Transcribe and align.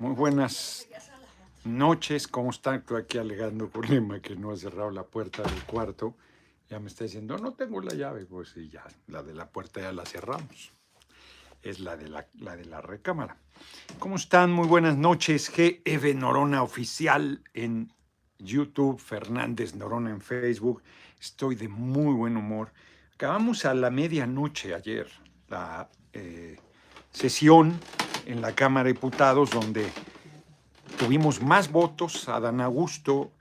Muy 0.00 0.12
buenas 0.12 0.88
noches, 1.64 2.26
¿cómo 2.26 2.50
están? 2.50 2.80
Estoy 2.80 3.02
aquí 3.02 3.18
alegando 3.18 3.70
con 3.70 3.84
Emma 3.92 4.18
que 4.20 4.34
no 4.34 4.50
ha 4.50 4.56
cerrado 4.56 4.90
la 4.90 5.04
puerta 5.04 5.42
del 5.42 5.62
cuarto. 5.64 6.16
Ya 6.68 6.80
me 6.80 6.88
está 6.88 7.04
diciendo, 7.04 7.38
no 7.38 7.52
tengo 7.52 7.80
la 7.80 7.94
llave. 7.94 8.26
Pues 8.26 8.50
sí, 8.50 8.68
ya, 8.68 8.84
la 9.06 9.22
de 9.22 9.34
la 9.34 9.48
puerta 9.48 9.80
ya 9.80 9.92
la 9.92 10.04
cerramos. 10.04 10.72
Es 11.62 11.78
la 11.78 11.96
de 11.96 12.08
la, 12.08 12.26
la 12.40 12.56
de 12.56 12.64
la 12.64 12.80
recámara. 12.80 13.36
¿Cómo 14.00 14.16
están? 14.16 14.52
Muy 14.52 14.66
buenas 14.66 14.96
noches. 14.96 15.48
GF 15.50 16.14
Norona 16.16 16.64
Oficial 16.64 17.42
en 17.54 17.92
YouTube, 18.38 18.98
Fernández 18.98 19.76
Norona 19.76 20.10
en 20.10 20.20
Facebook. 20.20 20.82
Estoy 21.20 21.54
de 21.54 21.68
muy 21.68 22.14
buen 22.14 22.36
humor. 22.36 22.72
Acabamos 23.14 23.64
a 23.64 23.74
la 23.74 23.90
medianoche 23.90 24.74
ayer 24.74 25.08
la 25.48 25.88
eh, 26.12 26.58
sesión 27.12 27.78
en 28.26 28.40
la 28.40 28.54
Cámara 28.54 28.84
de 28.84 28.94
Diputados 28.94 29.50
donde 29.50 29.90
tuvimos 30.98 31.42
más 31.42 31.70
votos. 31.70 32.28
Adán 32.28 32.60
Augusto 32.60 33.32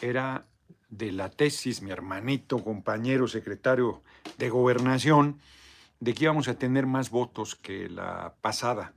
era 0.00 0.46
de 0.88 1.12
la 1.12 1.30
tesis, 1.30 1.82
mi 1.82 1.90
hermanito, 1.90 2.62
compañero, 2.62 3.28
secretario 3.28 4.02
de 4.38 4.50
gobernación, 4.50 5.38
de 6.00 6.14
que 6.14 6.24
íbamos 6.24 6.48
a 6.48 6.54
tener 6.54 6.86
más 6.86 7.10
votos 7.10 7.54
que 7.54 7.88
la 7.88 8.34
pasada, 8.40 8.92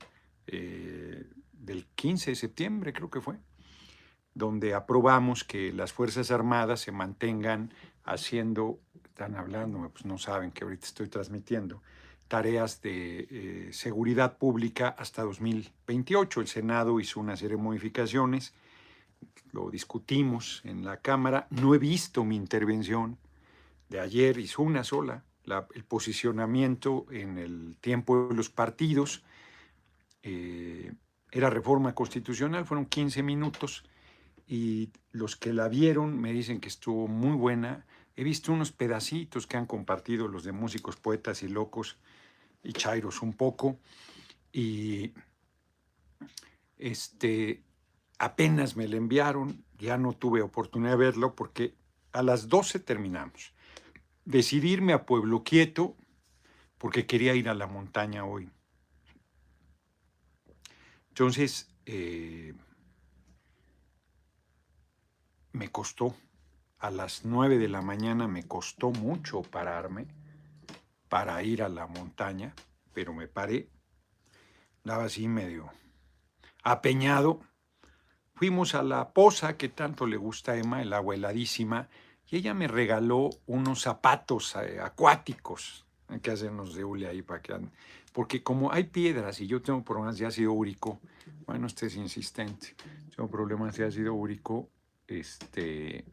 eh, 0.47 1.25
del 1.51 1.85
15 1.95 2.31
de 2.31 2.35
septiembre 2.35 2.93
creo 2.93 3.09
que 3.09 3.21
fue, 3.21 3.37
donde 4.33 4.73
aprobamos 4.73 5.43
que 5.43 5.71
las 5.71 5.93
Fuerzas 5.93 6.31
Armadas 6.31 6.81
se 6.81 6.91
mantengan 6.91 7.73
haciendo, 8.03 8.79
están 9.05 9.35
hablando, 9.35 9.89
pues 9.89 10.05
no 10.05 10.17
saben 10.17 10.51
que 10.51 10.63
ahorita 10.63 10.85
estoy 10.85 11.07
transmitiendo, 11.07 11.81
tareas 12.33 12.81
de 12.81 13.27
eh, 13.29 13.69
seguridad 13.73 14.39
pública 14.39 14.95
hasta 14.97 15.21
2028. 15.21 16.41
El 16.41 16.47
Senado 16.47 16.99
hizo 16.99 17.19
una 17.19 17.37
serie 17.37 17.57
de 17.57 17.61
modificaciones, 17.61 18.55
lo 19.51 19.69
discutimos 19.69 20.61
en 20.63 20.83
la 20.83 20.97
Cámara. 20.97 21.45
No 21.51 21.75
he 21.75 21.77
visto 21.77 22.23
mi 22.23 22.35
intervención 22.35 23.19
de 23.87 23.99
ayer, 23.99 24.39
hizo 24.39 24.63
una 24.63 24.83
sola, 24.83 25.23
el 25.75 25.83
posicionamiento 25.83 27.05
en 27.11 27.37
el 27.37 27.77
tiempo 27.79 28.29
de 28.29 28.33
los 28.33 28.49
partidos. 28.49 29.21
Eh, 30.23 30.91
era 31.31 31.51
reforma 31.51 31.93
constitucional, 31.93 32.65
fueron 32.65 32.87
15 32.87 33.21
minutos 33.21 33.83
y 34.47 34.89
los 35.11 35.35
que 35.35 35.53
la 35.53 35.67
vieron 35.67 36.19
me 36.19 36.33
dicen 36.33 36.59
que 36.59 36.69
estuvo 36.69 37.07
muy 37.07 37.35
buena. 37.37 37.85
He 38.15 38.23
visto 38.23 38.51
unos 38.51 38.71
pedacitos 38.71 39.45
que 39.45 39.57
han 39.57 39.67
compartido 39.67 40.27
los 40.27 40.43
de 40.43 40.51
músicos, 40.51 40.95
poetas 40.95 41.43
y 41.43 41.47
locos 41.47 41.99
y 42.63 42.73
Chairos 42.73 43.21
un 43.21 43.33
poco. 43.33 43.79
Y 44.51 45.13
este, 46.77 47.63
apenas 48.19 48.75
me 48.75 48.87
lo 48.87 48.97
enviaron, 48.97 49.63
ya 49.77 49.97
no 49.97 50.13
tuve 50.13 50.41
oportunidad 50.41 50.91
de 50.91 50.97
verlo 50.97 51.35
porque 51.35 51.75
a 52.11 52.23
las 52.23 52.47
12 52.47 52.79
terminamos. 52.79 53.53
Decidirme 54.25 54.93
a 54.93 55.05
Pueblo 55.05 55.43
Quieto 55.43 55.95
porque 56.77 57.05
quería 57.05 57.35
ir 57.35 57.49
a 57.49 57.53
la 57.53 57.67
montaña 57.67 58.25
hoy. 58.25 58.49
Entonces, 61.09 61.69
eh, 61.85 62.53
me 65.51 65.69
costó, 65.69 66.15
a 66.79 66.89
las 66.89 67.23
9 67.23 67.59
de 67.59 67.69
la 67.69 67.81
mañana 67.81 68.27
me 68.27 68.43
costó 68.43 68.91
mucho 68.91 69.41
pararme 69.41 70.07
para 71.13 71.43
ir 71.43 71.61
a 71.61 71.69
la 71.69 71.85
montaña, 71.85 72.55
pero 72.91 73.13
me 73.13 73.27
paré, 73.27 73.69
daba 74.83 75.03
así 75.03 75.27
medio 75.27 75.69
apeñado. 76.63 77.39
Fuimos 78.33 78.73
a 78.73 78.81
la 78.81 79.13
poza 79.13 79.55
que 79.55 79.69
tanto 79.69 80.07
le 80.07 80.17
gusta 80.17 80.53
a 80.53 80.57
Emma, 80.57 80.81
el 80.81 80.91
agua 80.91 81.13
heladísima, 81.13 81.87
y 82.27 82.37
ella 82.37 82.55
me 82.55 82.67
regaló 82.67 83.29
unos 83.45 83.81
zapatos 83.81 84.55
eh, 84.55 84.79
acuáticos. 84.81 85.85
Hay 86.07 86.19
que 86.19 86.31
hacernos 86.31 86.73
de 86.73 86.83
hule 86.83 87.05
ahí 87.05 87.21
para 87.21 87.43
que 87.43 87.59
Porque 88.11 88.41
como 88.41 88.73
hay 88.73 88.85
piedras 88.85 89.39
y 89.39 89.45
yo 89.45 89.61
tengo 89.61 89.83
problemas 89.83 90.17
de 90.17 90.25
ácido 90.25 90.51
úrico, 90.51 90.99
bueno, 91.45 91.67
este 91.67 91.85
es 91.85 91.95
insistente, 91.95 92.75
tengo 93.15 93.29
problemas 93.29 93.77
de 93.77 93.85
ácido 93.85 94.15
úrico, 94.15 94.67
este, 95.05 96.05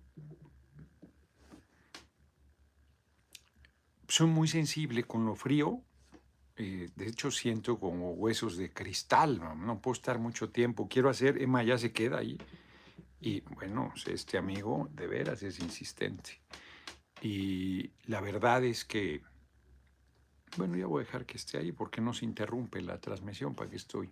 soy 4.11 4.27
muy 4.27 4.49
sensible 4.49 5.05
con 5.05 5.25
lo 5.25 5.37
frío. 5.37 5.81
Eh, 6.57 6.91
de 6.97 7.07
hecho, 7.07 7.31
siento 7.31 7.79
como 7.79 8.13
huesos 8.13 8.57
de 8.57 8.73
cristal. 8.73 9.39
¿no? 9.39 9.81
puedo 9.81 9.95
estar 9.95 10.19
mucho 10.19 10.51
tiempo. 10.51 10.89
Quiero 10.89 11.09
hacer, 11.09 11.41
Emma 11.41 11.63
ya 11.63 11.79
se 11.79 11.93
queda 11.93 12.19
ahí. 12.19 12.37
Y 13.21 13.41
bueno, 13.43 13.93
este 14.07 14.37
amigo 14.37 14.89
de 14.93 15.07
veras 15.07 15.43
es 15.43 15.61
insistente. 15.61 16.41
Y 17.23 17.93
la 18.07 18.21
verdad 18.21 18.65
es 18.65 18.85
que, 18.85 19.23
bueno, 20.57 20.77
ya 20.77 20.87
voy 20.87 21.03
a 21.03 21.05
dejar 21.05 21.25
que 21.25 21.37
esté 21.37 21.59
ahí 21.59 21.71
porque 21.71 22.01
no 22.01 22.13
se 22.13 22.25
interrumpe 22.25 22.83
la 22.83 22.99
transmisión 22.99 23.55
para 23.55 23.71
que 23.71 23.77
estoy. 23.77 24.11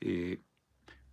Eh, 0.00 0.40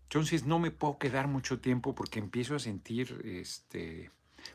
entonces 0.04 0.46
no 0.46 0.60
me 0.60 0.72
puedo 0.72 0.98
quedar 0.98 1.28
mucho 1.28 1.60
tiempo 1.60 1.94
porque 1.94 2.20
empiezo 2.20 2.56
a 2.56 2.60
sentir 2.60 3.22
este, 3.26 4.12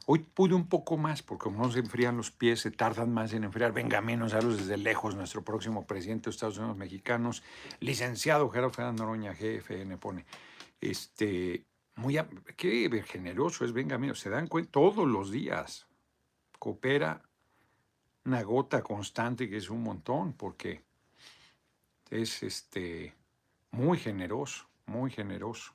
Hoy 0.07 0.21
pude 0.21 0.55
un 0.55 0.69
poco 0.69 0.97
más, 0.97 1.23
porque 1.23 1.45
como 1.45 1.65
no 1.65 1.73
se 1.73 1.81
enfrían 1.81 2.17
los 2.17 2.31
pies, 2.31 2.61
se 2.61 2.71
tardan 2.71 3.13
más 3.13 3.33
en 3.33 3.45
enfriar. 3.45 3.73
A 3.77 4.41
los 4.41 4.59
desde 4.59 4.77
lejos, 4.77 5.15
nuestro 5.15 5.43
próximo 5.43 5.87
presidente 5.87 6.25
de 6.25 6.31
Estados 6.31 6.59
Unidos 6.59 6.77
mexicanos, 6.77 7.43
licenciado 7.81 8.49
Gerardo 8.51 8.73
Fernández 8.73 9.01
Noroña, 9.01 9.33
GFN, 9.33 9.99
pone. 9.99 10.25
Este, 10.81 11.65
muy, 11.97 12.19
qué 12.57 13.03
generoso 13.07 13.65
es, 13.65 13.73
venga 13.73 13.99
menos, 13.99 14.21
se 14.21 14.31
dan 14.31 14.47
cuenta 14.47 14.73
todos 14.73 15.07
los 15.07 15.31
días. 15.31 15.87
Coopera 16.59 17.23
una 18.27 18.43
gota 18.43 18.83
constante 18.83 19.49
que 19.49 19.57
es 19.57 19.71
un 19.71 19.83
montón, 19.83 20.33
porque 20.33 20.83
es 22.11 22.43
este, 22.43 23.15
muy 23.71 23.99
generoso, 23.99 24.69
muy 24.87 25.11
generoso. 25.11 25.73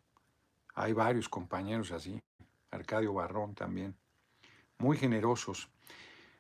Hay 0.76 0.94
varios 0.94 1.30
compañeros 1.30 1.92
así. 1.92 2.22
Arcadio 2.70 3.14
Barrón 3.14 3.54
también, 3.54 3.96
muy 4.82 4.98
generosos. 4.98 5.70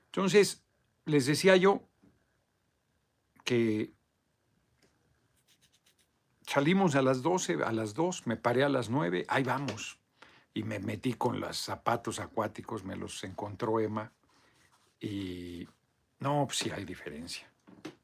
Entonces, 0.08 0.64
les 1.06 1.26
decía 1.28 1.56
yo 1.56 1.84
que 3.46 3.94
salimos 6.46 6.96
a 6.96 7.02
las 7.02 7.22
12, 7.22 7.64
a 7.64 7.72
las 7.72 7.94
2, 7.94 8.28
me 8.28 8.36
paré 8.36 8.64
a 8.64 8.70
las 8.70 8.90
9, 8.90 9.26
ahí 9.30 9.44
vamos. 9.44 10.00
Y 10.54 10.64
me 10.64 10.80
metí 10.80 11.14
con 11.14 11.40
los 11.40 11.58
zapatos 11.58 12.20
acuáticos, 12.20 12.84
me 12.84 12.98
los 12.98 13.24
encontró 13.24 13.80
Emma. 13.80 14.12
Y 15.00 15.68
no, 16.20 16.46
pues 16.48 16.58
sí 16.58 16.72
hay 16.72 16.84
diferencia. 16.84 17.50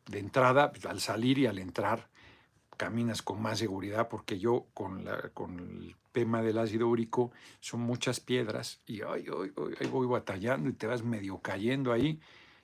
De 0.05 0.19
entrada, 0.19 0.71
pues, 0.71 0.85
al 0.85 1.01
salir 1.01 1.39
y 1.39 1.47
al 1.47 1.59
entrar, 1.59 2.09
caminas 2.77 3.21
con 3.21 3.41
más 3.41 3.59
seguridad 3.59 4.07
porque 4.07 4.39
yo 4.39 4.67
con, 4.73 5.03
la, 5.03 5.29
con 5.33 5.59
el 5.59 5.95
tema 6.11 6.41
del 6.41 6.57
ácido 6.57 6.87
úrico 6.87 7.31
son 7.59 7.81
muchas 7.81 8.19
piedras 8.19 8.79
y 8.85 9.01
ay, 9.01 9.25
ay, 9.79 9.87
voy 9.87 10.07
batallando 10.07 10.69
y 10.69 10.73
te 10.73 10.87
vas 10.87 11.03
medio 11.03 11.39
cayendo 11.39 11.91
ahí 11.91 12.19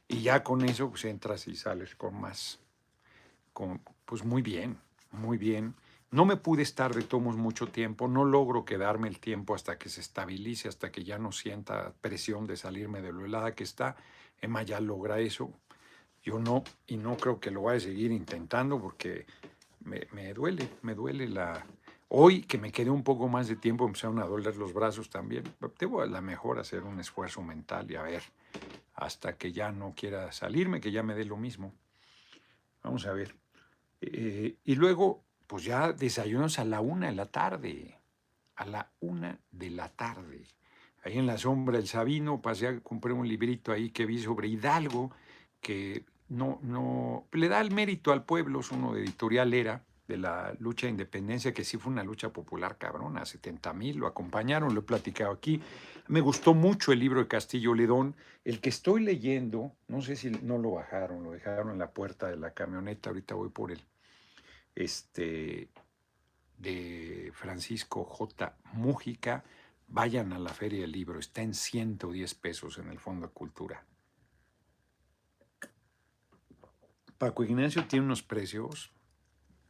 y 0.07 0.21
ya 0.21 0.43
con 0.43 0.63
eso 0.63 0.89
pues 0.89 1.05
entras 1.05 1.47
y 1.47 1.55
sales 1.55 1.95
con 1.95 2.19
más, 2.19 2.59
con, 3.51 3.81
pues 4.05 4.23
muy 4.23 4.41
bien, 4.41 4.77
muy 5.11 5.37
bien. 5.37 5.75
No 6.11 6.25
me 6.25 6.37
pude 6.37 6.61
estar 6.61 6.93
de 6.93 7.01
tomos 7.01 7.35
mucho 7.35 7.67
tiempo, 7.67 8.07
no 8.07 8.23
logro 8.23 8.65
quedarme 8.65 9.07
el 9.07 9.19
tiempo 9.19 9.55
hasta 9.55 9.79
que 9.79 9.89
se 9.89 10.01
estabilice, 10.01 10.67
hasta 10.69 10.91
que 10.91 11.03
ya 11.03 11.17
no 11.17 11.31
sienta 11.31 11.93
presión 12.01 12.45
de 12.45 12.57
salirme 12.57 13.01
de 13.01 13.11
lo 13.11 13.25
helada 13.25 13.55
que 13.55 13.63
está. 13.63 13.95
Emma 14.39 14.61
ya 14.61 14.79
logra 14.79 15.19
eso, 15.19 15.51
yo 16.21 16.37
no, 16.37 16.63
y 16.85 16.97
no 16.97 17.17
creo 17.17 17.39
que 17.39 17.49
lo 17.49 17.63
vaya 17.63 17.77
a 17.77 17.81
seguir 17.81 18.11
intentando 18.11 18.79
porque 18.79 19.25
me, 19.85 20.33
duele, 20.33 20.69
me 20.81 20.95
duele 20.95 21.27
la... 21.27 21.65
Hoy 22.09 22.43
que 22.43 22.57
me 22.57 22.71
quedé 22.71 22.91
un 22.91 23.03
poco 23.03 23.27
más 23.27 23.47
de 23.47 23.55
tiempo, 23.55 23.85
empezaron 23.85 24.19
a 24.19 24.25
doler 24.25 24.55
los 24.55 24.73
brazos 24.73 25.09
también. 25.09 25.43
Debo 25.79 26.01
a 26.01 26.05
la 26.05 26.21
mejor 26.21 26.59
hacer 26.59 26.83
un 26.83 26.99
esfuerzo 26.99 27.41
mental 27.41 27.89
y 27.89 27.95
a 27.95 28.03
ver, 28.03 28.21
hasta 28.93 29.35
que 29.37 29.51
ya 29.51 29.71
no 29.71 29.93
quiera 29.95 30.31
salirme, 30.31 30.79
que 30.79 30.91
ya 30.91 31.01
me 31.01 31.15
dé 31.15 31.25
lo 31.25 31.37
mismo. 31.37 31.73
Vamos 32.83 33.07
a 33.07 33.13
ver. 33.13 33.35
Eh, 34.01 34.57
y 34.63 34.75
luego, 34.75 35.23
pues 35.47 35.63
ya 35.63 35.91
desayunos 35.91 36.59
a 36.59 36.65
la 36.65 36.81
una 36.81 37.07
de 37.07 37.13
la 37.15 37.25
tarde. 37.25 37.97
A 38.55 38.65
la 38.65 38.91
una 38.99 39.39
de 39.51 39.71
la 39.71 39.89
tarde. 39.89 40.45
Ahí 41.03 41.17
en 41.17 41.25
la 41.25 41.37
sombra 41.37 41.77
del 41.77 41.87
Sabino, 41.87 42.41
pasé 42.41 42.67
a 42.67 42.79
comprar 42.79 43.13
un 43.13 43.27
librito 43.27 43.71
ahí 43.71 43.89
que 43.89 44.05
vi 44.05 44.19
sobre 44.19 44.47
Hidalgo, 44.47 45.11
que 45.59 46.05
no, 46.33 46.59
no, 46.61 47.27
le 47.31 47.47
da 47.47 47.61
el 47.61 47.71
mérito 47.71 48.11
al 48.11 48.23
pueblo, 48.23 48.59
es 48.59 48.71
uno 48.71 48.93
de 48.93 49.01
editorial 49.01 49.53
era, 49.53 49.83
de 50.07 50.17
la 50.17 50.53
lucha 50.59 50.87
de 50.87 50.91
independencia, 50.91 51.53
que 51.53 51.63
sí 51.63 51.77
fue 51.77 51.91
una 51.91 52.03
lucha 52.03 52.29
popular 52.29 52.77
cabrona, 52.77 53.25
70 53.25 53.73
mil 53.73 53.97
lo 53.97 54.07
acompañaron, 54.07 54.73
lo 54.73 54.81
he 54.81 54.83
platicado 54.83 55.31
aquí. 55.31 55.61
Me 56.07 56.19
gustó 56.19 56.53
mucho 56.53 56.91
el 56.91 56.99
libro 56.99 57.19
de 57.19 57.27
Castillo 57.27 57.73
Ledón, 57.73 58.15
el 58.43 58.59
que 58.59 58.69
estoy 58.69 59.01
leyendo, 59.01 59.71
no 59.87 60.01
sé 60.01 60.15
si 60.15 60.29
no 60.29 60.57
lo 60.57 60.71
bajaron, 60.71 61.23
lo 61.23 61.31
dejaron 61.31 61.71
en 61.71 61.79
la 61.79 61.91
puerta 61.91 62.27
de 62.27 62.35
la 62.35 62.51
camioneta, 62.51 63.09
ahorita 63.09 63.35
voy 63.35 63.49
por 63.49 63.71
él. 63.71 63.81
Este, 64.75 65.69
de 66.57 67.31
Francisco 67.33 68.05
J. 68.05 68.55
Mújica. 68.73 69.43
Vayan 69.87 70.33
a 70.33 70.39
la 70.39 70.49
Feria 70.49 70.81
del 70.81 70.91
Libro, 70.91 71.19
está 71.19 71.41
en 71.41 71.53
110 71.53 72.33
pesos 72.35 72.79
en 72.79 72.87
el 72.87 72.99
Fondo 72.99 73.27
de 73.27 73.33
Cultura. 73.33 73.85
Paco 77.23 77.45
Ignacio 77.45 77.85
tiene 77.85 78.05
unos 78.05 78.21
precios 78.21 78.91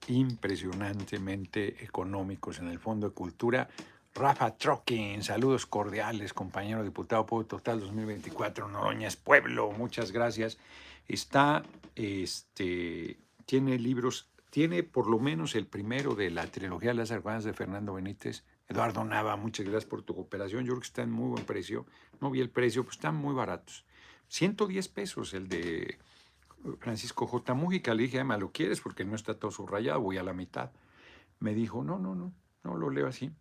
impresionantemente 0.08 1.84
económicos 1.84 2.58
en 2.58 2.68
el 2.68 2.80
Fondo 2.80 3.10
de 3.10 3.14
Cultura. 3.14 3.70
Rafa 4.16 4.58
Troquin, 4.58 5.22
saludos 5.22 5.68
cordiales, 5.68 6.34
compañero 6.34 6.84
diputado 6.84 7.28
Pueblo 7.28 7.46
Total 7.46 7.80
2024, 7.80 8.70
Noroñas 8.70 9.18
Pueblo, 9.18 9.72
muchas 9.72 10.12
gracias. 10.12 10.58
Está, 11.08 11.62
este, 11.94 13.20
tiene 13.46 13.78
libros, 13.78 14.32
tiene 14.50 14.82
por 14.82 15.08
lo 15.08 15.20
menos 15.20 15.54
el 15.54 15.68
primero 15.68 16.16
de 16.16 16.32
la 16.32 16.48
trilogía 16.48 16.90
de 16.90 16.96
las 16.96 17.12
hermanas 17.12 17.44
de 17.44 17.54
Fernando 17.54 17.94
Benítez. 17.94 18.44
Eduardo 18.68 19.04
Nava, 19.04 19.36
muchas 19.36 19.68
gracias 19.68 19.86
por 19.86 20.02
tu 20.02 20.16
cooperación. 20.16 20.66
Yo 20.66 20.72
creo 20.72 20.82
que 20.82 20.88
está 20.88 21.04
en 21.04 21.12
muy 21.12 21.30
buen 21.30 21.46
precio. 21.46 21.86
No 22.20 22.32
vi 22.32 22.42
el 22.42 22.50
precio, 22.50 22.84
pues 22.84 22.96
están 22.96 23.16
muy 23.16 23.36
baratos. 23.36 23.86
110 24.30 24.88
pesos 24.88 25.36
el 25.36 25.48
de 25.48 26.00
Francisco 26.80 27.28
J. 27.28 27.54
Mújica. 27.54 27.94
Le 27.94 28.04
dije, 28.04 28.24
¿me 28.24 28.38
¿lo 28.38 28.52
quieres? 28.52 28.82
Porque 28.82 29.06
no 29.06 29.16
está 29.16 29.38
todo 29.38 29.52
subrayado, 29.52 30.02
voy 30.02 30.18
a 30.18 30.24
la 30.24 30.34
mitad. 30.34 30.72
Me 31.40 31.54
dijo, 31.54 31.84
no, 31.84 32.00
no, 32.00 32.16
no, 32.16 32.34
no 32.64 32.78
lo 32.78 32.90
leo 32.90 33.08
así. 33.08 33.32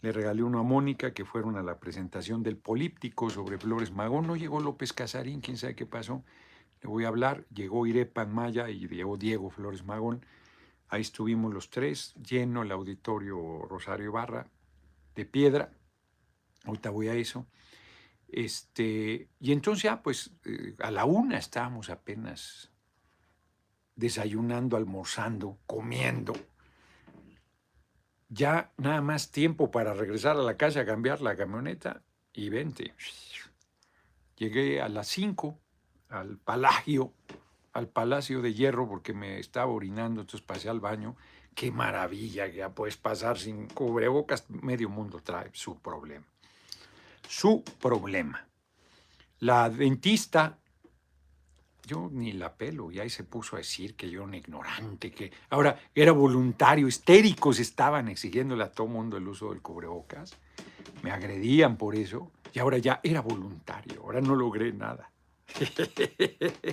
Le 0.00 0.12
regalé 0.12 0.42
uno 0.42 0.60
a 0.60 0.62
Mónica, 0.62 1.12
que 1.12 1.24
fueron 1.24 1.56
a 1.56 1.62
la 1.62 1.80
presentación 1.80 2.42
del 2.42 2.56
Políptico 2.56 3.30
sobre 3.30 3.58
Flores 3.58 3.90
Magón. 3.90 4.26
No 4.26 4.36
llegó 4.36 4.60
López 4.60 4.92
Casarín, 4.92 5.40
quién 5.40 5.56
sabe 5.56 5.74
qué 5.74 5.86
pasó. 5.86 6.24
Le 6.80 6.88
voy 6.88 7.04
a 7.04 7.08
hablar. 7.08 7.46
Llegó 7.52 7.86
Irepan 7.86 8.32
Maya 8.32 8.70
y 8.70 8.86
llegó 8.86 9.16
Diego 9.16 9.50
Flores 9.50 9.84
Magón. 9.84 10.24
Ahí 10.88 11.02
estuvimos 11.02 11.52
los 11.52 11.68
tres, 11.68 12.14
lleno 12.14 12.62
el 12.62 12.72
auditorio 12.72 13.66
Rosario 13.68 14.12
Barra 14.12 14.46
de 15.14 15.26
piedra. 15.26 15.72
Ahorita 16.64 16.90
voy 16.90 17.08
a 17.08 17.14
eso. 17.14 17.46
Este, 18.28 19.28
y 19.40 19.52
entonces 19.52 19.84
ya, 19.84 20.02
pues, 20.02 20.32
eh, 20.44 20.74
a 20.80 20.90
la 20.90 21.04
una 21.04 21.38
estábamos 21.38 21.88
apenas 21.88 22.70
desayunando, 23.96 24.76
almorzando, 24.76 25.58
comiendo. 25.66 26.34
Ya 28.28 28.72
nada 28.76 29.00
más 29.00 29.30
tiempo 29.30 29.70
para 29.70 29.94
regresar 29.94 30.36
a 30.36 30.42
la 30.42 30.56
casa 30.56 30.84
cambiar 30.84 31.22
la 31.22 31.36
camioneta 31.36 32.02
y 32.34 32.50
vente. 32.50 32.94
Llegué 34.36 34.82
a 34.82 34.88
las 34.88 35.08
cinco 35.08 35.58
al 36.10 36.36
Palagio, 36.38 37.12
al 37.72 37.88
Palacio 37.88 38.42
de 38.42 38.54
Hierro, 38.54 38.88
porque 38.88 39.14
me 39.14 39.38
estaba 39.38 39.72
orinando, 39.72 40.20
entonces 40.20 40.46
pasé 40.46 40.68
al 40.68 40.80
baño. 40.80 41.16
Qué 41.54 41.72
maravilla 41.72 42.46
ya 42.46 42.74
puedes 42.74 42.98
pasar 42.98 43.38
sin 43.38 43.68
cubrebocas. 43.68 44.48
Medio 44.50 44.90
mundo 44.90 45.20
trae 45.20 45.50
su 45.54 45.80
problema 45.80 46.26
su 47.28 47.62
problema. 47.80 48.44
La 49.40 49.68
dentista, 49.68 50.58
yo 51.86 52.08
ni 52.10 52.32
la 52.32 52.54
pelo, 52.54 52.90
y 52.90 52.98
ahí 52.98 53.10
se 53.10 53.22
puso 53.22 53.56
a 53.56 53.58
decir 53.58 53.94
que 53.94 54.10
yo 54.10 54.20
era 54.20 54.28
un 54.28 54.34
ignorante, 54.34 55.12
que 55.12 55.30
ahora 55.50 55.78
era 55.94 56.12
voluntario, 56.12 56.88
histéricos 56.88 57.60
estaban 57.60 58.08
exigiéndole 58.08 58.64
a 58.64 58.72
todo 58.72 58.86
mundo 58.86 59.18
el 59.18 59.28
uso 59.28 59.50
del 59.50 59.60
cubrebocas, 59.60 60.36
me 61.02 61.10
agredían 61.10 61.76
por 61.76 61.94
eso, 61.94 62.32
y 62.52 62.58
ahora 62.58 62.78
ya 62.78 63.00
era 63.02 63.20
voluntario, 63.20 64.00
ahora 64.02 64.20
no 64.20 64.34
logré 64.34 64.72
nada. 64.72 65.10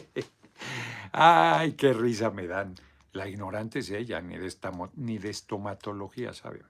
Ay, 1.11 1.73
qué 1.73 1.93
risa 1.93 2.31
me 2.31 2.47
dan. 2.47 2.75
La 3.11 3.27
ignorante 3.27 3.79
es 3.79 3.89
ella, 3.89 4.21
ni 4.21 4.37
de, 4.37 4.53
ni 4.95 5.17
de 5.17 5.29
estomatología, 5.29 6.33
¿sabe? 6.33 6.63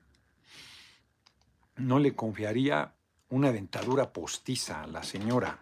No 1.78 2.00
le 2.00 2.16
confiaría 2.16 2.94
una 3.36 3.52
dentadura 3.52 4.14
postiza 4.14 4.84
a 4.84 4.88
la 4.88 5.04
señora. 5.04 5.60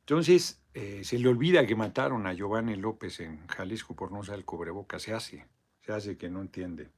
Entonces, 0.00 0.62
eh, 0.72 1.02
se 1.02 1.18
le 1.18 1.28
olvida 1.28 1.66
que 1.66 1.74
mataron 1.74 2.28
a 2.28 2.32
Giovanni 2.32 2.76
López 2.76 3.18
en 3.18 3.44
Jalisco 3.48 3.96
por 3.96 4.12
no 4.12 4.20
usar 4.20 4.36
el 4.36 4.44
cubreboca. 4.44 5.00
Se 5.00 5.12
hace, 5.12 5.44
se 5.80 5.92
hace 5.92 6.16
que 6.16 6.30
no 6.30 6.40
entiende. 6.42 6.90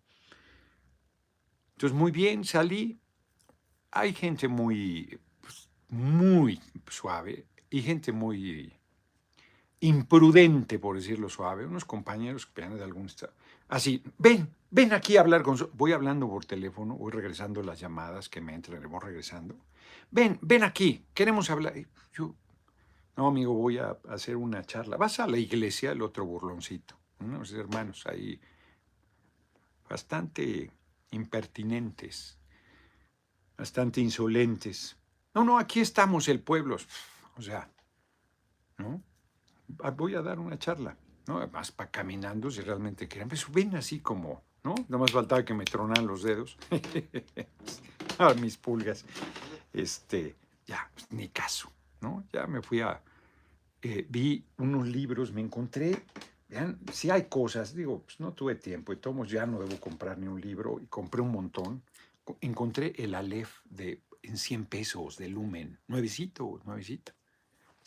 Entonces, 1.73 1.97
muy 1.97 2.13
bien, 2.13 2.45
salí. 2.45 3.01
Hay 3.93 4.13
gente 4.13 4.47
muy, 4.47 5.19
pues, 5.41 5.71
muy 5.89 6.61
suave 6.91 7.47
y 7.71 7.81
gente 7.81 8.13
muy 8.13 8.75
imprudente, 9.81 10.79
por 10.79 10.97
decirlo 10.97 11.31
suave. 11.31 11.65
Unos 11.65 11.87
compañeros 11.87 12.45
que 12.45 12.61
de 12.61 12.85
algún 12.85 13.07
estado. 13.07 13.33
Así, 13.69 14.03
ven, 14.19 14.55
ven 14.71 14.93
aquí 14.93 15.17
a 15.17 15.21
hablar 15.21 15.43
con... 15.43 15.57
Voy 15.75 15.93
hablando 15.93 16.29
por 16.29 16.45
teléfono, 16.45 16.95
voy 16.95 17.13
regresando 17.13 17.63
las 17.63 17.79
llamadas 17.79 18.29
que 18.29 18.41
me 18.41 18.55
entran, 18.55 18.83
voy 18.89 19.01
regresando. 19.01 19.57
Ven, 20.11 20.39
ven 20.43 20.65
aquí, 20.65 21.05
queremos 21.15 21.51
hablar. 21.51 21.75
Yo, 22.15 22.35
no, 23.17 23.27
amigo, 23.27 23.53
voy 23.53 23.79
a 23.79 23.99
hacer 24.09 24.37
una 24.37 24.65
charla. 24.65 24.97
Vas 24.97 25.21
a 25.21 25.27
la 25.27 25.39
iglesia, 25.39 25.93
el 25.93 26.03
otro 26.03 26.25
burloncito. 26.25 26.97
Unos 27.21 27.53
hermanos 27.53 28.07
ahí 28.07 28.41
bastante 29.89 30.71
impertinentes, 31.11 32.39
bastante 33.57 34.01
insolentes. 34.01 34.97
No, 35.35 35.45
no, 35.45 35.59
aquí 35.59 35.81
estamos 35.81 36.29
el 36.29 36.41
pueblo. 36.41 36.77
O 37.37 37.43
sea, 37.43 37.71
¿no? 38.77 39.03
Voy 39.97 40.15
a 40.15 40.23
dar 40.23 40.39
una 40.39 40.59
charla. 40.59 40.97
¿No? 41.29 41.39
Además, 41.39 41.71
para 41.71 41.91
caminando, 41.91 42.51
si 42.51 42.63
realmente 42.63 43.07
quieren, 43.07 43.29
pues 43.29 43.47
ven 43.53 43.77
así 43.77 44.01
como, 44.01 44.43
¿no? 44.65 44.75
Nada 44.89 44.99
más 44.99 45.13
faltaba 45.13 45.45
que 45.45 45.53
me 45.53 45.65
tronaran 45.65 46.07
los 46.07 46.23
dedos. 46.23 46.57
a 48.19 48.33
mis 48.35 48.57
pulgas. 48.57 49.05
Este, 49.73 50.35
ya, 50.67 50.91
pues, 50.95 51.13
ni 51.13 51.29
caso, 51.29 51.71
¿no? 52.01 52.25
Ya 52.33 52.47
me 52.47 52.63
fui 52.63 52.81
a, 52.81 53.03
eh, 53.83 54.07
vi 54.09 54.43
unos 54.57 54.89
libros, 54.89 55.31
me 55.31 55.43
encontré, 55.43 56.07
vean, 56.49 56.79
si 56.93 57.11
hay 57.11 57.25
cosas, 57.25 57.75
digo, 57.75 58.03
pues 58.03 58.19
no 58.21 58.33
tuve 58.33 58.55
tiempo, 58.55 58.95
y 58.95 58.97
todos 58.97 59.29
ya 59.29 59.45
no 59.45 59.61
debo 59.61 59.79
comprar 59.79 60.17
ni 60.17 60.27
un 60.27 60.41
libro, 60.41 60.81
y 60.83 60.87
compré 60.87 61.21
un 61.21 61.31
montón. 61.31 61.83
Encontré 62.41 62.95
el 62.97 63.15
Aleph 63.15 63.61
de, 63.67 64.03
en 64.23 64.39
100 64.39 64.65
pesos 64.65 65.19
de 65.19 65.29
Lumen, 65.29 65.79
nuevecito, 65.89 66.61
nuevecito. 66.65 67.13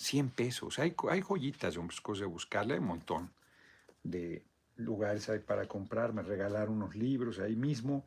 100 0.01 0.29
pesos. 0.29 0.79
Hay, 0.79 0.95
hay 1.09 1.21
joyitas, 1.21 1.77
pues, 1.77 2.01
cosas 2.01 2.21
de 2.21 2.27
buscarle, 2.27 2.73
hay 2.73 2.79
un 2.79 2.87
montón 2.87 3.31
de 4.03 4.43
lugares 4.75 5.29
para 5.45 5.67
comprar. 5.67 6.13
Me 6.13 6.23
regalaron 6.23 6.75
unos 6.75 6.95
libros 6.95 7.39
ahí 7.39 7.55
mismo. 7.55 8.05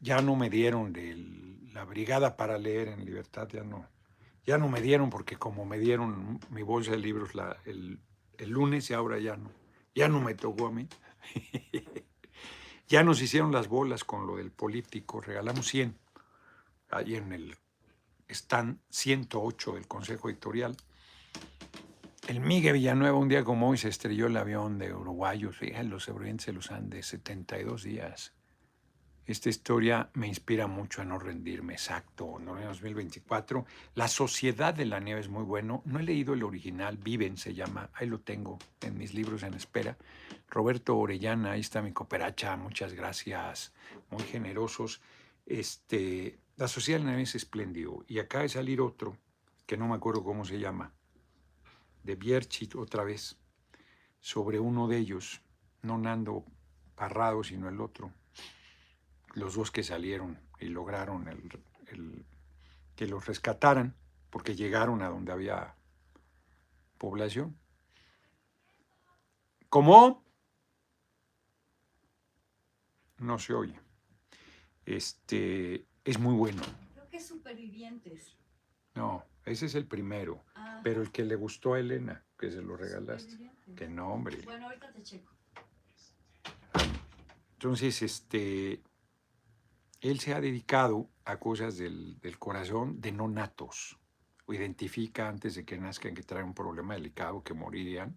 Ya 0.00 0.20
no 0.20 0.36
me 0.36 0.50
dieron 0.50 0.92
de 0.92 1.16
la 1.72 1.84
brigada 1.84 2.36
para 2.36 2.58
leer 2.58 2.88
en 2.88 3.04
libertad, 3.04 3.48
ya 3.50 3.64
no. 3.64 3.86
Ya 4.44 4.58
no 4.58 4.68
me 4.68 4.80
dieron 4.80 5.10
porque 5.10 5.36
como 5.36 5.64
me 5.64 5.78
dieron 5.78 6.38
mi 6.50 6.62
bolsa 6.62 6.92
de 6.92 6.98
libros 6.98 7.30
el 7.64 8.00
lunes 8.50 8.90
y 8.90 8.94
ahora 8.94 9.18
ya 9.18 9.36
no. 9.36 9.50
Ya 9.94 10.08
no 10.08 10.20
me 10.20 10.34
tocó 10.34 10.66
a 10.66 10.72
mí. 10.72 10.88
ya 12.88 13.02
nos 13.02 13.22
hicieron 13.22 13.50
las 13.50 13.68
bolas 13.68 14.04
con 14.04 14.26
lo 14.26 14.36
del 14.36 14.50
político. 14.50 15.20
Regalamos 15.20 15.66
100 15.66 15.96
ahí 16.90 17.16
en 17.16 17.32
el 17.32 17.56
están 18.28 18.80
108 18.90 19.74
del 19.74 19.86
Consejo 19.86 20.28
Editorial. 20.28 20.76
El 22.28 22.40
Miguel 22.40 22.74
Villanueva, 22.74 23.18
un 23.18 23.28
día 23.28 23.44
como 23.44 23.68
hoy, 23.68 23.78
se 23.78 23.88
estrelló 23.88 24.26
el 24.26 24.36
avión 24.36 24.78
de 24.78 24.92
uruguayos, 24.92 25.56
fíjense, 25.56 25.84
los 25.84 26.04
sobrevivientes 26.04 26.46
de 26.46 26.52
los 26.52 26.70
Andes, 26.70 27.06
72 27.06 27.84
días. 27.84 28.32
Esta 29.26 29.48
historia 29.48 30.08
me 30.14 30.28
inspira 30.28 30.68
mucho 30.68 31.02
a 31.02 31.04
no 31.04 31.18
rendirme, 31.18 31.72
exacto, 31.72 32.38
en 32.38 32.46
2024. 32.46 33.66
La 33.96 34.06
Sociedad 34.06 34.72
de 34.72 34.86
la 34.86 35.00
Nieve 35.00 35.20
es 35.20 35.28
muy 35.28 35.42
bueno. 35.42 35.82
No 35.84 35.98
he 35.98 36.04
leído 36.04 36.34
el 36.34 36.44
original, 36.44 36.96
Viven 36.96 37.36
se 37.36 37.52
llama, 37.52 37.90
ahí 37.94 38.06
lo 38.06 38.20
tengo 38.20 38.58
en 38.82 38.96
mis 38.96 39.14
libros 39.14 39.42
en 39.42 39.54
espera. 39.54 39.96
Roberto 40.48 40.96
Orellana, 40.96 41.52
ahí 41.52 41.60
está 41.60 41.82
mi 41.82 41.92
cooperacha, 41.92 42.56
muchas 42.56 42.92
gracias, 42.92 43.72
muy 44.10 44.22
generosos. 44.22 45.00
Este, 45.44 46.38
la 46.56 46.68
sociedad 46.68 47.00
de 47.00 47.22
es 47.22 47.34
espléndido. 47.34 48.04
Y 48.08 48.18
acaba 48.18 48.42
de 48.42 48.48
salir 48.48 48.80
otro, 48.80 49.16
que 49.66 49.76
no 49.76 49.88
me 49.88 49.94
acuerdo 49.94 50.24
cómo 50.24 50.44
se 50.44 50.58
llama, 50.58 50.92
de 52.02 52.16
Bierchit 52.16 52.74
otra 52.76 53.04
vez, 53.04 53.36
sobre 54.20 54.58
uno 54.58 54.88
de 54.88 54.98
ellos, 54.98 55.42
no 55.82 55.98
Nando 55.98 56.44
Parrado, 56.94 57.44
sino 57.44 57.68
el 57.68 57.80
otro. 57.80 58.12
Los 59.34 59.54
dos 59.54 59.70
que 59.70 59.82
salieron 59.82 60.38
y 60.58 60.68
lograron 60.68 61.28
el, 61.28 62.24
que 62.96 63.06
los 63.06 63.26
rescataran, 63.26 63.94
porque 64.30 64.56
llegaron 64.56 65.02
a 65.02 65.08
donde 65.08 65.32
había 65.32 65.76
población. 66.96 67.58
¿Cómo? 69.68 70.24
No 73.18 73.38
se 73.38 73.52
oye. 73.52 73.78
Este, 74.86 75.86
es 76.06 76.18
muy 76.20 76.34
bueno. 76.34 76.62
Creo 76.94 77.08
que 77.08 77.16
es 77.18 77.26
Supervivientes. 77.26 78.36
No, 78.94 79.24
ese 79.44 79.66
es 79.66 79.74
el 79.74 79.86
primero. 79.86 80.44
Ah. 80.54 80.80
Pero 80.82 81.02
el 81.02 81.10
que 81.10 81.24
le 81.24 81.34
gustó 81.34 81.74
a 81.74 81.80
Elena, 81.80 82.24
que 82.38 82.50
se 82.50 82.62
lo 82.62 82.76
regalaste. 82.76 83.50
Que 83.74 83.88
no, 83.88 84.12
hombre. 84.12 84.38
Bueno, 84.44 84.66
ahorita 84.66 84.92
te 84.92 85.02
checo. 85.02 85.32
entonces, 87.54 88.00
este, 88.02 88.80
él 90.00 90.20
se 90.20 90.32
ha 90.32 90.40
dedicado 90.40 91.10
a 91.24 91.38
cosas 91.38 91.76
del, 91.76 92.20
del 92.20 92.38
corazón 92.38 93.00
de 93.00 93.10
no 93.12 93.28
natos. 93.28 93.98
O 94.46 94.54
identifica 94.54 95.28
antes 95.28 95.56
de 95.56 95.64
que 95.64 95.76
nazcan 95.76 96.14
que 96.14 96.22
traen 96.22 96.46
un 96.46 96.54
problema 96.54 96.94
delicado, 96.94 97.42
que 97.42 97.52
morirían, 97.52 98.16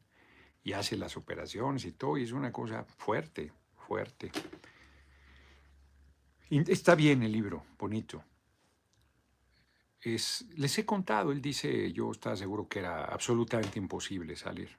y 0.63 0.73
hace 0.73 0.95
las 0.95 1.17
operaciones 1.17 1.85
y 1.85 1.91
todo, 1.91 2.19
y 2.19 2.23
es 2.23 2.33
una 2.33 2.51
cosa 2.51 2.83
fuerte, 2.83 3.51
fuerte. 3.87 4.31
Está 6.49 6.95
bien 6.95 7.21
el 7.21 7.31
libro, 7.31 7.63
bonito. 7.77 8.23
Es, 10.01 10.47
les 10.55 10.75
he 10.79 10.85
contado, 10.85 11.31
él 11.31 11.41
dice, 11.41 11.91
yo 11.93 12.11
estaba 12.11 12.35
seguro 12.35 12.67
que 12.67 12.79
era 12.79 13.05
absolutamente 13.05 13.77
imposible 13.77 14.35
salir. 14.35 14.75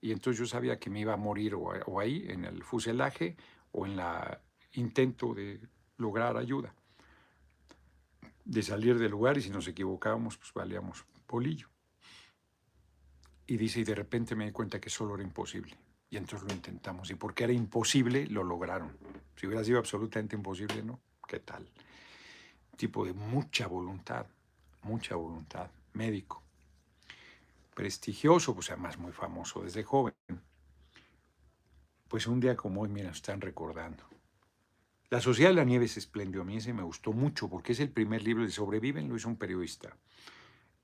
Y 0.00 0.10
entonces 0.10 0.40
yo 0.40 0.46
sabía 0.46 0.80
que 0.80 0.90
me 0.90 0.98
iba 0.98 1.12
a 1.12 1.16
morir 1.16 1.54
o, 1.54 1.60
o 1.86 2.00
ahí, 2.00 2.24
en 2.28 2.44
el 2.44 2.64
fuselaje, 2.64 3.36
o 3.70 3.86
en 3.86 4.00
el 4.00 4.38
intento 4.72 5.32
de 5.32 5.60
lograr 5.96 6.36
ayuda, 6.36 6.74
de 8.44 8.62
salir 8.62 8.98
del 8.98 9.12
lugar 9.12 9.38
y 9.38 9.42
si 9.42 9.50
nos 9.50 9.68
equivocábamos, 9.68 10.36
pues 10.38 10.52
valíamos 10.52 11.04
polillo. 11.26 11.68
Y 13.46 13.56
dice, 13.56 13.80
y 13.80 13.84
de 13.84 13.94
repente 13.94 14.34
me 14.34 14.46
di 14.46 14.50
cuenta 14.50 14.80
que 14.80 14.90
solo 14.90 15.14
era 15.14 15.22
imposible. 15.22 15.76
Y 16.10 16.16
entonces 16.16 16.48
lo 16.48 16.54
intentamos. 16.54 17.10
Y 17.10 17.14
porque 17.14 17.44
era 17.44 17.52
imposible, 17.52 18.26
lo 18.26 18.42
lograron. 18.42 18.96
Si 19.36 19.46
hubiera 19.46 19.62
sido 19.62 19.78
absolutamente 19.78 20.34
imposible, 20.34 20.82
¿no? 20.82 21.00
¿Qué 21.32 21.40
tal? 21.40 21.66
Tipo 22.76 23.06
de 23.06 23.14
mucha 23.14 23.66
voluntad, 23.66 24.26
mucha 24.82 25.14
voluntad. 25.16 25.70
Médico. 25.94 26.42
Prestigioso, 27.74 28.54
pues 28.54 28.68
además 28.68 28.98
muy 28.98 29.12
famoso 29.12 29.62
desde 29.62 29.82
joven. 29.82 30.12
Pues 32.06 32.26
un 32.26 32.38
día 32.38 32.54
como 32.54 32.82
hoy, 32.82 32.90
mira, 32.90 33.10
están 33.10 33.40
recordando. 33.40 34.04
La 35.08 35.22
Sociedad 35.22 35.48
de 35.48 35.56
la 35.56 35.64
Nieve 35.64 35.88
se 35.88 36.00
espléndido. 36.00 36.42
A 36.42 36.44
mí 36.44 36.58
ese 36.58 36.74
me 36.74 36.82
gustó 36.82 37.14
mucho 37.14 37.48
porque 37.48 37.72
es 37.72 37.80
el 37.80 37.88
primer 37.88 38.22
libro 38.22 38.44
de 38.44 38.50
Sobreviven, 38.50 39.08
lo 39.08 39.16
hizo 39.16 39.30
un 39.30 39.36
periodista. 39.36 39.96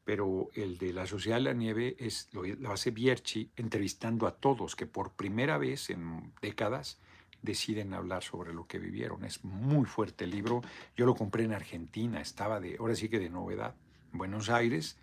Pero 0.05 0.49
el 0.55 0.79
de 0.79 0.95
La 0.95 1.07
Sociedad 1.07 1.37
de 1.37 1.43
la 1.43 1.53
Nieve 1.53 1.95
es, 1.99 2.31
lo, 2.33 2.47
lo 2.47 2.73
hace 2.73 2.91
Bierchi 2.91 3.53
entrevistando 3.55 4.27
a 4.27 4.37
todos 4.37 4.77
que 4.77 4.87
por 4.87 5.13
primera 5.13 5.59
vez 5.59 5.91
en 5.91 6.33
décadas 6.41 6.99
deciden 7.43 7.95
hablar 7.95 8.23
sobre 8.23 8.53
lo 8.53 8.67
que 8.67 8.79
vivieron. 8.79 9.25
Es 9.25 9.45
muy 9.45 9.85
fuerte 9.85 10.25
el 10.25 10.31
libro. 10.31 10.63
Yo 10.97 11.07
lo 11.07 11.15
compré 11.15 11.45
en 11.45 11.53
Argentina, 11.53 12.21
estaba 12.21 12.61
de, 12.61 12.77
ahora 12.79 12.95
sí 12.95 13.09
que 13.09 13.19
de 13.19 13.31
novedad, 13.31 13.75
en 14.13 14.19
Buenos 14.19 14.51
Aires. 14.51 14.97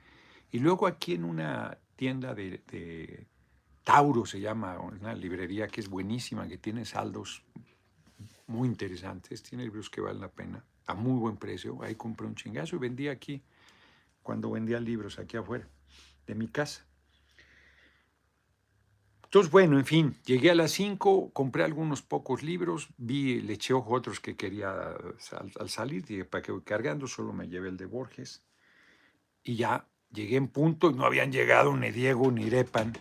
Y 0.52 0.60
luego 0.60 0.88
aquí 0.88 1.14
en 1.14 1.24
una 1.24 1.78
tienda 1.96 2.34
de, 2.34 2.62
de 2.72 3.28
Tauro 3.84 4.26
se 4.26 4.40
llama, 4.40 4.80
una 4.80 5.14
librería 5.14 5.68
que 5.68 5.82
es 5.82 5.90
buenísima, 5.90 6.48
que 6.48 6.58
tiene 6.58 6.86
saldos 6.86 7.44
muy 8.48 8.68
interesantes, 8.68 9.44
tiene 9.44 9.64
libros 9.64 9.90
que 9.90 10.02
valen 10.02 10.22
la 10.22 10.32
pena, 10.32 10.64
a 10.88 10.94
muy 10.94 11.20
buen 11.20 11.38
precio. 11.38 11.82
Ahí 11.82 11.96
compré 11.96 12.28
un 12.28 12.36
chingazo 12.36 12.76
y 12.76 12.80
vendí 12.80 13.08
aquí, 13.08 13.42
cuando 14.24 14.52
vendía 14.52 14.80
libros 14.80 15.20
aquí 15.20 15.38
afuera 15.38 15.68
de 16.26 16.36
mi 16.36 16.48
casa. 16.48 16.86
Entonces, 19.36 19.52
bueno, 19.52 19.78
en 19.78 19.86
fin, 19.86 20.16
llegué 20.26 20.52
a 20.52 20.56
las 20.56 20.72
5, 20.72 21.32
compré 21.34 21.66
algunos 21.66 22.02
pocos 22.02 22.42
libros, 22.42 22.88
vi, 22.96 23.42
le 23.42 23.56
eché 23.56 23.74
ojo 23.74 23.94
a 23.94 23.98
otros 23.98 24.22
que 24.22 24.38
quería 24.38 24.72
al, 24.72 25.52
al 25.60 25.70
salir, 25.70 26.06
dije, 26.06 26.24
¿para 26.24 26.42
qué 26.42 26.54
voy 26.54 26.62
cargando? 26.62 27.06
Solo 27.06 27.34
me 27.34 27.50
llevé 27.50 27.68
el 27.68 27.76
de 27.76 27.86
Borges. 27.86 28.46
Y 29.44 29.58
ya 29.58 29.90
llegué 30.10 30.38
en 30.38 30.48
punto 30.48 30.90
y 30.90 30.94
no 30.94 31.06
habían 31.06 31.34
llegado 31.34 31.76
ni 31.76 31.92
Diego 31.92 32.32
ni 32.32 32.50
Repan. 32.50 32.94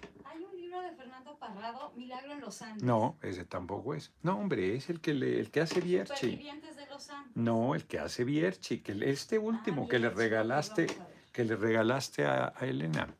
Milagro 1.94 2.32
en 2.32 2.40
los 2.40 2.60
Andes. 2.62 2.82
No, 2.82 3.16
ese 3.22 3.44
tampoco 3.44 3.94
es. 3.94 4.12
No, 4.22 4.36
hombre, 4.36 4.74
es 4.74 4.90
el 4.90 5.00
que, 5.00 5.14
le, 5.14 5.38
el 5.38 5.52
que 5.52 5.60
hace 5.60 5.80
Bierchi. 5.80 6.34
de 6.36 6.86
los 6.90 7.10
Andes. 7.10 7.36
No, 7.36 7.76
el 7.76 7.86
que 7.86 8.00
hace 8.00 8.24
Bierchi, 8.24 8.80
que 8.80 8.98
este 9.08 9.38
último 9.38 9.84
ah, 9.84 9.88
que 9.88 10.00
le 10.00 10.10
regalaste, 10.10 10.88
que 11.30 11.44
le 11.44 11.54
regalaste 11.54 12.26
a, 12.26 12.52
Elena. 12.60 13.14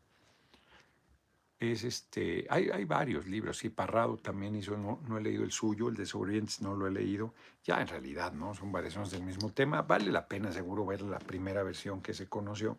Es 1.58 1.84
este, 1.84 2.46
hay, 2.50 2.68
hay, 2.70 2.84
varios 2.84 3.26
libros, 3.26 3.58
sí, 3.58 3.70
Parrado 3.70 4.16
también 4.16 4.56
hizo, 4.56 4.76
no, 4.76 5.00
no 5.06 5.18
he 5.18 5.23
leído 5.23 5.44
el 5.44 5.52
suyo, 5.52 5.88
el 5.88 5.94
de 5.94 6.04
Sobrevivientes 6.04 6.61
no 6.61 6.75
lo 6.75 6.87
he 6.87 6.90
leído, 6.90 7.32
ya 7.62 7.80
en 7.80 7.87
realidad, 7.87 8.32
¿no? 8.32 8.54
Son 8.54 8.73
variaciones 8.73 9.12
del 9.12 9.23
mismo 9.23 9.50
tema, 9.52 9.82
vale 9.82 10.11
la 10.11 10.26
pena 10.26 10.52
seguro 10.52 10.84
ver 10.84 11.02
la 11.02 11.20
primera 11.20 11.62
versión 11.62 12.02
que 12.02 12.12
se 12.12 12.28
conoció, 12.28 12.78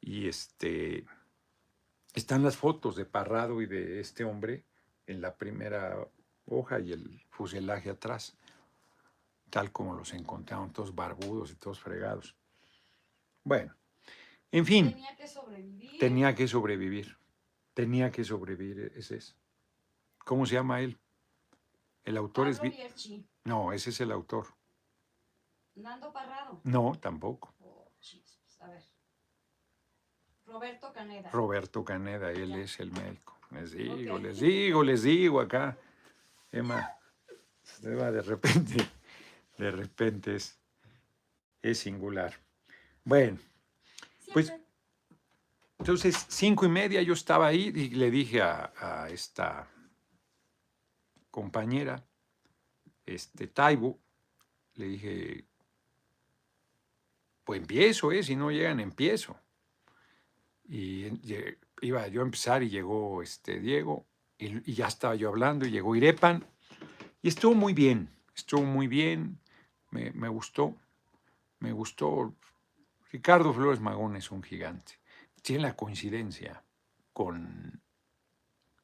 y 0.00 0.28
este, 0.28 1.04
están 2.14 2.44
las 2.44 2.56
fotos 2.56 2.94
de 2.96 3.04
Parrado 3.04 3.60
y 3.60 3.66
de 3.66 4.00
este 4.00 4.24
hombre, 4.24 4.64
en 5.06 5.20
la 5.20 5.34
primera 5.36 5.96
hoja 6.46 6.80
y 6.80 6.92
el 6.92 7.20
fuselaje 7.30 7.90
atrás, 7.90 8.36
tal 9.50 9.72
como 9.72 9.94
los 9.94 10.12
encontraron 10.12 10.72
todos 10.72 10.94
barbudos 10.94 11.50
y 11.50 11.56
todos 11.56 11.80
fregados. 11.80 12.36
Bueno, 13.44 13.74
en 14.52 14.66
fin. 14.66 14.90
Tenía 14.92 15.16
que 15.16 15.26
sobrevivir. 15.26 15.98
Tenía 15.98 16.34
que 16.34 16.48
sobrevivir. 16.48 17.16
Tenía 17.78 18.10
que 18.10 18.24
sobrevivir, 18.24 18.92
ese 18.96 19.18
es. 19.18 19.36
¿Cómo 20.24 20.44
se 20.46 20.54
llama 20.54 20.80
él? 20.80 20.98
El 22.02 22.16
autor 22.16 22.48
es... 22.48 22.60
No, 23.44 23.72
ese 23.72 23.90
es 23.90 24.00
el 24.00 24.10
autor. 24.10 24.48
Nando 25.76 26.12
Parrado. 26.12 26.60
No, 26.64 26.98
tampoco. 27.00 27.54
Oh, 27.60 27.88
a 28.58 28.68
ver. 28.68 28.82
Roberto 30.44 30.92
Caneda. 30.92 31.30
Roberto 31.30 31.84
Caneda, 31.84 32.32
él 32.32 32.56
es 32.56 32.80
el 32.80 32.90
médico. 32.90 33.38
Les 33.52 33.70
digo, 33.70 34.18
les 34.18 34.40
digo, 34.40 34.82
les 34.82 35.02
digo 35.04 35.40
acá. 35.40 35.78
Emma, 36.50 36.98
de 37.80 38.22
repente, 38.22 38.88
de 39.56 39.70
repente 39.70 40.34
es, 40.34 40.58
es 41.62 41.78
singular. 41.78 42.34
Bueno, 43.04 43.38
pues 44.32 44.52
entonces 45.78 46.26
cinco 46.28 46.66
y 46.66 46.68
media 46.68 47.02
yo 47.02 47.12
estaba 47.12 47.46
ahí 47.46 47.72
y 47.74 47.90
le 47.90 48.10
dije 48.10 48.42
a, 48.42 49.08
esta 49.10 49.70
compañera, 51.30 52.04
este 53.06 53.46
Taibo, 53.46 53.98
le 54.74 54.86
dije, 54.86 55.44
pues 57.44 57.60
empiezo, 57.60 58.12
¿eh? 58.12 58.22
si 58.22 58.36
no 58.36 58.50
llegan, 58.50 58.80
empiezo. 58.80 59.38
Y 60.68 61.06
iba 61.80 62.06
yo 62.08 62.20
a 62.20 62.24
empezar 62.24 62.62
y 62.62 62.68
llegó 62.68 63.22
este 63.22 63.60
Diego 63.60 64.04
y, 64.36 64.74
ya 64.74 64.88
estaba 64.88 65.14
yo 65.14 65.28
hablando 65.28 65.66
y 65.66 65.70
llegó 65.70 65.96
Irepan 65.96 66.44
y 67.22 67.28
estuvo 67.28 67.54
muy 67.54 67.72
bien, 67.72 68.10
estuvo 68.34 68.62
muy 68.62 68.86
bien, 68.86 69.38
me, 69.90 70.10
me 70.12 70.28
gustó, 70.28 70.74
me 71.60 71.72
gustó. 71.72 72.34
Ricardo 73.10 73.54
Flores 73.54 73.80
Magón 73.80 74.16
es 74.16 74.30
un 74.30 74.42
gigante. 74.42 74.97
Tiene 75.48 75.62
la 75.62 75.76
coincidencia 75.76 76.62
con 77.14 77.80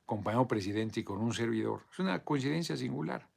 compañero 0.07 0.49
presidente 0.49 1.01
y 1.01 1.05
con 1.05 1.19
un 1.19 1.35
servidor. 1.35 1.83
Es 1.93 1.99
una 1.99 2.25
coincidencia 2.25 2.75
singular, 2.75 3.29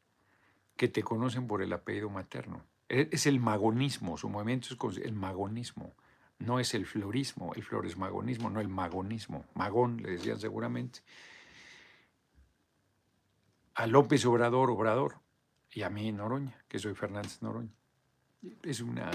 que 0.77 0.87
te 0.87 1.03
conocen 1.03 1.45
por 1.45 1.61
el 1.61 1.73
apellido 1.73 2.09
materno. 2.09 2.63
Es 2.87 3.25
el 3.25 3.41
magonismo, 3.41 4.17
su 4.17 4.29
movimiento 4.29 4.69
es 4.71 4.97
el 4.99 5.11
magonismo. 5.11 5.93
No 6.39 6.61
es 6.61 6.73
el 6.73 6.85
florismo, 6.85 7.53
el 7.53 7.63
floresmagonismo, 7.63 8.49
no 8.49 8.61
el 8.61 8.69
magonismo. 8.69 9.43
Magón, 9.55 10.01
le 10.01 10.11
decían 10.11 10.39
seguramente. 10.39 11.01
A 13.73 13.87
López 13.87 14.25
Obrador, 14.25 14.71
Obrador, 14.71 15.19
y 15.69 15.81
a 15.81 15.89
mí 15.89 16.13
Noroña, 16.13 16.63
que 16.69 16.79
soy 16.79 16.95
Fernández 16.95 17.41
Noroña. 17.41 17.75
Es 18.63 18.79
una 18.79 19.11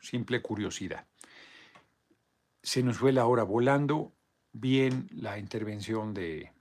simple 0.00 0.40
curiosidad. 0.40 1.06
Se 2.62 2.82
nos 2.82 2.98
fue 2.98 3.12
la 3.12 3.26
hora 3.26 3.42
volando, 3.42 4.12
bien 4.52 5.08
la 5.12 5.38
intervención 5.38 6.12
de, 6.14 6.52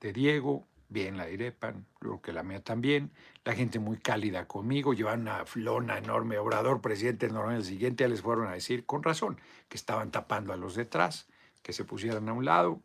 de 0.00 0.12
Diego, 0.12 0.68
bien 0.88 1.16
la 1.16 1.28
Irepan, 1.28 1.86
creo 1.98 2.20
que 2.20 2.32
la 2.32 2.42
mía 2.42 2.62
también, 2.62 3.12
la 3.44 3.54
gente 3.54 3.78
muy 3.78 3.98
cálida 3.98 4.46
conmigo, 4.46 4.94
llevan 4.94 5.22
una 5.22 5.44
flona 5.44 5.98
enorme, 5.98 6.38
Obrador, 6.38 6.80
presidente 6.80 7.28
normal, 7.28 7.56
el 7.56 7.64
siguiente 7.64 8.04
ya 8.04 8.08
les 8.08 8.22
fueron 8.22 8.48
a 8.48 8.52
decir, 8.52 8.86
con 8.86 9.02
razón, 9.02 9.40
que 9.68 9.76
estaban 9.76 10.10
tapando 10.10 10.52
a 10.52 10.56
los 10.56 10.74
detrás, 10.74 11.28
que 11.62 11.72
se 11.72 11.84
pusieran 11.84 12.28
a 12.28 12.32
un 12.32 12.44
lado. 12.44 12.82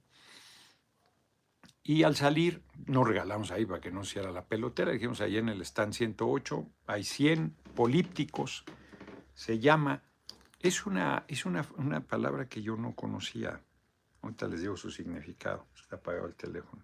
Y 1.85 2.03
al 2.03 2.15
salir, 2.15 2.63
nos 2.85 3.07
regalamos 3.07 3.51
ahí 3.51 3.65
para 3.65 3.81
que 3.81 3.91
no 3.91 4.05
se 4.05 4.21
la 4.21 4.45
pelotera, 4.45 4.91
dijimos 4.91 5.21
ahí 5.21 5.37
en 5.37 5.49
el 5.49 5.61
stand 5.61 5.93
108, 5.93 6.65
hay 6.87 7.03
100 7.03 7.55
polípticos, 7.75 8.63
se 9.33 9.59
llama, 9.59 10.03
es 10.63 10.87
una, 10.87 11.25
es 11.27 11.45
una, 11.45 11.67
una 11.77 12.01
palabra 12.01 12.49
que 12.49 12.63
yo 12.63 12.75
no 12.75 12.95
conocía, 12.95 13.61
ahorita 14.21 14.47
les 14.47 14.61
digo 14.61 14.75
su 14.75 14.89
significado, 14.89 15.67
está 15.75 15.97
apagado 15.97 16.25
el 16.25 16.35
teléfono 16.35 16.81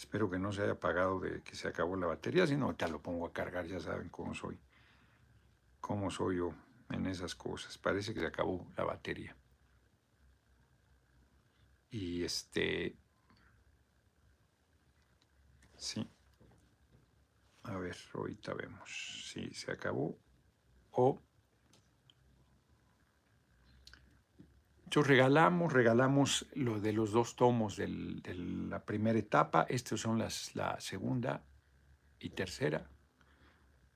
Espero 0.00 0.30
que 0.30 0.38
no 0.38 0.50
se 0.50 0.62
haya 0.62 0.72
apagado 0.72 1.20
de 1.20 1.42
que 1.42 1.54
se 1.54 1.68
acabó 1.68 1.94
la 1.94 2.06
batería, 2.06 2.46
si 2.46 2.56
no, 2.56 2.74
ya 2.74 2.88
lo 2.88 3.02
pongo 3.02 3.26
a 3.26 3.34
cargar, 3.34 3.66
ya 3.66 3.78
saben 3.78 4.08
cómo 4.08 4.32
soy. 4.34 4.58
Cómo 5.78 6.10
soy 6.10 6.38
yo 6.38 6.54
en 6.88 7.06
esas 7.06 7.34
cosas. 7.34 7.76
Parece 7.76 8.14
que 8.14 8.20
se 8.20 8.26
acabó 8.26 8.66
la 8.78 8.84
batería. 8.84 9.36
Y 11.90 12.24
este... 12.24 12.96
Sí. 15.76 16.08
A 17.64 17.76
ver, 17.76 17.96
ahorita 18.14 18.54
vemos 18.54 19.22
si 19.30 19.52
se 19.52 19.70
acabó 19.70 20.18
o... 20.92 21.20
Yo 24.90 25.04
regalamos, 25.04 25.72
regalamos 25.72 26.46
lo 26.54 26.80
de 26.80 26.92
los 26.92 27.12
dos 27.12 27.36
tomos 27.36 27.76
de 27.76 27.86
la 27.88 28.84
primera 28.84 29.18
etapa. 29.18 29.64
Estos 29.68 30.00
son 30.00 30.18
las, 30.18 30.56
la 30.56 30.80
segunda 30.80 31.42
y 32.18 32.30
tercera. 32.30 32.90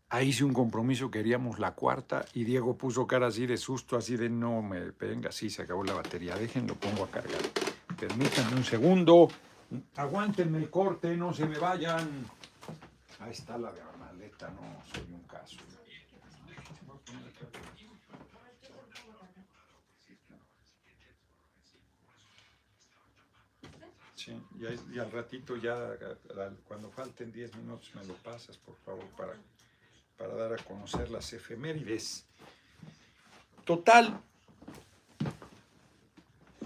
Ahí 0.09 0.29
hice 0.29 0.45
un 0.45 0.53
compromiso, 0.53 1.11
queríamos 1.11 1.59
la 1.59 1.75
cuarta 1.75 2.25
y 2.33 2.45
Diego 2.45 2.79
puso 2.79 3.09
cara 3.09 3.27
así 3.27 3.47
de 3.47 3.57
susto, 3.57 3.97
así 3.97 4.17
de 4.17 4.31
no 4.31 4.63
me 4.63 4.93
venga, 4.93 5.33
sí, 5.33 5.51
se 5.51 5.63
acabó 5.63 5.83
la 5.83 5.95
batería, 5.95 6.37
déjenlo, 6.37 6.77
pongo 6.77 7.03
a 7.03 7.11
cargar. 7.11 7.43
Permítanme 7.99 8.55
un 8.55 8.65
segundo, 8.65 9.29
aguántenme 9.97 10.59
el 10.59 10.71
corte, 10.71 11.17
no 11.17 11.35
se 11.35 11.47
me 11.47 11.59
vayan. 11.59 12.25
Ahí 13.19 13.33
está 13.33 13.59
la 13.59 13.73
maleta, 13.99 14.49
no 14.51 14.63
soy 14.93 15.13
un 15.13 15.23
caso. 15.25 15.57
Sí, 24.25 24.33
y, 24.93 24.99
al 24.99 25.11
ratito 25.11 25.57
ya, 25.57 25.97
cuando 26.67 26.91
falten 26.91 27.31
10 27.31 27.57
minutos 27.57 27.91
me 27.95 28.05
lo 28.05 28.15
pasas, 28.15 28.57
por 28.57 28.77
favor, 28.77 29.05
para 29.17 29.35
para 30.17 30.35
dar 30.35 30.53
a 30.53 30.57
conocer 30.57 31.11
las 31.11 31.33
efemérides. 31.33 32.27
Total, 33.65 34.21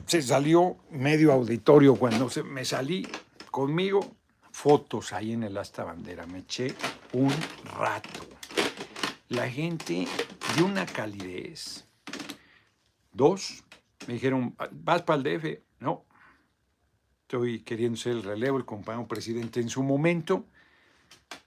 se 0.07 0.23
salió 0.23 0.77
medio 0.91 1.33
auditorio 1.33 1.95
cuando 1.97 2.29
se, 2.29 2.43
me 2.43 2.65
salí 2.65 3.07
conmigo, 3.50 4.17
fotos 4.50 5.12
ahí 5.12 5.33
en 5.33 5.45
el 5.45 5.57
asta 5.57 5.85
bandera, 5.85 6.27
me 6.27 6.38
eché 6.41 6.75
un 7.12 7.33
rato. 7.79 8.21
La 9.29 9.49
gente 9.49 10.07
de 10.57 10.62
una 10.62 10.87
calidez. 10.87 11.87
Dos, 13.12 13.62
me 14.07 14.15
dijeron, 14.15 14.57
¿vas 14.73 15.03
para 15.03 15.21
el 15.21 15.41
DF? 15.41 15.61
No, 15.81 16.05
estoy 17.29 17.61
queriendo 17.61 17.99
ser 17.99 18.13
el 18.13 18.23
relevo, 18.23 18.57
el 18.57 18.65
compañero 18.65 19.07
presidente 19.07 19.61
en 19.61 19.69
su 19.69 19.83
momento. 19.83 20.47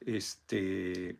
Este, 0.02 1.16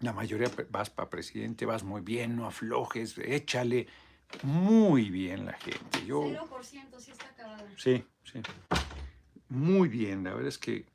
la 0.00 0.14
mayoría 0.14 0.50
vas 0.70 0.88
para 0.88 1.10
presidente, 1.10 1.66
vas 1.66 1.84
muy 1.84 2.00
bien, 2.00 2.36
no 2.36 2.46
aflojes, 2.46 3.18
échale 3.18 3.86
muy 4.42 5.10
bien 5.10 5.44
la 5.44 5.52
gente. 5.52 6.06
Yo, 6.06 6.22
0% 6.22 6.98
sí 6.98 7.10
está 7.10 7.26
acabado. 7.26 7.66
Sí, 7.76 8.02
sí. 8.24 8.40
Muy 9.50 9.90
bien, 9.90 10.24
la 10.24 10.30
verdad 10.30 10.48
es 10.48 10.56
que 10.56 10.86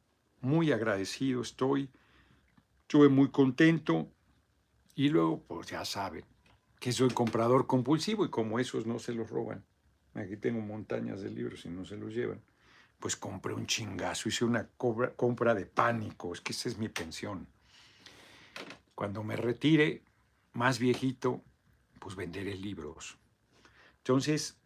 muy 0.41 0.71
agradecido 0.71 1.43
estoy. 1.43 1.87
Estuve 2.81 3.09
muy 3.09 3.29
contento 3.29 4.07
y 4.95 5.09
luego, 5.09 5.43
pues 5.43 5.67
ya 5.67 5.85
saben 5.85 6.25
que 6.79 6.91
soy 6.91 7.09
comprador 7.11 7.67
compulsivo 7.67 8.25
y 8.25 8.31
como 8.31 8.57
esos 8.57 8.87
no 8.87 8.97
se 8.97 9.13
los 9.13 9.29
roban. 9.29 9.63
Aquí 10.15 10.37
tengo 10.37 10.61
montañas 10.61 11.21
de 11.21 11.29
libros 11.29 11.65
y 11.65 11.69
no 11.69 11.85
se 11.85 11.97
los 11.97 12.13
llevan. 12.13 12.41
Pues 12.99 13.15
compré 13.15 13.53
un 13.53 13.65
chingazo, 13.65 14.29
hice 14.29 14.45
una 14.45 14.67
compra 14.67 15.53
de 15.53 15.65
pánico, 15.65 16.33
es 16.33 16.41
que 16.41 16.53
esa 16.53 16.69
es 16.69 16.77
mi 16.77 16.89
pensión. 16.89 17.47
Cuando 18.95 19.23
me 19.23 19.35
retire 19.35 20.03
más 20.53 20.79
viejito, 20.79 21.41
pues 21.99 22.15
venderé 22.15 22.55
libros. 22.55 23.17
Entonces, 23.97 24.57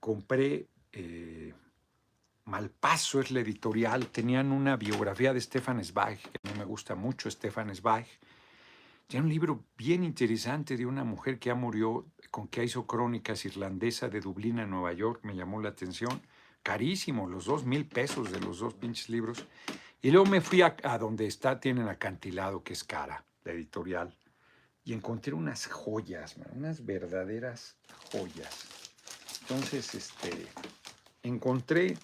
compré 0.00 0.66
eh, 0.92 1.52
Malpaso, 2.46 3.20
es 3.20 3.32
la 3.32 3.40
editorial. 3.40 4.06
Tenían 4.08 4.52
una 4.52 4.76
biografía 4.76 5.32
de 5.32 5.40
Stefan 5.40 5.84
Zweig, 5.84 6.20
que 6.20 6.48
a 6.48 6.54
me 6.54 6.64
gusta 6.64 6.94
mucho, 6.94 7.28
Stefan 7.28 7.74
Zweig. 7.74 8.06
Tiene 9.06 9.26
un 9.26 9.30
libro 9.30 9.64
bien 9.76 10.02
interesante 10.02 10.76
de 10.76 10.84
una 10.84 11.04
mujer 11.04 11.38
que 11.38 11.50
ya 11.50 11.54
murió, 11.54 12.06
con 12.32 12.48
que 12.48 12.64
hizo 12.64 12.86
crónicas 12.86 13.44
irlandesa 13.44 14.08
de 14.08 14.20
Dublín 14.20 14.58
a 14.58 14.66
Nueva 14.66 14.92
York, 14.92 15.20
me 15.22 15.36
llamó 15.36 15.60
la 15.62 15.68
atención. 15.68 16.22
Carísimo, 16.64 17.28
los 17.28 17.44
dos 17.44 17.64
mil 17.64 17.86
pesos 17.86 18.32
de 18.32 18.40
los 18.40 18.58
dos 18.58 18.74
pinches 18.74 19.08
libros. 19.08 19.46
Y 20.02 20.10
luego 20.10 20.26
me 20.26 20.40
fui 20.40 20.62
a, 20.62 20.74
donde 20.98 21.26
está, 21.26 21.60
tienen 21.60 21.86
acantilado, 21.88 22.64
que 22.64 22.72
es 22.72 22.82
cara, 22.82 23.24
la 23.44 23.52
editorial, 23.52 24.12
y 24.84 24.92
encontré 24.92 25.34
unas 25.34 25.66
joyas, 25.66 26.36
unas 26.52 26.84
verdaderas 26.84 27.76
joyas. 28.10 28.66
Entonces, 29.42 29.94
este, 29.94 30.48
encontré, 31.22 31.96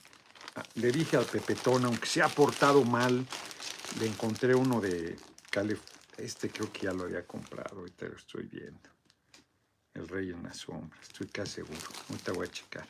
le 0.77 0.93
dije 0.93 1.17
al 1.17 1.25
Pepetón, 1.25 1.85
aunque 1.85 2.07
se 2.07 2.23
ha 2.23 2.29
portado 2.29 2.85
mal, 2.85 3.27
le 3.99 4.07
encontré 4.07 4.55
uno 4.55 4.81
de 4.81 5.17
Calef, 5.51 5.81
este 6.17 6.51
creo 6.51 6.73
que 6.73 6.83
ya 6.83 6.93
lo 6.93 7.05
había 7.05 7.27
comprado, 7.27 7.81
ahorita 7.81 8.07
lo 8.07 8.17
estoy 8.17 8.45
viendo. 8.45 8.91
El 9.95 10.09
Rey 10.09 10.31
en 10.31 10.43
la 10.43 10.53
Sombra, 10.53 10.99
estoy 11.01 11.27
casi 11.29 11.57
seguro, 11.57 11.81
ahorita 12.09 12.33
voy 12.33 12.47
a 12.47 12.51
checar. 12.51 12.89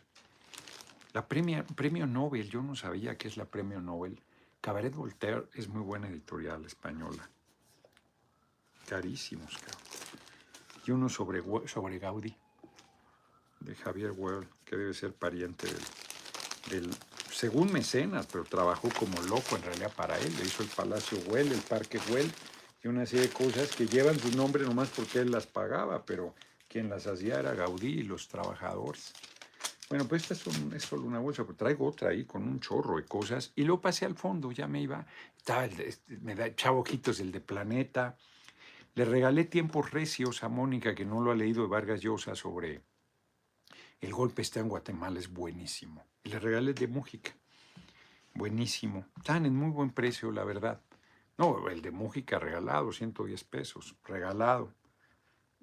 La 1.13 1.27
premio, 1.27 1.65
premio 1.75 2.07
Nobel, 2.07 2.49
yo 2.49 2.63
no 2.63 2.75
sabía 2.75 3.17
que 3.17 3.29
es 3.29 3.37
la 3.37 3.45
premio 3.45 3.81
Nobel 3.81 4.19
Cabaret 4.63 4.95
Voltaire 4.95 5.49
es 5.55 5.67
muy 5.67 5.83
buena 5.83 6.07
editorial 6.07 6.65
española. 6.65 7.29
Carísimos, 8.89 9.59
cabrón. 9.59 9.83
Y 10.87 10.91
uno 10.93 11.09
sobre, 11.09 11.43
sobre 11.67 11.99
Gaudí, 11.99 12.37
de 13.59 13.75
Javier 13.75 14.13
Well, 14.13 14.47
que 14.65 14.77
debe 14.77 14.95
ser 14.95 15.15
pariente 15.15 15.67
del, 16.71 16.95
según 17.33 17.73
mecenas, 17.73 18.27
pero 18.27 18.45
trabajó 18.45 18.89
como 18.97 19.21
loco 19.23 19.57
en 19.57 19.65
realidad 19.65 19.93
para 19.97 20.17
él. 20.17 20.33
Le 20.37 20.45
hizo 20.45 20.63
el 20.63 20.69
Palacio 20.69 21.19
Well, 21.27 21.51
el 21.51 21.63
Parque 21.63 21.99
Well 22.09 22.33
y 22.83 22.89
una 22.89 23.07
serie 23.07 23.29
de 23.29 23.33
cosas 23.33 23.75
que 23.77 23.87
llevan 23.87 24.19
su 24.19 24.37
nombre 24.37 24.65
nomás 24.65 24.89
porque 24.89 25.21
él 25.21 25.31
las 25.31 25.47
pagaba, 25.47 26.05
pero 26.05 26.35
quien 26.69 26.89
las 26.89 27.07
hacía 27.07 27.39
era 27.39 27.55
Gaudí 27.55 28.01
y 28.01 28.03
los 28.03 28.29
trabajadores. 28.29 29.13
Bueno, 29.89 30.09
pues 30.09 30.23
esta 30.31 30.51
es, 30.75 30.83
solo 30.83 31.03
una 31.03 31.19
bolsa, 31.19 31.45
pero 31.45 31.55
traigo 31.55 31.87
otra 31.87 32.11
ahí 32.11 32.25
con 32.25 32.45
un 32.45 32.61
chorro 32.61 32.97
de 32.97 33.05
cosas. 33.05 33.53
Y 33.55 33.65
luego 33.65 33.83
pasé 33.83 34.07
al 34.07 34.17
fondo, 34.17 34.51
ya 34.51 34.67
me 34.67 34.81
iba, 34.81 35.07
estaba 35.37 35.67
el 35.67 35.79
este, 35.81 36.17
me 36.19 36.35
da 36.35 36.55
chavojitos 36.55 37.21
el 37.21 37.31
de 37.31 37.41
Planeta. 37.41 38.17
Le 38.95 39.05
regalé 39.05 39.45
tiempos 39.45 39.91
recios 39.91 40.43
a 40.45 40.49
Mónica, 40.49 40.95
que 40.95 41.05
no 41.05 41.21
lo 41.21 41.31
ha 41.31 41.35
leído 41.35 41.63
de 41.63 41.69
Vargas 41.69 42.01
Llosa, 42.01 42.35
sobre 42.35 42.81
El 44.01 44.13
golpe 44.13 44.43
está 44.43 44.61
en 44.61 44.69
Guatemala, 44.69 45.21
es 45.21 45.31
buenísimo. 45.31 46.07
le 46.25 46.39
regalé 46.39 46.73
de 46.73 46.89
Mújica, 46.89 47.33
buenísimo. 48.35 49.07
Están 49.19 49.45
en 49.47 49.55
muy 49.55 49.71
buen 49.71 49.91
precio, 49.91 50.33
la 50.33 50.45
verdad. 50.45 50.81
No, 51.39 51.69
el 51.69 51.83
de 51.83 51.91
Mújica 51.91 52.39
regalado, 52.39 52.93
110 52.93 53.45
pesos, 53.45 53.97
regalado. 54.05 54.73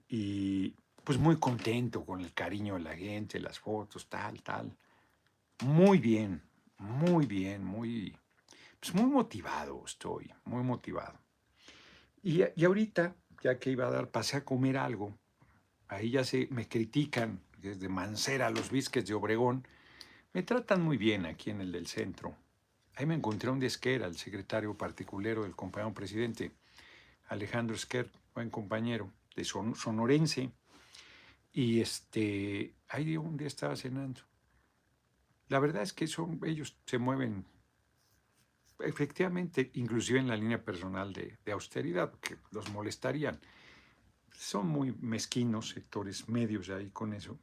Y 0.07 0.75
pues 1.03 1.17
muy 1.17 1.37
contento 1.37 2.05
con 2.05 2.21
el 2.21 2.33
cariño 2.33 2.75
de 2.75 2.81
la 2.81 2.95
gente, 2.95 3.39
las 3.39 3.59
fotos, 3.59 4.09
tal, 4.09 4.41
tal. 4.41 4.75
Muy 5.63 5.99
bien, 5.99 6.41
muy 6.77 7.25
bien, 7.25 7.63
muy, 7.63 8.15
pues 8.79 8.93
muy 8.93 9.05
motivado 9.05 9.83
estoy, 9.85 10.31
muy 10.45 10.63
motivado. 10.63 11.19
Y, 12.21 12.43
y 12.55 12.65
ahorita, 12.65 13.15
ya 13.43 13.59
que 13.59 13.71
iba 13.71 13.87
a 13.87 13.91
dar, 13.91 14.09
pasé 14.09 14.37
a 14.37 14.45
comer 14.45 14.77
algo. 14.77 15.17
Ahí 15.87 16.11
ya 16.11 16.23
se 16.23 16.47
me 16.51 16.67
critican 16.67 17.41
desde 17.57 17.89
Mancera, 17.89 18.49
los 18.49 18.71
bisques 18.71 19.05
de 19.05 19.13
Obregón. 19.13 19.67
Me 20.33 20.43
tratan 20.43 20.81
muy 20.81 20.97
bien 20.97 21.25
aquí 21.25 21.49
en 21.49 21.61
el 21.61 21.71
del 21.71 21.87
centro. 21.87 22.35
Ahí 22.99 23.05
me 23.05 23.15
encontré 23.15 23.49
un 23.49 23.61
de 23.61 23.67
Esquer, 23.67 24.01
el 24.01 24.17
secretario 24.17 24.75
particulero 24.75 25.43
del 25.43 25.55
compañero 25.55 25.93
presidente, 25.93 26.51
Alejandro 27.29 27.73
Esquer, 27.73 28.11
buen 28.35 28.49
compañero, 28.49 29.09
de 29.37 29.45
sonorense. 29.45 30.51
Y 31.53 31.79
este, 31.79 32.73
ahí 32.89 33.15
un 33.15 33.37
día 33.37 33.47
estaba 33.47 33.77
cenando. 33.77 34.19
La 35.47 35.59
verdad 35.59 35.81
es 35.81 35.93
que 35.93 36.07
son, 36.07 36.41
ellos 36.43 36.75
se 36.85 36.97
mueven 36.97 37.45
efectivamente, 38.79 39.71
inclusive 39.75 40.19
en 40.19 40.27
la 40.27 40.35
línea 40.35 40.61
personal 40.61 41.13
de, 41.13 41.37
austeridad, 41.53 42.11
que 42.19 42.35
los 42.51 42.69
molestarían. 42.69 43.39
Son 44.33 44.67
muy 44.67 44.91
mezquinos, 44.99 45.69
sectores 45.69 46.27
medios 46.27 46.69
ahí 46.69 46.89
con 46.89 47.13
eso. 47.13 47.39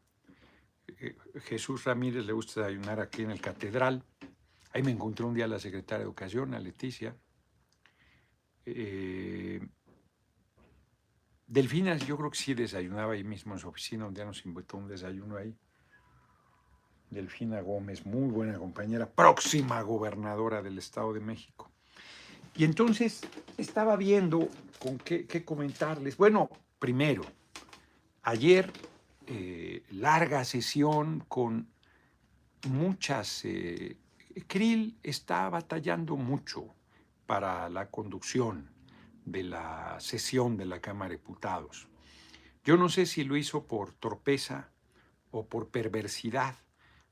Eh, 0.87 1.17
Jesús 1.45 1.85
Ramírez 1.85 2.27
le 2.27 2.35
gusta 2.35 2.61
desayunar 2.61 3.01
aquí 3.01 3.23
en 3.23 3.31
el 3.31 3.41
Catedral. 3.41 4.05
Ahí 4.77 4.83
me 4.83 4.91
encontró 4.91 5.27
un 5.27 5.33
día 5.33 5.47
la 5.47 5.59
secretaria 5.59 6.01
de 6.01 6.05
Educación, 6.05 6.53
a 6.53 6.59
Leticia. 6.59 7.17
Eh, 8.67 9.67
Delfina, 11.47 11.97
yo 11.97 12.19
creo 12.19 12.31
que 12.31 12.37
sí 12.37 12.53
desayunaba 12.53 13.15
ahí 13.15 13.25
mismo 13.25 13.55
en 13.55 13.59
su 13.59 13.69
oficina, 13.69 14.05
un 14.05 14.13
día 14.13 14.27
nos 14.27 14.45
invitó 14.45 14.77
un 14.77 14.87
desayuno 14.87 15.39
ahí. 15.39 15.57
Delfina 17.09 17.63
Gómez, 17.63 18.05
muy 18.05 18.31
buena 18.31 18.59
compañera, 18.59 19.09
próxima 19.09 19.81
gobernadora 19.81 20.61
del 20.61 20.77
Estado 20.77 21.15
de 21.15 21.21
México. 21.21 21.71
Y 22.55 22.65
entonces 22.65 23.23
estaba 23.57 23.97
viendo 23.97 24.47
con 24.79 24.99
qué, 24.99 25.43
comentarles. 25.43 26.19
Bueno, 26.19 26.51
primero, 26.79 27.25
ayer 28.25 28.71
eh, 29.27 29.85
larga 29.93 30.45
sesión 30.45 31.25
con 31.29 31.67
muchas... 32.69 33.43
Eh, 33.47 33.97
Krill 34.45 34.99
está 35.03 35.49
batallando 35.49 36.17
mucho 36.17 36.75
para 37.27 37.69
la 37.69 37.91
conducción 37.91 38.71
de 39.25 39.43
la 39.43 39.97
sesión 39.99 40.57
de 40.57 40.67
la 40.67 40.81
Cámara 40.81 41.11
de 41.11 41.17
Diputados. 41.17 41.89
Yo 42.65 42.77
no 42.77 42.89
sé 42.89 43.07
si 43.07 43.25
lo 43.25 43.37
hizo 43.37 43.67
por 43.67 43.93
torpeza 43.93 44.71
o 45.31 45.47
por 45.47 45.69
perversidad. 45.69 46.57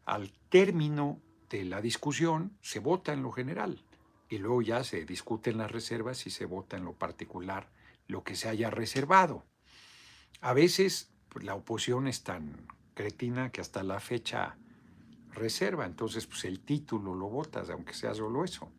Al 0.05 0.33
término 0.49 1.21
de 1.49 1.65
la 1.65 1.81
discusión 1.81 2.57
se 2.61 2.79
vota 2.79 3.13
en 3.13 3.23
lo 3.23 3.33
general 3.33 3.85
y 4.29 4.39
luego 4.39 4.63
ya 4.63 4.85
se 4.85 5.05
discuten 5.05 5.59
las 5.59 5.71
reservas 5.71 6.27
y 6.27 6.31
se 6.31 6.45
vota 6.45 6.77
en 6.77 6.85
lo 6.85 6.95
particular 6.95 7.71
lo 8.07 8.23
que 8.23 8.37
se 8.37 8.49
haya 8.49 8.71
reservado. 8.71 9.45
A 10.41 10.53
veces 10.53 11.13
pues, 11.29 11.45
la 11.45 11.55
oposición 11.55 12.07
es 12.07 12.23
tan 12.23 12.67
cretina 12.95 13.51
que 13.51 13.61
hasta 13.61 13.83
la 13.83 14.01
fecha 14.01 14.57
reserva, 15.35 15.87
entonces 15.87 16.27
pues 16.27 16.45
el 16.45 16.61
título 16.61 17.15
lo 17.15 17.29
votas, 17.29 17.71
aunque 17.71 17.95
sea 17.95 18.15
solo 18.15 18.45
eso. 18.45 18.71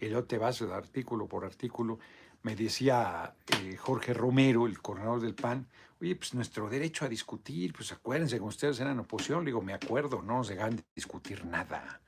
Y 0.00 0.06
luego 0.06 0.24
te 0.24 0.38
vas 0.38 0.58
de 0.58 0.72
artículo 0.72 1.26
por 1.26 1.44
artículo. 1.44 1.98
Me 2.42 2.56
decía 2.56 3.34
eh, 3.60 3.76
Jorge 3.76 4.14
Romero, 4.14 4.66
el 4.66 4.80
coordinador 4.80 5.20
del 5.20 5.34
PAN, 5.34 5.68
oye, 6.00 6.16
pues 6.16 6.34
nuestro 6.34 6.68
derecho 6.68 7.04
a 7.04 7.08
discutir, 7.08 7.72
pues 7.72 7.92
acuérdense 7.92 8.36
que 8.36 8.42
ustedes 8.42 8.80
eran 8.80 8.98
oposición. 8.98 9.44
Le 9.44 9.50
digo, 9.50 9.62
me 9.62 9.74
acuerdo, 9.74 10.22
no 10.22 10.38
nos 10.38 10.48
dejan 10.48 10.76
de 10.76 10.82
discutir 10.94 11.44
nada. 11.44 12.00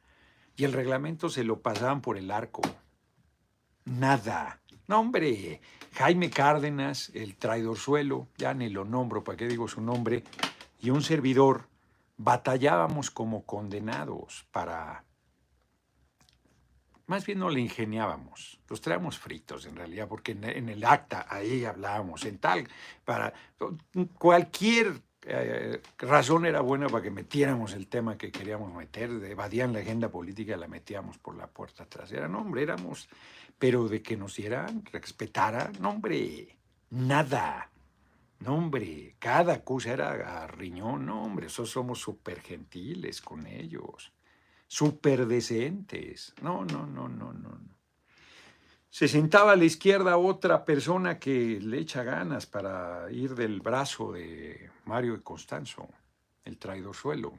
Y 0.56 0.64
el 0.64 0.72
reglamento 0.72 1.28
se 1.28 1.44
lo 1.44 1.60
pasaban 1.60 2.00
por 2.00 2.16
el 2.16 2.30
arco. 2.30 2.62
Nada. 3.84 4.60
No, 4.86 5.00
hombre, 5.00 5.60
Jaime 5.94 6.30
Cárdenas, 6.30 7.10
el 7.14 7.36
traidor 7.36 7.78
suelo, 7.78 8.28
ya 8.36 8.52
ni 8.54 8.68
lo 8.68 8.84
nombro, 8.84 9.22
¿para 9.24 9.36
qué 9.36 9.46
digo 9.46 9.68
su 9.68 9.80
nombre? 9.80 10.24
Y 10.80 10.90
un 10.90 11.02
servidor, 11.02 11.68
batallábamos 12.24 13.10
como 13.10 13.44
condenados 13.44 14.46
para... 14.50 15.04
Más 17.06 17.26
bien 17.26 17.38
no 17.38 17.50
le 17.50 17.60
ingeniábamos, 17.60 18.58
los 18.66 18.80
traíamos 18.80 19.18
fritos 19.18 19.66
en 19.66 19.76
realidad, 19.76 20.08
porque 20.08 20.32
en, 20.32 20.70
el 20.70 20.84
acta 20.84 21.26
ahí 21.28 21.66
hablábamos, 21.66 22.24
en 22.24 22.38
tal, 22.38 22.66
para 23.04 23.34
cualquier 24.14 25.02
eh, 25.20 25.82
razón 25.98 26.46
era 26.46 26.62
buena 26.62 26.88
para 26.88 27.02
que 27.02 27.10
metiéramos 27.10 27.74
el 27.74 27.88
tema 27.88 28.16
que 28.16 28.32
queríamos 28.32 28.72
meter, 28.72 29.10
evadían 29.24 29.74
la 29.74 29.80
agenda 29.80 30.08
política, 30.08 30.56
la 30.56 30.66
metíamos 30.66 31.18
por 31.18 31.37
la 31.37 31.46
puerta 31.46 31.84
trasera. 31.84 32.26
No, 32.26 32.38
hombre, 32.38 32.62
éramos, 32.62 33.06
pero 33.58 33.87
de 33.87 34.00
que 34.00 34.16
nos 34.16 34.37
dieran, 34.37 34.82
respetaran, 34.90 35.74
no, 35.80 35.90
hombre, 35.90 36.56
nada. 36.88 37.70
No, 38.44 38.57
hombre, 38.57 39.16
cada 39.18 39.64
cosa 39.64 39.94
era 39.94 40.42
a 40.42 40.46
riñón, 40.46 41.07
no, 41.07 41.22
hombre, 41.22 41.46
eso 41.46 41.64
somos 41.64 41.98
súper 41.98 42.42
gentiles 42.42 43.22
con 43.22 43.46
ellos, 43.46 44.12
súper 44.66 45.26
decentes. 45.26 46.35
No, 46.42 46.62
no, 46.66 46.87
no, 46.87 47.09
no, 47.09 47.33
no. 47.33 47.59
Se 48.90 49.09
sentaba 49.09 49.52
a 49.52 49.57
la 49.57 49.64
izquierda 49.64 50.18
otra 50.18 50.66
persona 50.66 51.18
que 51.18 51.59
le 51.59 51.78
echa 51.78 52.02
ganas 52.02 52.44
para 52.44 53.11
ir 53.11 53.35
del 53.35 53.62
brazo 53.62 54.12
de 54.12 54.68
Mario 54.85 55.14
y 55.14 55.20
Constanzo, 55.20 55.88
el 56.44 56.59
traidor 56.59 56.94
suelo. 56.94 57.33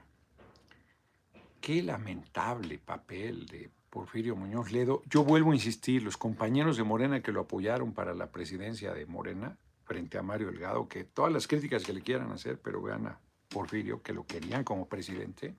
Qué 1.62 1.84
lamentable 1.84 2.80
papel 2.80 3.46
de 3.46 3.70
Porfirio 3.92 4.36
Muñoz 4.36 4.72
Ledo. 4.72 5.04
Yo 5.08 5.24
vuelvo 5.24 5.52
a 5.52 5.56
insistir, 5.56 6.02
los 6.02 6.18
compañeros 6.18 6.78
de 6.78 6.84
Morena 6.84 7.22
que 7.22 7.32
lo 7.32 7.42
apoyaron 7.42 7.94
para 7.94 8.16
la 8.16 8.32
presidencia 8.32 8.92
de 8.92 9.06
Morena 9.06 9.60
frente 9.86 10.18
a 10.18 10.24
Mario 10.24 10.48
Delgado, 10.48 10.88
que 10.88 11.06
todas 11.06 11.32
las 11.32 11.48
críticas 11.48 11.84
que 11.84 11.94
le 11.94 12.02
quieran 12.02 12.32
hacer, 12.32 12.60
pero 12.60 12.82
vean 12.82 13.08
a 13.08 13.20
Porfirio 13.48 14.02
que 14.02 14.14
lo 14.14 14.26
querían 14.26 14.64
como 14.64 14.90
presidente, 14.90 15.56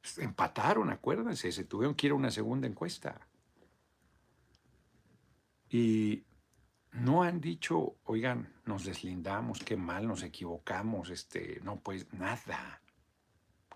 pues, 0.00 0.18
empataron, 0.18 0.90
acuérdense, 0.90 1.50
se 1.50 1.64
tuvieron 1.64 1.94
que 1.94 2.06
ir 2.06 2.12
a 2.12 2.16
una 2.16 2.30
segunda 2.30 2.68
encuesta. 2.68 3.26
Y 5.70 6.22
no 6.92 7.22
han 7.22 7.40
dicho, 7.40 7.96
oigan, 8.04 8.52
nos 8.66 8.84
deslindamos, 8.84 9.60
qué 9.60 9.76
mal, 9.76 10.06
nos 10.06 10.22
equivocamos, 10.22 11.10
este, 11.10 11.60
no, 11.64 11.80
pues 11.80 12.12
nada. 12.12 12.80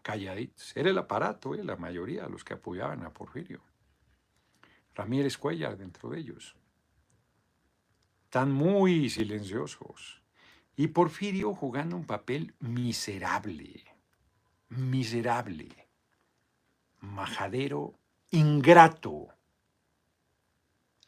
Calladitos. 0.03 0.77
Era 0.77 0.91
el 0.91 0.99
aparato, 0.99 1.55
eh, 1.55 1.65
la 1.65 1.77
mayoría, 1.77 2.29
los 2.29 2.45
que 2.45 2.55
apoyaban 2.55 3.05
a 3.05 3.11
Porfirio. 3.11 3.63
Ramírez 4.95 5.37
Cuellar 5.39 5.77
dentro 5.77 6.11
de 6.11 6.21
ellos. 6.21 6.55
Están 8.29 8.53
muy 8.53 9.09
silenciosos. 9.09 10.23
Y 10.77 10.89
Porfirio 10.89 11.55
jugando 11.55 11.97
un 11.97 12.05
papel 12.05 12.55
miserable, 12.61 13.85
miserable, 14.69 15.89
majadero, 17.01 17.95
ingrato 18.31 19.29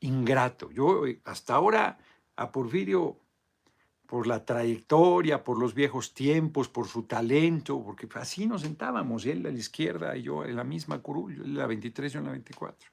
ingrato. 0.01 0.71
Yo 0.71 1.07
eh, 1.07 1.21
hasta 1.25 1.55
ahora 1.55 1.99
a 2.37 2.51
Porfirio, 2.51 3.19
por 4.07 4.27
la 4.27 4.45
trayectoria, 4.45 5.45
por 5.45 5.59
los 5.59 5.75
viejos 5.75 6.15
tiempos, 6.15 6.69
por 6.69 6.89
su 6.89 7.03
talento, 7.05 7.81
porque 7.85 8.09
así 8.15 8.47
nos 8.47 8.63
sentábamos, 8.63 9.25
él 9.27 9.47
a 9.47 9.53
la 9.53 9.59
izquierda 9.59 10.17
y 10.17 10.23
yo 10.23 10.45
en 10.45 10.57
la 10.57 10.65
misma 10.65 11.01
curul, 11.01 11.55
la 11.55 11.67
23 11.67 12.15
y 12.15 12.19
en 12.19 12.25
la 12.25 12.31
24. 12.31 12.91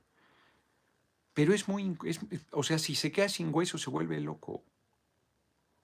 Pero 1.38 1.54
es 1.54 1.68
muy, 1.68 1.96
o 2.50 2.64
sea, 2.64 2.80
si 2.80 2.96
se 2.96 3.12
queda 3.12 3.30
sin 3.30 3.54
hueso 3.54 3.78
se 3.78 3.92
vuelve 3.92 4.20
loco. 4.20 4.64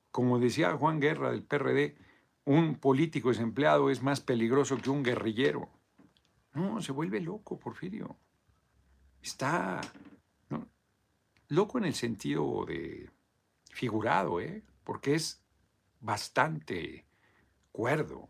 Como 0.10 0.40
decía 0.40 0.76
Juan 0.76 1.00
Guerra 1.00 1.30
del 1.30 1.44
PRD, 1.44 1.96
un 2.44 2.80
político 2.80 3.30
desempleado 3.30 3.92
es 3.92 4.02
más 4.02 4.20
peligroso 4.20 4.80
que 4.80 4.90
un 4.90 5.04
guerrillero. 5.04 5.70
No, 6.56 6.82
se 6.82 6.92
vuelve 6.92 7.22
loco, 7.22 7.60
Porfirio. 7.60 8.18
Está 9.22 9.80
Loco 11.50 11.78
en 11.78 11.86
el 11.86 11.94
sentido 11.94 12.66
de 12.66 13.12
figurado, 13.70 14.42
¿eh? 14.42 14.64
porque 14.84 15.14
es 15.14 15.46
bastante 16.00 17.06
cuerdo. 17.72 18.28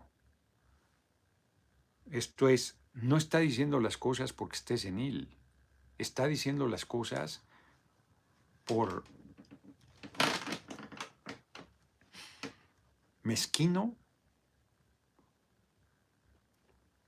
Esto 2.11 2.49
es, 2.49 2.77
no 2.91 3.15
está 3.15 3.39
diciendo 3.39 3.79
las 3.79 3.97
cosas 3.97 4.33
porque 4.33 4.57
esté 4.57 4.77
senil, 4.77 5.37
está 5.97 6.27
diciendo 6.27 6.67
las 6.67 6.85
cosas 6.85 7.41
por 8.65 9.03
mezquino, 13.23 13.95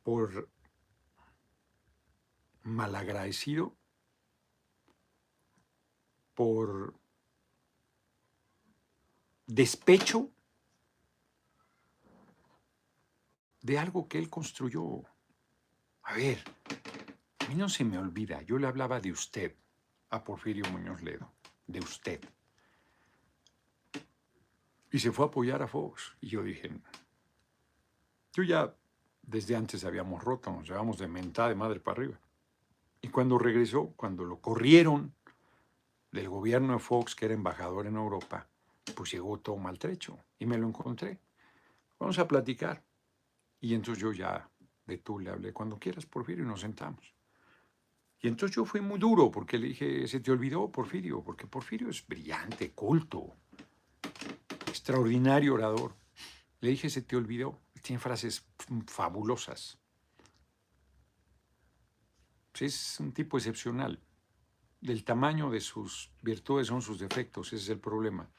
por 0.03 0.49
malagradecido 2.63 3.75
por 6.35 6.93
despecho 9.47 10.29
de 13.61 13.79
algo 13.79 14.07
que 14.07 14.19
él 14.19 14.29
construyó. 14.29 15.01
A 16.03 16.13
ver, 16.13 16.43
a 17.45 17.49
mí 17.49 17.55
no 17.55 17.69
se 17.69 17.83
me 17.83 17.99
olvida, 17.99 18.41
yo 18.41 18.57
le 18.57 18.65
hablaba 18.65 18.99
de 18.99 19.11
usted 19.11 19.55
a 20.09 20.23
Porfirio 20.23 20.65
Muñoz 20.71 21.03
Ledo, 21.03 21.31
de 21.67 21.79
usted. 21.79 22.19
Y 24.91 24.99
se 24.99 25.11
fue 25.11 25.25
a 25.25 25.27
apoyar 25.27 25.61
a 25.61 25.67
Fox. 25.67 26.15
Y 26.21 26.29
yo 26.29 26.41
dije, 26.41 26.71
yo 28.33 28.43
ya 28.43 28.73
desde 29.21 29.55
antes 29.55 29.85
habíamos 29.85 30.23
roto, 30.23 30.51
nos 30.51 30.67
llevamos 30.67 30.97
de 30.97 31.07
mentada 31.07 31.49
de 31.49 31.55
madre 31.55 31.79
para 31.79 32.01
arriba. 32.01 32.19
Y 33.01 33.09
cuando 33.09 33.37
regresó, 33.37 33.93
cuando 33.95 34.23
lo 34.23 34.39
corrieron 34.39 35.13
del 36.11 36.29
gobierno 36.29 36.73
de 36.73 36.79
Fox, 36.79 37.13
que 37.13 37.25
era 37.25 37.35
embajador 37.35 37.85
en 37.85 37.95
Europa, 37.95 38.47
pues 38.95 39.11
llegó 39.11 39.39
todo 39.39 39.57
maltrecho 39.57 40.17
y 40.39 40.47
me 40.47 40.57
lo 40.57 40.67
encontré. 40.67 41.19
Vamos 41.99 42.17
a 42.17 42.27
platicar. 42.27 42.83
Y 43.59 43.75
entonces 43.75 44.01
yo 44.01 44.13
ya 44.13 44.49
de 44.87 44.97
tú 44.97 45.19
le 45.19 45.29
hablé, 45.29 45.53
cuando 45.53 45.77
quieras, 45.77 46.05
Porfirio, 46.05 46.43
y 46.43 46.47
nos 46.47 46.61
sentamos. 46.61 47.14
Y 48.21 48.27
entonces 48.27 48.55
yo 48.55 48.65
fui 48.65 48.81
muy 48.81 48.99
duro 48.99 49.29
porque 49.29 49.57
le 49.57 49.67
dije, 49.67 50.07
se 50.07 50.19
te 50.19 50.31
olvidó 50.31 50.71
Porfirio, 50.71 51.23
porque 51.23 51.47
Porfirio 51.47 51.89
es 51.89 52.05
brillante, 52.07 52.71
culto, 52.71 53.35
extraordinario 54.67 55.53
orador. 55.53 55.95
Le 56.61 56.69
dije, 56.69 56.89
se 56.89 57.01
te 57.01 57.15
olvidó, 57.15 57.61
tiene 57.81 57.99
frases 57.99 58.45
fabulosas. 58.87 59.77
Es 62.59 62.99
un 62.99 63.11
tipo 63.11 63.37
excepcional 63.37 64.01
del 64.85 65.03
tamaño 65.03 65.49
de 65.49 65.61
sus 65.61 66.11
virtudes 66.21 66.67
son 66.67 66.81
sus 66.81 66.99
defectos, 66.99 67.47
ese 67.47 67.63
es 67.63 67.69
el 67.69 67.79
problema. 67.79 68.29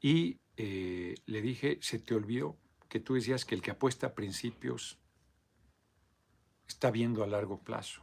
Y 0.00 0.38
eh, 0.56 1.14
le 1.26 1.40
dije, 1.40 1.78
se 1.80 1.98
te 1.98 2.14
olvidó 2.14 2.58
que 2.88 3.00
tú 3.00 3.14
decías 3.14 3.44
que 3.44 3.54
el 3.54 3.62
que 3.62 3.70
apuesta 3.70 4.08
a 4.08 4.14
principios 4.14 4.98
está 6.66 6.90
viendo 6.90 7.24
a 7.24 7.26
largo 7.26 7.62
plazo. 7.62 8.02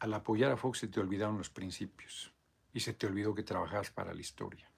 Al 0.00 0.14
apoyar 0.14 0.50
a 0.50 0.56
Fox 0.56 0.78
se 0.78 0.88
te 0.88 1.00
olvidaron 1.00 1.38
los 1.38 1.50
principios 1.50 2.32
y 2.72 2.80
se 2.80 2.94
te 2.94 3.06
olvidó 3.06 3.34
que 3.34 3.42
trabajas 3.42 3.90
para 3.90 4.12
la 4.12 4.20
historia. 4.20 4.70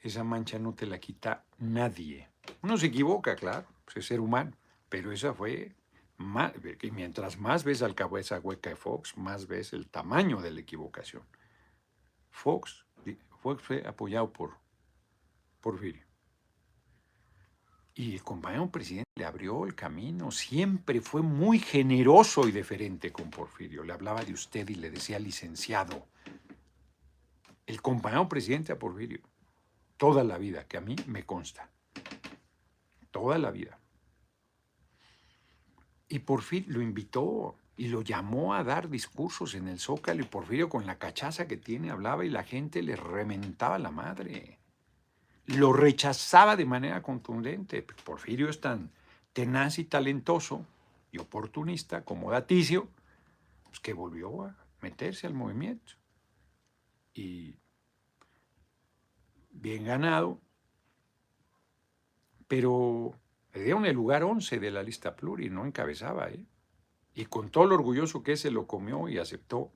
Esa 0.00 0.24
mancha 0.24 0.58
no 0.58 0.74
te 0.74 0.86
la 0.86 0.98
quita 0.98 1.44
nadie. 1.58 2.28
Uno 2.62 2.76
se 2.76 2.86
equivoca, 2.86 3.36
claro, 3.36 3.68
pues 3.84 3.98
es 3.98 4.06
ser 4.06 4.20
humano, 4.20 4.56
pero 4.88 5.12
esa 5.12 5.32
fue 5.32 5.76
y 6.82 6.90
mientras 6.90 7.38
más 7.38 7.64
ves 7.64 7.82
al 7.82 7.94
cabeza 7.94 8.38
hueca 8.38 8.70
de 8.70 8.76
Fox, 8.76 9.16
más 9.16 9.46
ves 9.46 9.72
el 9.72 9.88
tamaño 9.88 10.40
de 10.40 10.50
la 10.50 10.60
equivocación. 10.60 11.24
Fox, 12.30 12.86
Fox 13.40 13.62
fue 13.62 13.86
apoyado 13.86 14.32
por 14.32 14.56
Porfirio. 15.60 16.11
Y 17.94 18.14
el 18.14 18.22
compañero 18.22 18.70
presidente 18.70 19.10
le 19.16 19.26
abrió 19.26 19.66
el 19.66 19.74
camino, 19.74 20.30
siempre 20.30 21.00
fue 21.00 21.20
muy 21.20 21.58
generoso 21.58 22.48
y 22.48 22.52
deferente 22.52 23.12
con 23.12 23.30
Porfirio. 23.30 23.84
Le 23.84 23.92
hablaba 23.92 24.24
de 24.24 24.32
usted 24.32 24.68
y 24.70 24.76
le 24.76 24.90
decía 24.90 25.18
licenciado. 25.18 26.06
El 27.66 27.82
compañero 27.82 28.28
presidente 28.28 28.72
a 28.72 28.78
Porfirio, 28.78 29.20
toda 29.98 30.24
la 30.24 30.38
vida, 30.38 30.66
que 30.66 30.78
a 30.78 30.80
mí 30.80 30.96
me 31.06 31.24
consta, 31.24 31.70
toda 33.10 33.36
la 33.36 33.50
vida. 33.50 33.78
Y 36.08 36.20
Porfirio 36.20 36.72
lo 36.72 36.82
invitó 36.82 37.56
y 37.76 37.88
lo 37.88 38.00
llamó 38.02 38.54
a 38.54 38.64
dar 38.64 38.88
discursos 38.88 39.54
en 39.54 39.68
el 39.68 39.78
Zócalo 39.78 40.22
y 40.22 40.26
Porfirio 40.26 40.70
con 40.70 40.86
la 40.86 40.98
cachaza 40.98 41.46
que 41.46 41.58
tiene 41.58 41.90
hablaba 41.90 42.24
y 42.24 42.30
la 42.30 42.44
gente 42.44 42.82
le 42.82 42.96
rementaba 42.96 43.78
la 43.78 43.90
madre 43.90 44.61
lo 45.46 45.72
rechazaba 45.72 46.56
de 46.56 46.64
manera 46.64 47.02
contundente. 47.02 47.82
Porfirio 47.82 48.48
es 48.48 48.60
tan 48.60 48.90
tenaz 49.32 49.78
y 49.78 49.84
talentoso 49.84 50.64
y 51.10 51.18
oportunista 51.18 52.04
como 52.04 52.30
Daticio, 52.30 52.88
pues 53.64 53.80
que 53.80 53.92
volvió 53.92 54.44
a 54.44 54.56
meterse 54.80 55.26
al 55.26 55.34
movimiento. 55.34 55.92
Y 57.14 57.56
bien 59.50 59.84
ganado, 59.84 60.40
pero 62.48 63.14
le 63.52 63.62
dieron 63.62 63.86
el 63.86 63.94
lugar 63.94 64.22
11 64.22 64.58
de 64.58 64.70
la 64.70 64.82
lista 64.82 65.14
pluri, 65.14 65.50
no 65.50 65.66
encabezaba. 65.66 66.30
¿eh? 66.30 66.44
Y 67.14 67.26
con 67.26 67.50
todo 67.50 67.66
lo 67.66 67.74
orgulloso 67.74 68.22
que 68.22 68.36
se 68.36 68.50
lo 68.50 68.66
comió 68.66 69.08
y 69.08 69.18
aceptó. 69.18 69.72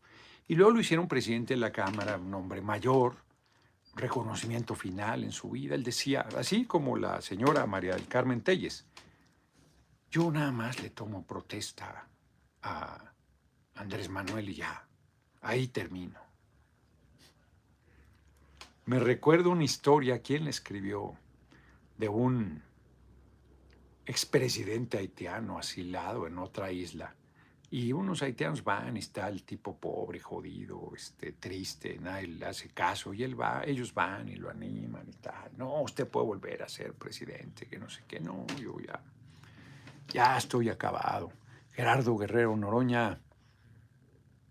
Y 0.49 0.55
luego 0.55 0.73
lo 0.73 0.81
hicieron 0.81 1.09
presidente 1.09 1.55
de 1.55 1.61
la 1.61 1.73
Cámara, 1.73 2.17
un 2.17 2.33
hombre 2.33 2.63
mayor, 2.63 3.17
reconocimiento 3.97 4.75
final 4.75 5.25
en 5.25 5.33
su 5.33 5.51
vida. 5.51 5.75
Él 5.75 5.83
decía, 5.83 6.29
así 6.37 6.67
como 6.67 6.97
la 6.97 7.21
señora 7.23 7.67
María 7.67 7.95
del 7.95 8.07
Carmen 8.07 8.43
Telles, 8.43 8.87
yo 10.11 10.31
nada 10.31 10.53
más 10.53 10.81
le 10.83 10.91
tomo 10.91 11.27
protesta 11.27 12.07
a 12.63 13.13
Andrés 13.75 14.09
Manuel 14.09 14.51
y 14.51 14.55
ya, 14.55 14.87
ahí 15.41 15.69
termino. 15.69 16.21
Me 18.85 19.01
recuerdo 19.01 19.51
una 19.51 19.65
historia, 19.65 20.23
¿quién 20.23 20.45
la 20.45 20.51
escribió? 20.51 21.17
De 21.99 22.09
un 22.09 22.63
expresidente 24.05 24.99
haitiano 24.99 25.59
asilado 25.59 26.27
en 26.27 26.39
otra 26.39 26.71
isla 26.71 27.17
y 27.71 27.93
unos 27.93 28.23
haitianos 28.23 28.63
van 28.63 28.97
está 28.97 29.29
el 29.29 29.43
tipo 29.43 29.77
pobre, 29.77 30.21
jodido, 30.21 30.93
este, 30.95 31.33
triste, 31.33 31.99
nadie 31.99 32.29
le 32.29 32.47
hace 32.47 32.69
caso 32.69 33.13
y 33.13 33.25
él 33.25 33.39
va, 33.39 33.63
ellos 33.65 33.93
van 33.93 34.29
y 34.29 34.37
lo 34.37 34.51
animan 34.51 35.09
y 35.09 35.17
tal. 35.17 35.51
No, 35.57 35.83
usted 35.83 36.07
puede 36.07 36.27
volver 36.27 36.63
a 36.63 36.69
ser 36.69 36.95
presidente, 36.95 37.67
que 37.67 37.79
no 37.79 37.89
sé 37.91 38.05
qué, 38.07 38.21
no, 38.21 38.47
yo 38.61 38.79
ya, 38.79 39.03
ya 40.09 40.37
estoy 40.37 40.69
acabado. 40.69 41.33
Gerardo 41.73 42.17
Guerrero 42.17 42.57
Noroña, 42.57 43.21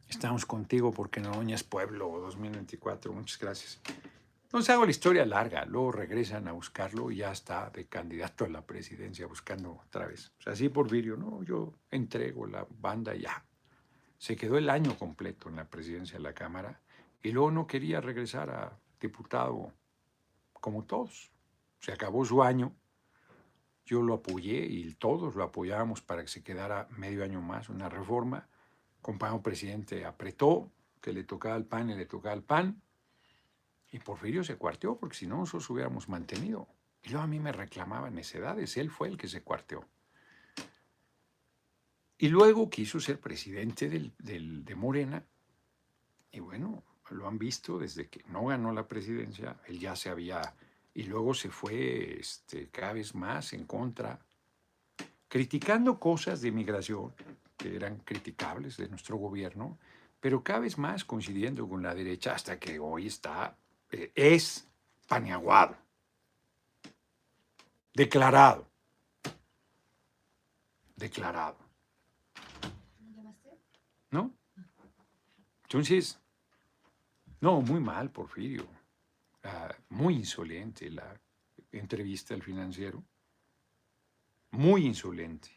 estamos 0.09 0.45
contigo 0.45 0.91
porque 0.91 1.21
Noroña 1.21 1.55
es 1.55 1.63
pueblo 1.63 2.19
2024, 2.19 3.13
muchas 3.13 3.39
gracias. 3.39 3.81
Entonces 4.55 4.73
hago 4.73 4.85
la 4.85 4.91
historia 4.91 5.25
larga, 5.25 5.65
luego 5.65 5.91
regresan 5.91 6.47
a 6.47 6.53
buscarlo 6.53 7.11
y 7.11 7.17
ya 7.17 7.33
está 7.33 7.69
de 7.71 7.87
candidato 7.87 8.45
a 8.45 8.47
la 8.47 8.65
presidencia 8.65 9.27
buscando 9.27 9.81
otra 9.85 10.07
vez. 10.07 10.31
O 10.39 10.43
sea, 10.43 10.53
así 10.53 10.69
por 10.69 10.89
vídeo, 10.89 11.17
no, 11.17 11.43
yo 11.43 11.73
entrego 11.91 12.47
la 12.47 12.65
banda 12.69 13.13
ya. 13.15 13.45
Se 14.17 14.37
quedó 14.37 14.57
el 14.57 14.69
año 14.69 14.97
completo 14.97 15.49
en 15.49 15.57
la 15.57 15.69
presidencia 15.69 16.15
de 16.17 16.23
la 16.23 16.33
Cámara 16.33 16.79
y 17.21 17.33
luego 17.33 17.51
no 17.51 17.67
quería 17.67 17.99
regresar 17.99 18.49
a 18.49 18.79
diputado 18.97 19.73
como 20.53 20.85
todos. 20.85 21.33
Se 21.81 21.91
acabó 21.91 22.23
su 22.23 22.41
año, 22.41 22.73
yo 23.85 24.01
lo 24.01 24.13
apoyé 24.13 24.65
y 24.67 24.93
todos 24.93 25.35
lo 25.35 25.43
apoyábamos 25.43 26.01
para 26.01 26.21
que 26.21 26.29
se 26.29 26.45
quedara 26.45 26.87
medio 26.91 27.25
año 27.25 27.41
más 27.41 27.67
una 27.67 27.89
reforma. 27.89 28.47
Compañero 29.01 29.41
presidente 29.41 30.05
apretó 30.05 30.71
que 31.01 31.11
le 31.11 31.25
tocaba 31.25 31.57
el 31.57 31.65
pan 31.65 31.89
y 31.89 31.95
le 31.95 32.05
tocaba 32.05 32.33
el 32.33 32.43
pan 32.43 32.81
y 33.95 33.99
Porfirio 33.99 34.43
se 34.43 34.57
cuarteó 34.57 34.97
porque 34.97 35.15
si 35.15 35.25
no 35.25 35.37
nosotros 35.37 35.69
hubiéramos 35.69 36.09
mantenido. 36.09 36.67
Y 37.01 37.09
luego 37.09 37.23
a 37.23 37.27
mí 37.27 37.39
me 37.39 37.53
reclamaban 37.53 38.13
necedades, 38.13 38.75
él 38.75 38.89
fue 38.89 39.07
el 39.07 39.15
que 39.15 39.29
se 39.29 39.41
cuarteó. 39.41 39.85
Y 42.17 42.27
luego 42.27 42.69
quiso 42.69 42.99
ser 42.99 43.21
presidente 43.21 44.11
de 44.19 44.75
Morena. 44.75 45.23
Y 46.29 46.41
bueno, 46.41 46.83
lo 47.09 47.25
han 47.25 47.37
visto 47.37 47.79
desde 47.79 48.09
que 48.09 48.21
no 48.27 48.47
ganó 48.47 48.73
la 48.73 48.85
presidencia, 48.85 49.55
él 49.67 49.79
ya 49.79 49.95
se 49.95 50.09
había... 50.09 50.41
Y 50.93 51.03
luego 51.03 51.33
se 51.33 51.49
fue 51.49 52.19
este, 52.19 52.67
cada 52.69 52.93
vez 52.93 53.15
más 53.15 53.53
en 53.53 53.65
contra, 53.65 54.19
criticando 55.29 56.01
cosas 56.01 56.41
de 56.41 56.51
migración 56.51 57.13
que 57.55 57.73
eran 57.73 57.99
criticables 57.99 58.75
de 58.75 58.89
nuestro 58.89 59.15
gobierno, 59.15 59.77
pero 60.19 60.43
cada 60.43 60.59
vez 60.59 60.77
más 60.77 61.05
coincidiendo 61.05 61.69
con 61.69 61.81
la 61.81 61.95
derecha 61.95 62.33
hasta 62.33 62.59
que 62.59 62.79
hoy 62.79 63.07
está 63.07 63.57
es 63.89 64.67
paneaguado, 65.07 65.77
declarado, 67.93 68.67
declarado. 70.95 71.57
¿No? 74.11 74.33
Entonces, 75.63 76.19
no, 77.41 77.61
muy 77.61 77.79
mal, 77.79 78.11
Porfirio. 78.11 78.67
Muy 79.89 80.15
insolente 80.15 80.89
la 80.89 81.19
entrevista 81.71 82.33
al 82.33 82.41
financiero. 82.41 83.03
Muy 84.51 84.85
insolente. 84.85 85.49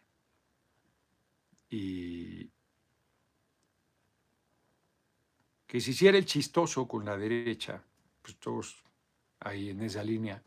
Y 1.70 2.50
que 5.66 5.80
se 5.80 5.90
hiciera 5.90 6.18
el 6.18 6.26
chistoso 6.26 6.86
con 6.86 7.04
la 7.04 7.16
derecha 7.16 7.82
pues, 8.28 8.40
todos 8.40 8.84
ahí 9.40 9.70
en 9.70 9.82
esa 9.82 10.02
línea, 10.02 10.42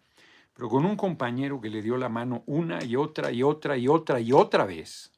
pero 0.53 0.69
con 0.69 0.85
un 0.85 0.95
compañero 0.95 1.59
que 1.59 1.69
le 1.69 1.81
dio 1.81 1.97
la 1.97 2.09
mano 2.09 2.43
una 2.45 2.83
y 2.83 2.95
otra 2.95 3.31
y 3.31 3.41
otra 3.41 3.77
y 3.77 3.87
otra 3.87 4.19
y 4.19 4.31
otra 4.31 4.65
vez. 4.65 5.11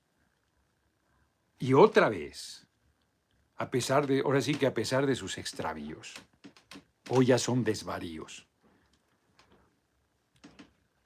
Y 1.60 1.74
otra 1.74 2.10
vez. 2.10 2.68
A 3.58 3.70
pesar 3.70 4.08
de, 4.08 4.22
ahora 4.22 4.42
sí 4.42 4.56
que 4.56 4.68
a 4.68 4.74
pesar 4.74 5.06
de 5.06 5.16
sus 5.16 5.38
extravíos. 5.38 6.14
Hoy 7.10 7.28
ya 7.28 7.38
son 7.38 7.64
desvaríos. 7.64 8.48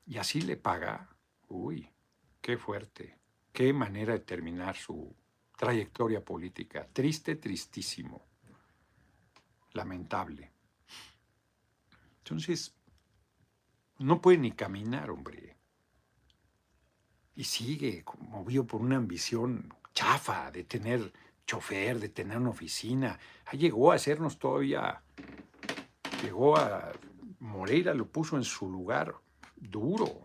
Y 0.05 0.17
así 0.17 0.41
le 0.41 0.57
paga. 0.57 1.09
Uy, 1.47 1.89
qué 2.41 2.57
fuerte. 2.57 3.17
Qué 3.51 3.73
manera 3.73 4.13
de 4.13 4.19
terminar 4.19 4.75
su 4.75 5.15
trayectoria 5.57 6.23
política. 6.23 6.87
Triste, 6.93 7.35
tristísimo. 7.35 8.25
Lamentable. 9.73 10.56
Entonces, 12.27 12.75
no 13.99 14.19
puede 14.19 14.37
ni 14.37 14.51
caminar, 14.51 15.09
hombre. 15.11 15.55
Y 17.35 17.45
sigue 17.45 18.03
movido 18.19 18.67
por 18.67 18.81
una 18.81 18.97
ambición 18.97 19.73
chafa 19.93 20.51
de 20.51 20.65
tener 20.65 21.13
chofer, 21.45 22.01
de 22.01 22.09
tener 22.09 22.37
una 22.37 22.49
oficina. 22.49 23.17
llegó 23.53 23.93
a 23.93 23.95
hacernos 23.95 24.37
todavía, 24.37 25.01
llegó 26.21 26.57
a, 26.57 26.91
Moreira 27.39 27.93
lo 27.93 28.09
puso 28.09 28.35
en 28.35 28.43
su 28.43 28.69
lugar 28.69 29.15
duro 29.55 30.21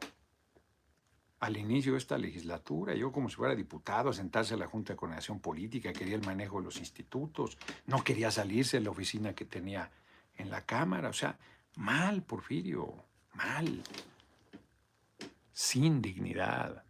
al 1.38 1.56
inicio 1.56 1.92
de 1.92 1.98
esta 1.98 2.18
legislatura. 2.18 2.96
Yo 2.96 3.12
como 3.12 3.28
si 3.28 3.36
fuera 3.36 3.54
diputado 3.54 4.10
a 4.10 4.12
sentarse 4.12 4.54
a 4.54 4.56
la 4.56 4.66
Junta 4.66 4.94
de 4.94 4.96
Coordinación 4.96 5.38
Política, 5.38 5.92
quería 5.92 6.16
el 6.16 6.26
manejo 6.26 6.58
de 6.58 6.64
los 6.64 6.78
institutos, 6.78 7.58
no 7.86 8.02
quería 8.02 8.32
salirse 8.32 8.78
de 8.78 8.84
la 8.84 8.90
oficina 8.90 9.34
que 9.34 9.44
tenía 9.44 9.92
en 10.36 10.50
la 10.50 10.66
Cámara. 10.66 11.08
O 11.08 11.12
sea, 11.12 11.38
Mal, 11.76 12.22
Porfirio, 12.22 12.94
mal. 13.34 13.82
Sin 15.52 16.02
dignidad. 16.02 16.84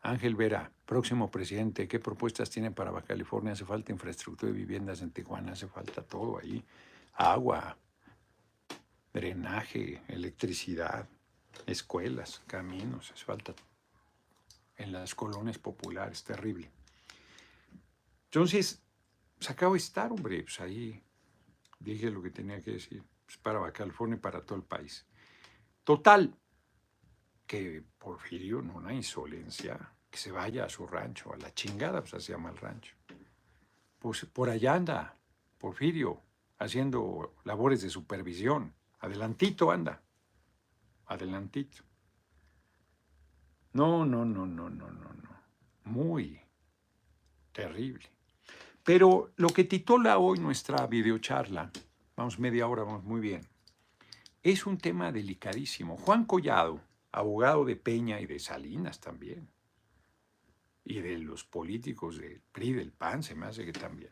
Ángel 0.00 0.36
Vera, 0.36 0.72
próximo 0.86 1.30
presidente, 1.30 1.88
¿qué 1.88 1.98
propuestas 1.98 2.48
tiene 2.48 2.70
para 2.70 2.90
Baja 2.90 3.08
California? 3.08 3.52
Hace 3.52 3.64
falta 3.64 3.92
infraestructura 3.92 4.52
de 4.52 4.58
viviendas 4.58 5.02
en 5.02 5.10
Tijuana, 5.10 5.52
hace 5.52 5.66
falta 5.66 6.02
todo 6.02 6.38
ahí. 6.38 6.64
Agua, 7.14 7.76
drenaje, 9.12 10.02
electricidad, 10.08 11.08
escuelas, 11.66 12.40
caminos, 12.46 13.10
hace 13.10 13.24
falta 13.24 13.54
en 14.76 14.92
las 14.92 15.14
colonias 15.14 15.58
populares, 15.58 16.22
terrible. 16.22 16.70
Entonces, 18.26 18.80
se 19.40 19.52
acabo 19.52 19.72
de 19.72 19.78
estar, 19.78 20.12
hombre, 20.12 20.42
pues 20.42 20.60
ahí 20.60 21.02
dije 21.80 22.10
lo 22.10 22.22
que 22.22 22.30
tenía 22.30 22.62
que 22.62 22.72
decir. 22.72 23.02
Para 23.36 23.58
Baja 23.58 23.72
California 23.72 24.16
y 24.16 24.20
para 24.20 24.40
todo 24.40 24.56
el 24.56 24.64
país. 24.64 25.06
Total, 25.84 26.34
que 27.46 27.82
Porfirio, 27.98 28.60
en 28.60 28.70
una 28.70 28.92
insolencia 28.92 29.92
que 30.10 30.18
se 30.18 30.30
vaya 30.30 30.64
a 30.64 30.68
su 30.68 30.86
rancho, 30.86 31.32
a 31.32 31.36
la 31.36 31.52
chingada, 31.52 32.02
pues 32.02 32.24
se 32.24 32.32
llama 32.32 32.50
el 32.50 32.56
rancho. 32.56 32.94
Pues 33.98 34.24
por 34.26 34.48
allá 34.48 34.74
anda, 34.74 35.16
Porfirio, 35.58 36.22
haciendo 36.58 37.34
labores 37.44 37.82
de 37.82 37.90
supervisión. 37.90 38.74
Adelantito 39.00 39.70
anda, 39.70 40.02
adelantito. 41.06 41.84
No, 43.72 44.04
no, 44.04 44.24
no, 44.24 44.46
no, 44.46 44.68
no, 44.68 44.90
no, 44.90 45.12
no. 45.12 45.42
Muy 45.84 46.40
terrible. 47.52 48.10
Pero 48.84 49.32
lo 49.36 49.48
que 49.48 49.64
titula 49.64 50.18
hoy 50.18 50.38
nuestra 50.38 50.86
videocharla, 50.86 51.70
vamos 52.18 52.40
media 52.40 52.66
hora, 52.66 52.82
vamos 52.82 53.04
muy 53.04 53.20
bien, 53.20 53.46
es 54.42 54.66
un 54.66 54.76
tema 54.76 55.12
delicadísimo. 55.12 55.96
Juan 55.96 56.24
Collado, 56.24 56.80
abogado 57.12 57.64
de 57.64 57.76
Peña 57.76 58.20
y 58.20 58.26
de 58.26 58.40
Salinas 58.40 58.98
también, 58.98 59.48
y 60.84 61.00
de 61.00 61.16
los 61.18 61.44
políticos 61.44 62.18
del 62.18 62.40
PRI, 62.40 62.72
del 62.72 62.90
PAN, 62.90 63.22
se 63.22 63.36
me 63.36 63.46
hace 63.46 63.64
que 63.64 63.72
también. 63.72 64.10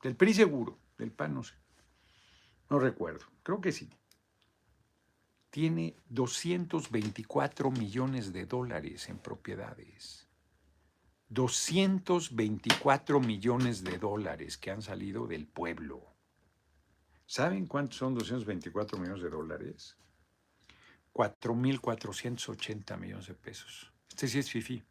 Del 0.00 0.14
PRI 0.14 0.32
seguro, 0.32 0.78
del 0.96 1.10
PAN 1.10 1.34
no 1.34 1.42
sé. 1.42 1.56
No 2.70 2.78
recuerdo, 2.78 3.26
creo 3.42 3.60
que 3.60 3.72
sí. 3.72 3.90
Tiene 5.50 5.96
224 6.10 7.72
millones 7.72 8.32
de 8.32 8.46
dólares 8.46 9.08
en 9.08 9.18
propiedades. 9.18 10.28
224 11.30 13.18
millones 13.18 13.82
de 13.82 13.98
dólares 13.98 14.56
que 14.56 14.70
han 14.70 14.82
salido 14.82 15.26
del 15.26 15.48
pueblo. 15.48 16.13
¿Saben 17.26 17.66
cuántos 17.66 17.98
son 17.98 18.14
224 18.14 18.98
millones 18.98 19.22
de 19.22 19.30
dólares? 19.30 19.96
4.480 21.12 22.98
millones 22.98 23.26
de 23.26 23.34
pesos. 23.34 23.92
Este 24.08 24.28
sí 24.28 24.38
es 24.38 24.50
FIFI. 24.50 24.82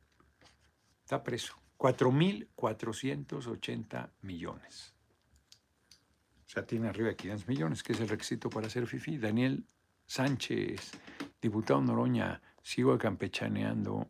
Está 1.03 1.23
preso. 1.23 1.55
4.480 1.77 4.09
millones. 4.21 4.93
O 6.45 6.49
sea, 6.49 6.65
tiene 6.65 6.87
arriba 6.87 7.09
de 7.09 7.15
500 7.15 7.47
millones, 7.47 7.83
que 7.83 7.93
es 7.93 7.99
el 7.99 8.07
requisito 8.07 8.49
para 8.49 8.69
ser 8.69 8.87
FIFI. 8.87 9.17
Daniel 9.17 9.65
Sánchez, 10.05 10.91
diputado 11.41 11.81
Noroña, 11.81 12.41
sigo 12.61 12.97
campechaneando 12.97 14.07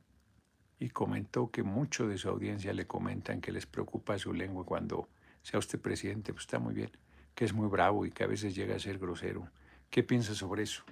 y 0.79 0.89
comentó 0.89 1.49
que 1.49 1.63
mucho 1.63 2.07
de 2.07 2.17
su 2.17 2.29
audiencia 2.29 2.73
le 2.73 2.85
comentan 2.85 3.41
que 3.41 3.51
les 3.51 3.65
preocupa 3.65 4.19
su 4.19 4.33
lengua 4.33 4.65
cuando 4.65 5.09
sea 5.41 5.59
usted 5.59 5.79
presidente. 5.79 6.33
Pues 6.33 6.43
está 6.43 6.59
muy 6.59 6.73
bien, 6.73 6.91
que 7.35 7.45
es 7.45 7.53
muy 7.53 7.67
bravo 7.67 8.05
y 8.05 8.11
que 8.11 8.23
a 8.23 8.27
veces 8.27 8.55
llega 8.55 8.75
a 8.75 8.79
ser 8.79 8.99
grosero. 8.99 9.49
¿Qué 9.89 10.03
piensa 10.03 10.35
sobre 10.35 10.63
eso? 10.63 10.83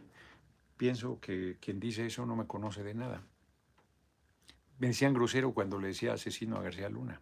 Pienso 0.78 1.20
que 1.20 1.58
quien 1.60 1.80
dice 1.80 2.06
eso 2.06 2.26
no 2.26 2.36
me 2.36 2.48
conoce 2.48 2.84
de 2.84 2.94
nada. 2.94 3.24
Me 4.80 4.88
decían 4.88 5.14
grosero 5.14 5.54
cuando 5.54 5.80
le 5.80 5.90
decía 5.90 6.14
asesino 6.14 6.58
a 6.58 6.62
García 6.64 6.90
Luna. 6.90 7.22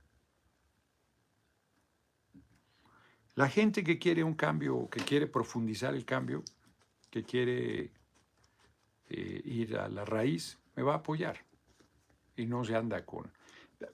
La 3.36 3.49
gente 3.49 3.84
que 3.84 3.99
quiere 3.99 4.23
un 4.23 4.34
cambio, 4.34 4.89
que 4.89 5.01
quiere 5.01 5.27
profundizar 5.27 5.93
el 5.95 6.05
cambio, 6.05 6.43
que 7.10 7.23
quiere 7.23 7.91
eh, 9.10 9.41
ir 9.45 9.77
a 9.77 9.88
la 9.88 10.05
raíz, 10.05 10.58
me 10.75 10.84
va 10.84 10.93
a 10.93 10.97
apoyar. 10.97 11.45
Y 12.36 12.45
no 12.45 12.63
se 12.63 12.75
anda 12.75 13.05
con... 13.05 13.32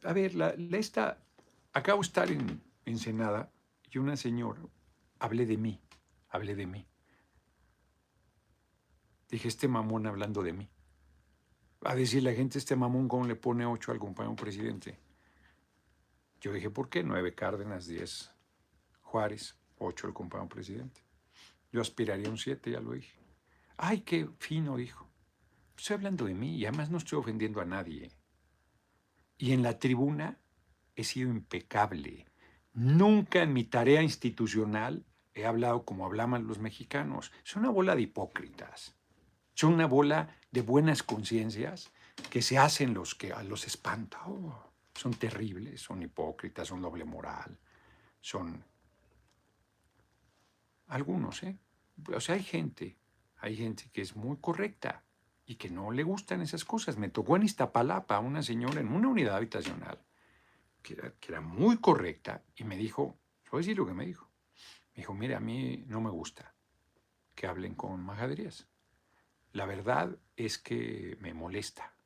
A 0.04 0.14
ver, 0.14 0.36
la, 0.36 0.56
esta... 0.72 1.20
Acabo 1.74 2.02
de 2.02 2.08
estar 2.08 2.32
en 2.32 2.62
Ensenada 2.86 3.52
y 3.90 3.98
una 3.98 4.18
señora, 4.18 4.62
hablé 5.20 5.46
de 5.46 5.58
mí, 5.58 5.82
hablé 6.30 6.56
de 6.56 6.66
mí. 6.66 6.88
Dije, 9.30 9.48
este 9.48 9.68
mamón 9.68 10.08
hablando 10.08 10.44
de 10.44 10.54
mí. 10.54 10.70
A 11.82 11.96
decir 11.96 12.24
la 12.24 12.34
gente, 12.34 12.58
este 12.58 12.76
mamón, 12.76 13.08
¿cómo 13.08 13.26
le 13.26 13.36
pone 13.36 13.66
ocho 13.66 13.92
al 13.92 14.00
compañero 14.00 14.36
presidente? 14.36 15.00
Yo 16.42 16.54
dije, 16.54 16.70
¿por 16.70 16.90
qué? 16.90 17.04
Nueve 17.04 17.34
Cárdenas, 17.34 17.88
diez 17.88 18.32
Juárez, 19.02 19.58
ocho 19.78 20.08
el 20.08 20.14
compañero 20.14 20.50
presidente. 20.50 21.02
Yo 21.72 21.82
aspiraría 21.82 22.30
un 22.30 22.38
siete, 22.38 22.72
ya 22.72 22.80
lo 22.80 22.92
dije. 22.92 23.18
Ay, 23.78 24.02
qué 24.02 24.30
fino, 24.40 24.78
dijo. 24.78 25.10
Estoy 25.78 25.96
hablando 25.96 26.26
de 26.26 26.34
mí 26.34 26.56
y 26.56 26.66
además 26.66 26.90
no 26.90 26.98
estoy 26.98 27.20
ofendiendo 27.20 27.62
a 27.62 27.66
nadie. 27.66 28.12
Y 29.38 29.52
en 29.52 29.62
la 29.62 29.78
tribuna 29.78 30.40
he 30.96 31.04
sido 31.04 31.30
impecable. 31.30 32.26
Nunca 32.76 33.42
en 33.42 33.54
mi 33.54 33.64
tarea 33.64 34.04
institucional 34.04 35.06
he 35.34 35.46
hablado 35.46 35.86
como 35.86 36.06
hablaban 36.06 36.46
los 36.46 36.60
mexicanos. 36.60 37.32
Son 37.44 37.64
una 37.64 37.72
bola 37.72 37.96
de 37.96 38.02
hipócritas. 38.02 38.96
Son 39.54 39.74
una 39.74 39.88
bola 39.88 40.36
de 40.52 40.62
buenas 40.62 41.02
conciencias 41.02 41.94
que 42.30 42.42
se 42.42 42.58
hacen 42.58 42.94
los 42.94 43.16
que 43.16 43.32
a 43.32 43.44
los 43.44 43.66
espanta. 43.66 44.20
Oh, 44.26 44.74
son 44.94 45.14
terribles, 45.14 45.80
son 45.80 46.04
hipócritas, 46.04 46.68
son 46.68 46.82
doble 46.82 47.06
moral, 47.06 47.58
son 48.20 48.62
algunos, 50.88 51.44
¿eh? 51.44 51.58
O 52.14 52.20
sea, 52.20 52.36
hay 52.36 52.44
gente, 52.44 52.98
hay 53.38 53.56
gente 53.56 53.90
que 53.94 54.02
es 54.02 54.18
muy 54.18 54.36
correcta 54.42 55.06
y 55.46 55.56
que 55.56 55.70
no 55.70 55.92
le 55.92 56.04
gustan 56.04 56.42
esas 56.42 56.66
cosas. 56.66 56.98
Me 56.98 57.08
tocó 57.08 57.38
en 57.38 57.44
Iztapalapa 57.44 58.20
una 58.20 58.44
señora 58.44 58.82
en 58.82 58.90
una 58.90 59.08
unidad 59.08 59.38
habitacional 59.38 60.05
que 60.86 61.28
era, 61.28 61.42
muy 61.42 61.78
correcta 61.78 62.44
y 62.56 62.64
me 62.64 62.78
dijo, 62.78 63.20
voy 63.50 63.60
a 63.60 63.62
decir 63.62 63.78
lo 63.78 63.88
que 63.88 63.94
me 63.94 64.06
dijo. 64.06 64.30
Me 64.94 65.02
dijo, 65.02 65.14
mire, 65.14 65.36
a 65.36 65.40
mí 65.40 65.84
no 65.88 66.00
me 66.00 66.12
gusta 66.12 66.56
que 67.34 67.48
hablen 67.48 67.74
con 67.74 68.00
majaderías. 68.02 68.68
La 69.52 69.66
verdad 69.66 70.18
es 70.36 70.58
que 70.58 71.18
me 71.20 71.34
molesta. 71.34 71.98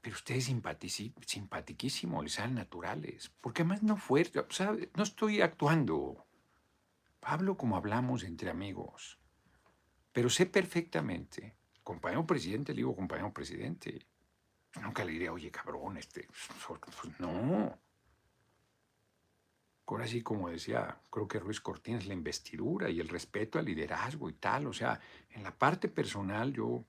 Pero 0.00 0.14
usted 0.14 0.36
es 0.36 0.44
simpatiquísimo, 0.44 2.22
le 2.22 2.28
salen 2.28 2.56
naturales. 2.56 3.32
Porque 3.40 3.62
además 3.62 3.82
no 3.82 3.96
fue, 3.96 4.30
no 4.94 5.02
estoy 5.02 5.40
actuando. 5.40 6.26
Hablo 7.22 7.56
como 7.56 7.76
hablamos 7.76 8.22
entre 8.22 8.50
amigos. 8.50 9.18
Pero 10.12 10.30
sé 10.30 10.46
perfectamente, 10.46 11.56
compañero 11.82 12.26
presidente, 12.26 12.72
le 12.72 12.78
digo 12.78 12.94
compañero 12.94 13.32
presidente. 13.32 14.06
Nunca 14.82 15.04
le 15.04 15.12
diré, 15.12 15.28
oye, 15.28 15.50
cabrón, 15.50 15.96
este. 15.96 16.28
Pues 16.66 17.20
no. 17.20 17.78
Ahora 19.86 20.06
sí, 20.06 20.20
como 20.22 20.50
decía, 20.50 21.00
creo 21.10 21.28
que 21.28 21.38
Ruiz 21.38 21.60
Cortines, 21.60 22.06
la 22.06 22.14
investidura 22.14 22.90
y 22.90 22.98
el 22.98 23.08
respeto 23.08 23.58
al 23.58 23.66
liderazgo 23.66 24.28
y 24.28 24.32
tal. 24.32 24.66
O 24.66 24.72
sea, 24.72 25.00
en 25.30 25.44
la 25.44 25.56
parte 25.56 25.88
personal 25.88 26.52
yo, 26.52 26.84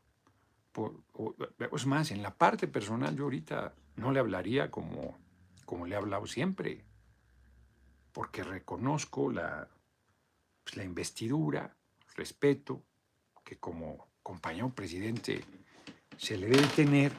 es 1.71 1.86
más, 1.86 2.12
en 2.12 2.23
la 2.23 2.36
parte 2.36 2.67
personal 2.67 3.15
yo 3.15 3.26
ahorita 3.26 3.76
no 3.97 4.12
le 4.12 4.19
hablaría 4.19 4.71
como, 4.71 5.17
como 5.65 5.86
le 5.86 5.93
he 5.93 5.97
hablado 5.97 6.26
siempre, 6.26 6.84
porque 8.13 8.43
reconozco 8.43 9.32
la, 9.32 9.69
pues, 10.63 10.76
la 10.76 10.84
investidura, 10.84 11.76
respeto, 12.15 12.84
que 13.43 13.58
como 13.58 14.08
compañero 14.23 14.69
presidente 14.69 15.45
se 16.17 16.36
le 16.36 16.47
debe 16.47 16.67
tener 16.76 17.13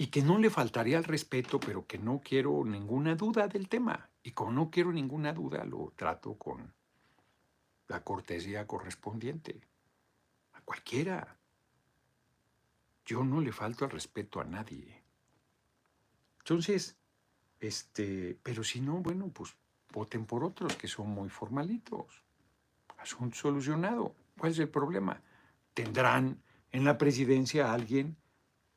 y 0.00 0.06
que 0.06 0.22
no 0.22 0.38
le 0.38 0.48
faltaría 0.48 0.96
el 0.96 1.04
respeto, 1.04 1.60
pero 1.60 1.86
que 1.86 1.98
no 1.98 2.22
quiero 2.24 2.64
ninguna 2.64 3.16
duda 3.16 3.48
del 3.48 3.68
tema. 3.68 4.08
Y 4.22 4.30
como 4.30 4.50
no 4.50 4.70
quiero 4.70 4.94
ninguna 4.94 5.34
duda, 5.34 5.62
lo 5.66 5.92
trato 5.94 6.38
con 6.38 6.72
la 7.86 8.02
cortesía 8.02 8.66
correspondiente. 8.66 9.60
A 10.54 10.62
cualquiera. 10.62 11.36
Yo 13.04 13.24
no 13.24 13.42
le 13.42 13.52
falto 13.52 13.84
el 13.84 13.90
respeto 13.90 14.40
a 14.40 14.44
nadie. 14.44 15.02
Entonces, 16.38 16.96
este, 17.60 18.38
pero 18.42 18.64
si 18.64 18.80
no, 18.80 19.00
bueno, 19.00 19.28
pues 19.28 19.54
voten 19.92 20.24
por 20.24 20.44
otros 20.44 20.76
que 20.76 20.88
son 20.88 21.10
muy 21.10 21.28
formalitos. 21.28 22.24
Asunto 22.96 23.36
solucionado. 23.36 24.14
¿Cuál 24.38 24.52
es 24.52 24.58
el 24.60 24.70
problema? 24.70 25.20
Tendrán 25.74 26.42
en 26.72 26.84
la 26.86 26.96
presidencia 26.96 27.66
a 27.66 27.74
alguien 27.74 28.16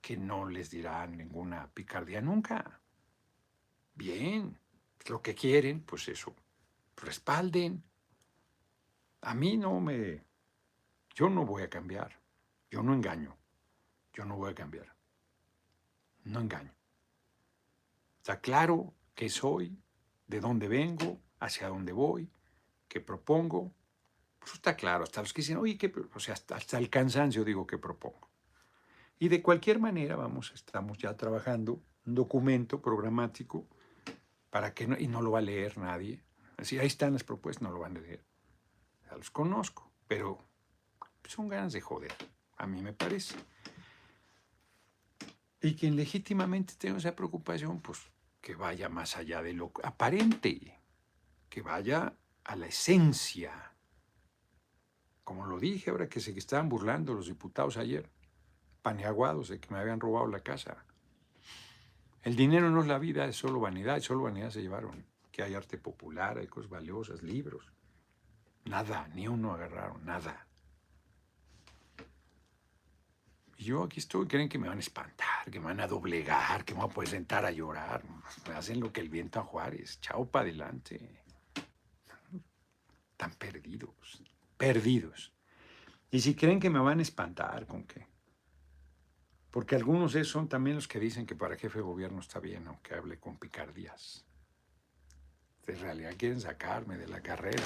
que 0.03 0.17
no 0.17 0.49
les 0.49 0.69
dirá 0.69 1.07
ninguna 1.07 1.71
picardía 1.73 2.19
nunca. 2.19 2.81
Bien, 3.95 4.59
lo 5.07 5.21
que 5.21 5.33
quieren, 5.33 5.81
pues 5.81 6.09
eso, 6.09 6.35
respalden. 6.97 7.81
A 9.21 9.33
mí 9.33 9.55
no 9.55 9.79
me... 9.79 10.21
Yo 11.15 11.29
no 11.29 11.45
voy 11.45 11.63
a 11.63 11.69
cambiar. 11.69 12.19
Yo 12.69 12.83
no 12.83 12.93
engaño. 12.93 13.37
Yo 14.11 14.25
no 14.25 14.35
voy 14.35 14.51
a 14.51 14.55
cambiar. 14.55 14.93
No 16.25 16.41
engaño. 16.41 16.75
Está 18.17 18.41
claro 18.41 18.93
que 19.15 19.29
soy, 19.29 19.81
de 20.27 20.41
dónde 20.41 20.67
vengo, 20.67 21.21
hacia 21.39 21.69
dónde 21.69 21.93
voy, 21.93 22.29
qué 22.89 22.99
propongo. 22.99 23.73
Pues 24.37 24.55
está 24.55 24.75
claro, 24.75 25.05
hasta 25.05 25.21
los 25.21 25.31
que 25.31 25.43
dicen, 25.43 25.57
oye, 25.59 25.79
o 26.13 26.19
sea, 26.19 26.33
hasta, 26.33 26.57
hasta 26.57 26.77
el 26.77 26.89
cansancio 26.89 27.45
digo 27.45 27.65
que 27.65 27.77
propongo. 27.77 28.32
Y 29.19 29.29
de 29.29 29.41
cualquier 29.41 29.79
manera, 29.79 30.15
vamos, 30.15 30.51
estamos 30.53 30.97
ya 30.97 31.15
trabajando 31.15 31.81
un 32.05 32.15
documento 32.15 32.81
programático 32.81 33.67
para 34.49 34.73
que 34.73 34.87
no, 34.87 34.97
y 34.97 35.07
no 35.07 35.21
lo 35.21 35.31
va 35.31 35.39
a 35.39 35.43
leer 35.43 35.77
nadie. 35.77 36.23
Así, 36.57 36.77
ahí 36.77 36.87
están 36.87 37.13
las 37.13 37.23
propuestas, 37.23 37.63
no 37.63 37.71
lo 37.71 37.79
van 37.79 37.97
a 37.97 38.01
leer. 38.01 38.23
Ya 39.05 39.15
los 39.15 39.31
conozco, 39.31 39.91
pero 40.07 40.39
son 41.25 41.47
ganas 41.47 41.73
de 41.73 41.81
joder, 41.81 42.13
a 42.57 42.67
mí 42.67 42.81
me 42.81 42.93
parece. 42.93 43.35
Y 45.61 45.75
quien 45.75 45.95
legítimamente 45.95 46.73
tenga 46.77 46.97
esa 46.97 47.15
preocupación, 47.15 47.79
pues 47.79 47.99
que 48.41 48.55
vaya 48.55 48.89
más 48.89 49.15
allá 49.15 49.41
de 49.41 49.53
lo 49.53 49.71
aparente, 49.83 50.77
que 51.49 51.61
vaya 51.61 52.13
a 52.43 52.55
la 52.57 52.67
esencia. 52.67 53.73
Como 55.23 55.45
lo 55.45 55.59
dije 55.59 55.89
ahora 55.89 56.09
que 56.09 56.19
se 56.19 56.37
estaban 56.37 56.67
burlando 56.67 57.13
los 57.13 57.27
diputados 57.27 57.77
ayer, 57.77 58.09
paneaguados 58.83 59.47
de 59.47 59.59
que 59.59 59.73
me 59.73 59.79
habían 59.79 59.99
robado 59.99 60.27
la 60.27 60.41
casa. 60.41 60.85
El 62.21 62.35
dinero 62.35 62.69
no 62.69 62.81
es 62.81 62.87
la 62.87 62.99
vida, 62.99 63.25
es 63.25 63.35
solo 63.35 63.59
vanidad, 63.59 63.97
y 63.97 64.01
solo 64.01 64.23
vanidad 64.23 64.51
se 64.51 64.61
llevaron. 64.61 65.05
Que 65.31 65.41
hay 65.41 65.55
arte 65.55 65.79
popular, 65.79 66.37
hay 66.37 66.47
cosas 66.47 66.69
valiosas, 66.69 67.23
libros. 67.23 67.73
Nada, 68.65 69.07
ni 69.15 69.27
uno 69.27 69.53
agarraron, 69.53 70.05
nada. 70.05 70.47
Y 73.57 73.63
yo 73.65 73.83
aquí 73.83 73.99
estoy, 73.99 74.27
creen 74.27 74.47
que 74.47 74.57
me 74.57 74.67
van 74.67 74.77
a 74.77 74.81
espantar, 74.81 75.49
que 75.51 75.59
me 75.59 75.65
van 75.65 75.79
a 75.79 75.87
doblegar, 75.87 76.63
que 76.63 76.73
me 76.73 76.81
van 76.81 76.91
a 76.91 76.93
poder 76.93 77.09
sentar 77.09 77.45
a 77.45 77.51
llorar. 77.51 78.03
Me 78.47 78.53
hacen 78.53 78.79
lo 78.79 78.91
que 78.93 79.01
el 79.01 79.09
viento 79.09 79.39
a 79.39 79.43
Juárez. 79.43 79.99
Chao 80.01 80.25
para 80.25 80.45
adelante. 80.45 81.23
Están 83.11 83.31
perdidos, 83.37 84.23
perdidos. 84.57 85.33
Y 86.11 86.19
si 86.19 86.35
creen 86.35 86.59
que 86.59 86.69
me 86.69 86.79
van 86.79 86.99
a 86.99 87.01
espantar, 87.01 87.65
¿con 87.65 87.85
qué? 87.85 88.12
Porque 89.53 89.75
algunos 89.75 90.13
de 90.13 90.23
son 90.23 90.49
también 90.49 90.77
los 90.77 90.87
que 90.87 90.99
dicen 90.99 91.27
que 91.27 91.35
para 91.35 91.55
jefe 91.55 91.77
de 91.77 91.83
gobierno 91.83 92.19
está 92.21 92.39
bien, 92.39 92.65
aunque 92.65 92.95
hable 92.95 93.19
con 93.19 93.37
picardías. 93.37 94.25
En 95.67 95.79
realidad 95.79 96.15
quieren 96.17 96.41
sacarme 96.41 96.97
de 96.97 97.07
la 97.07 97.21
carrera 97.21 97.61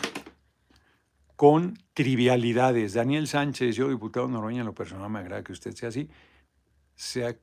con 1.38 1.78
trivialidades. 1.94 2.94
Daniel 2.94 3.26
Sánchez, 3.26 3.78
yo, 3.78 3.88
diputado 3.88 4.28
Noroña, 4.28 4.66
lo 4.66 4.76
personal 4.76 5.10
me 5.10 5.20
agrada 5.20 5.46
que 5.46 5.54
usted 5.54 5.74
sea 5.76 5.88
así, 5.88 6.10
sea 6.94 7.38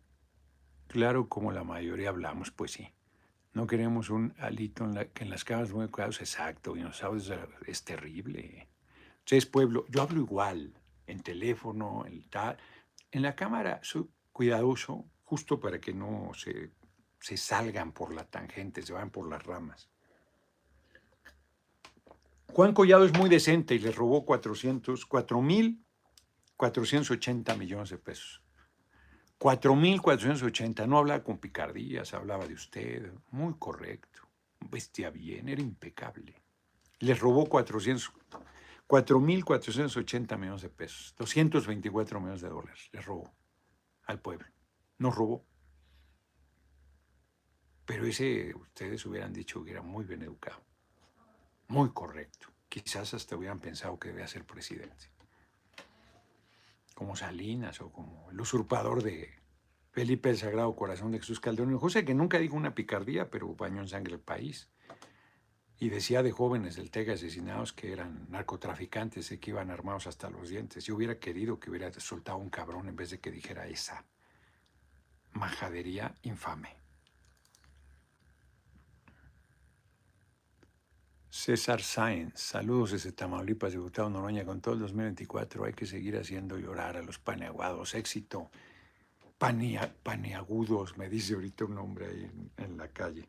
claro 0.89 1.27
como 1.31 1.51
la 1.51 1.65
mayoría 1.65 2.11
hablamos, 2.11 2.51
pues 2.51 2.73
sí. 2.73 2.93
No 3.55 3.67
queremos 3.67 4.11
un 4.11 4.35
alito 4.37 4.85
en 4.85 5.09
que 5.15 5.25
en 5.25 5.31
las 5.31 5.45
cámaras 5.45 5.73
muy 5.73 5.89
cuidados, 5.89 6.21
exacto, 6.21 6.77
y 6.77 6.81
los 6.81 7.03
audios 7.03 7.33
es 7.67 7.83
terrible. 7.83 8.69
Usted 9.21 9.39
es 9.39 9.47
pueblo, 9.47 9.87
yo 9.89 10.03
hablo 10.03 10.21
igual, 10.21 10.75
en 11.07 11.21
teléfono, 11.21 12.05
en 12.05 12.29
tal. 12.29 12.59
En 13.11 13.23
la 13.23 13.35
cámara 13.35 13.81
soy 13.83 14.07
cuidadoso, 14.35 15.07
justo 15.23 15.59
para 15.61 15.81
que 15.81 15.95
no 15.95 16.33
se, 16.35 16.73
se 17.21 17.37
salgan 17.37 17.93
por 17.93 18.13
la 18.13 18.25
tangente, 18.25 18.83
se 18.83 18.93
vayan 18.93 19.11
por 19.11 19.31
las 19.31 19.45
ramas. 19.45 19.89
Juan 22.53 22.75
Collado 22.75 23.05
es 23.05 23.17
muy 23.17 23.31
decente 23.31 23.77
y 23.77 23.79
le 23.79 23.93
robó 23.93 24.27
400, 24.27 25.09
4.480 25.09 27.57
millones 27.57 27.91
de 27.91 27.99
pesos. 27.99 28.43
4.480, 29.39 30.89
no 30.89 30.99
hablaba 30.99 31.23
con 31.23 31.39
picardías, 31.39 32.13
hablaba 32.13 32.49
de 32.49 32.55
usted, 32.55 33.13
muy 33.31 33.55
correcto, 33.57 34.23
vestía 34.69 35.11
bien, 35.11 35.49
era 35.49 35.63
impecable. 35.63 36.43
Le 36.99 37.15
robó 37.15 37.47
4.480 37.47 40.39
millones 40.39 40.63
de 40.63 40.71
pesos, 40.71 41.15
224 41.19 42.19
millones 42.19 42.41
de 42.41 42.49
dólares, 42.49 42.91
le 42.93 43.01
robó 43.01 43.33
al 44.07 44.21
pueblo, 44.21 44.47
nos 44.99 45.15
robó. 45.15 45.45
Pero 47.87 48.07
ese, 48.07 48.55
ustedes 48.55 49.05
hubieran 49.07 49.33
dicho 49.33 49.63
que 49.63 49.73
era 49.73 49.83
muy 49.83 50.05
bien 50.05 50.23
educado 50.23 50.65
muy 51.69 51.91
correcto. 51.91 52.49
Quizás 52.69 53.15
hasta 53.15 53.37
hubieran 53.37 53.61
pensado 53.61 53.99
que 53.99 54.09
debía 54.09 54.27
ser 54.27 54.45
presidente. 54.45 55.11
Como 56.95 57.17
Salinas 57.17 57.81
o 57.81 57.91
como 57.91 58.31
el 58.31 58.41
usurpador 58.41 59.03
de 59.03 59.31
Felipe 59.91 60.31
el 60.31 60.39
Sagrado 60.39 60.75
Corazón 60.75 61.13
de 61.13 61.19
Jesús 61.19 61.41
Calderón 61.41 61.77
José, 61.79 62.05
que 62.05 62.15
nunca 62.15 62.39
dijo 62.39 62.57
una 62.57 62.75
picardía, 62.75 63.31
pero 63.31 63.55
bañó 63.55 63.81
en 63.81 63.89
sangre 63.89 64.15
el 64.15 64.21
país. 64.21 64.69
Y 65.79 65.89
decía 65.89 66.23
de 66.23 66.33
jóvenes 66.33 66.77
del 66.77 66.91
Tega 66.91 67.15
asesinados 67.15 67.73
que 67.73 67.93
eran 67.93 68.27
narcotraficantes 68.31 69.33
y 69.33 69.39
que 69.39 69.51
iban 69.51 69.71
armados 69.71 70.07
hasta 70.07 70.31
los 70.31 70.49
dientes. 70.49 70.85
Yo 70.85 70.95
hubiera 70.95 71.19
querido 71.19 71.59
que 71.59 71.71
hubiera 71.71 71.93
soltado 71.93 72.39
un 72.39 72.51
cabrón 72.51 72.89
en 72.89 72.97
vez 72.97 73.11
de 73.11 73.19
que 73.19 73.31
dijera 73.31 73.67
esa 73.67 74.05
majadería 75.33 76.15
infame. 76.23 76.85
César 81.37 81.83
Sáenz, 81.83 82.41
saludos 82.41 82.93
desde 82.93 83.11
Tamaulipas, 83.11 83.73
diputado 83.73 84.09
Noroña, 84.09 84.45
con 84.45 84.61
todo 84.61 84.75
el 84.75 84.81
2024 84.81 85.65
hay 85.65 85.73
que 85.73 85.85
seguir 85.85 86.17
haciendo 86.17 86.57
llorar 86.57 86.97
a 86.97 87.03
los 87.03 87.19
paneaguados, 87.19 87.95
éxito, 87.95 88.51
paneagudos, 89.37 90.97
me 90.97 91.09
dice 91.09 91.35
ahorita 91.35 91.65
un 91.65 91.79
hombre 91.79 92.07
ahí 92.07 92.31
en, 92.57 92.77
la 92.79 92.89
calle, 92.89 93.29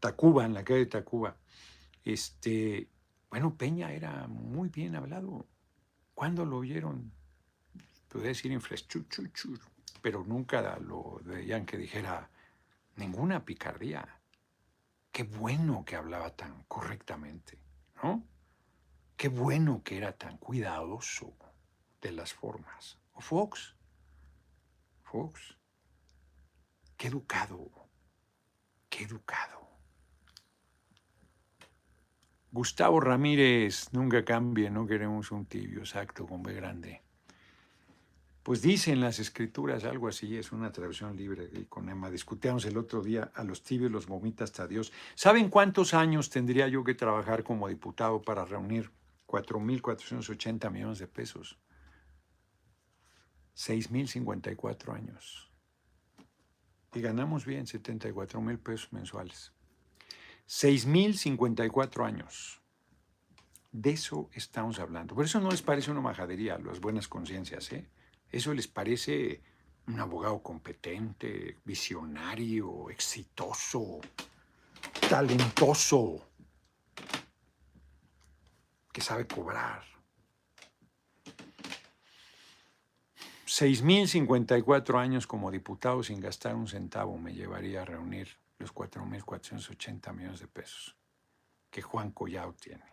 Tacuba, 0.00 0.44
en 0.44 0.54
la 0.54 0.64
calle 0.64 0.80
de 0.80 0.86
Tacuba. 0.86 1.36
Este, 2.04 2.88
bueno, 3.30 3.56
Peña 3.56 3.92
era 3.92 4.26
muy 4.28 4.68
bien 4.68 4.96
hablado. 4.96 5.46
¿Cuándo 6.14 6.44
lo 6.44 6.58
oyeron? 6.58 7.12
Podría 8.08 8.28
decir 8.28 8.50
infraestructura, 8.50 9.30
pero 10.00 10.24
nunca 10.24 10.78
lo 10.78 11.20
veían 11.24 11.66
que 11.66 11.76
dijera 11.76 12.30
ninguna 12.96 13.44
picardía 13.44 14.18
Qué 15.18 15.24
bueno 15.24 15.84
que 15.84 15.96
hablaba 15.96 16.30
tan 16.36 16.62
correctamente, 16.68 17.58
¿no? 18.02 18.24
Qué 19.16 19.28
bueno 19.28 19.82
que 19.82 19.96
era 19.96 20.12
tan 20.16 20.38
cuidadoso 20.38 21.34
de 22.00 22.12
las 22.12 22.32
formas. 22.32 22.98
Fox. 23.16 23.74
Fox. 25.02 25.56
Qué 26.96 27.08
educado. 27.08 27.68
Qué 28.88 29.02
educado. 29.02 29.67
Gustavo 32.50 32.98
Ramírez, 33.00 33.92
nunca 33.92 34.24
cambie, 34.24 34.70
no 34.70 34.86
queremos 34.86 35.30
un 35.32 35.44
tibio, 35.44 35.80
exacto, 35.80 36.26
con 36.26 36.42
B 36.42 36.54
grande. 36.54 37.02
Pues 38.42 38.62
dicen 38.62 39.00
las 39.00 39.18
escrituras 39.18 39.84
algo 39.84 40.08
así, 40.08 40.38
es 40.38 40.52
una 40.52 40.72
traducción 40.72 41.14
libre 41.14 41.50
con 41.68 41.90
Emma. 41.90 42.10
Discutíamos 42.10 42.64
el 42.64 42.78
otro 42.78 43.02
día, 43.02 43.30
a 43.34 43.44
los 43.44 43.62
tibios 43.62 43.90
los 43.90 44.06
vomita 44.06 44.44
hasta 44.44 44.66
Dios. 44.66 44.90
¿Saben 45.14 45.50
cuántos 45.50 45.92
años 45.92 46.30
tendría 46.30 46.66
yo 46.68 46.82
que 46.82 46.94
trabajar 46.94 47.44
como 47.44 47.68
diputado 47.68 48.22
para 48.22 48.46
reunir 48.46 48.90
4.480 49.26 50.70
millones 50.70 50.98
de 50.98 51.06
pesos? 51.06 51.58
6.054 53.54 54.94
años. 54.94 55.52
Y 56.94 57.02
ganamos 57.02 57.44
bien 57.44 57.66
74 57.66 58.40
mil 58.40 58.58
pesos 58.58 58.90
mensuales. 58.94 59.52
6.054 60.48 62.06
años. 62.06 62.62
De 63.70 63.90
eso 63.90 64.30
estamos 64.32 64.78
hablando. 64.78 65.14
Por 65.14 65.26
eso 65.26 65.40
no 65.40 65.50
les 65.50 65.60
parece 65.60 65.90
una 65.90 66.00
majadería 66.00 66.58
las 66.58 66.80
buenas 66.80 67.06
conciencias, 67.06 67.70
¿eh? 67.72 67.86
¿Eso 68.32 68.54
les 68.54 68.66
parece 68.66 69.42
un 69.86 70.00
abogado 70.00 70.42
competente, 70.42 71.58
visionario, 71.64 72.88
exitoso, 72.88 74.00
talentoso, 75.10 76.30
que 78.90 79.02
sabe 79.02 79.26
cobrar? 79.26 79.82
6.054 83.46 84.98
años 84.98 85.26
como 85.26 85.50
diputado 85.50 86.02
sin 86.02 86.20
gastar 86.20 86.54
un 86.54 86.68
centavo 86.68 87.18
me 87.18 87.34
llevaría 87.34 87.82
a 87.82 87.84
reunir 87.84 88.28
los 88.58 88.74
4.480 88.74 90.12
millones 90.12 90.40
de 90.40 90.48
pesos 90.48 90.96
que 91.70 91.82
Juan 91.82 92.10
Collao 92.12 92.54
tiene. 92.54 92.84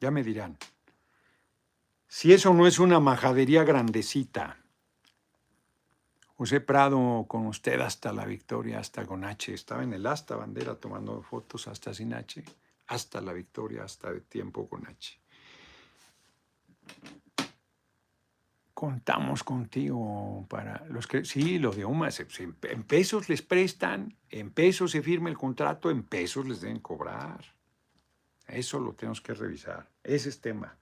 Ya 0.00 0.10
me 0.10 0.22
dirán, 0.22 0.58
si 2.08 2.32
eso 2.32 2.52
no 2.54 2.66
es 2.66 2.78
una 2.78 3.00
majadería 3.00 3.64
grandecita. 3.64 4.58
José 6.36 6.60
Prado 6.60 7.26
con 7.28 7.46
usted 7.46 7.80
hasta 7.80 8.12
la 8.12 8.24
victoria, 8.24 8.80
hasta 8.80 9.06
con 9.06 9.24
H. 9.24 9.54
Estaba 9.54 9.82
en 9.82 9.92
el 9.92 10.06
asta 10.06 10.36
bandera 10.36 10.74
tomando 10.74 11.22
fotos 11.22 11.68
hasta 11.68 11.94
sin 11.94 12.12
H, 12.12 12.42
hasta 12.88 13.20
la 13.20 13.32
victoria, 13.32 13.84
hasta 13.84 14.12
de 14.12 14.20
tiempo 14.20 14.68
con 14.68 14.86
H. 14.86 15.18
Contamos 18.74 19.44
contigo 19.44 20.46
para 20.48 20.84
los 20.88 21.06
que 21.06 21.24
sí, 21.24 21.58
los 21.58 21.76
de 21.76 21.84
UMA, 21.84 22.08
en 22.64 22.82
pesos 22.82 23.28
les 23.28 23.40
prestan, 23.40 24.16
en 24.30 24.50
pesos 24.50 24.90
se 24.90 25.00
firma 25.00 25.30
el 25.30 25.38
contrato, 25.38 25.90
en 25.90 26.02
pesos 26.02 26.46
les 26.46 26.60
deben 26.60 26.80
cobrar. 26.80 27.54
Eso 28.48 28.80
lo 28.80 28.92
tenemos 28.92 29.20
que 29.20 29.32
revisar. 29.32 29.88
Ese 30.02 30.28
es 30.28 30.40
tema. 30.40 30.76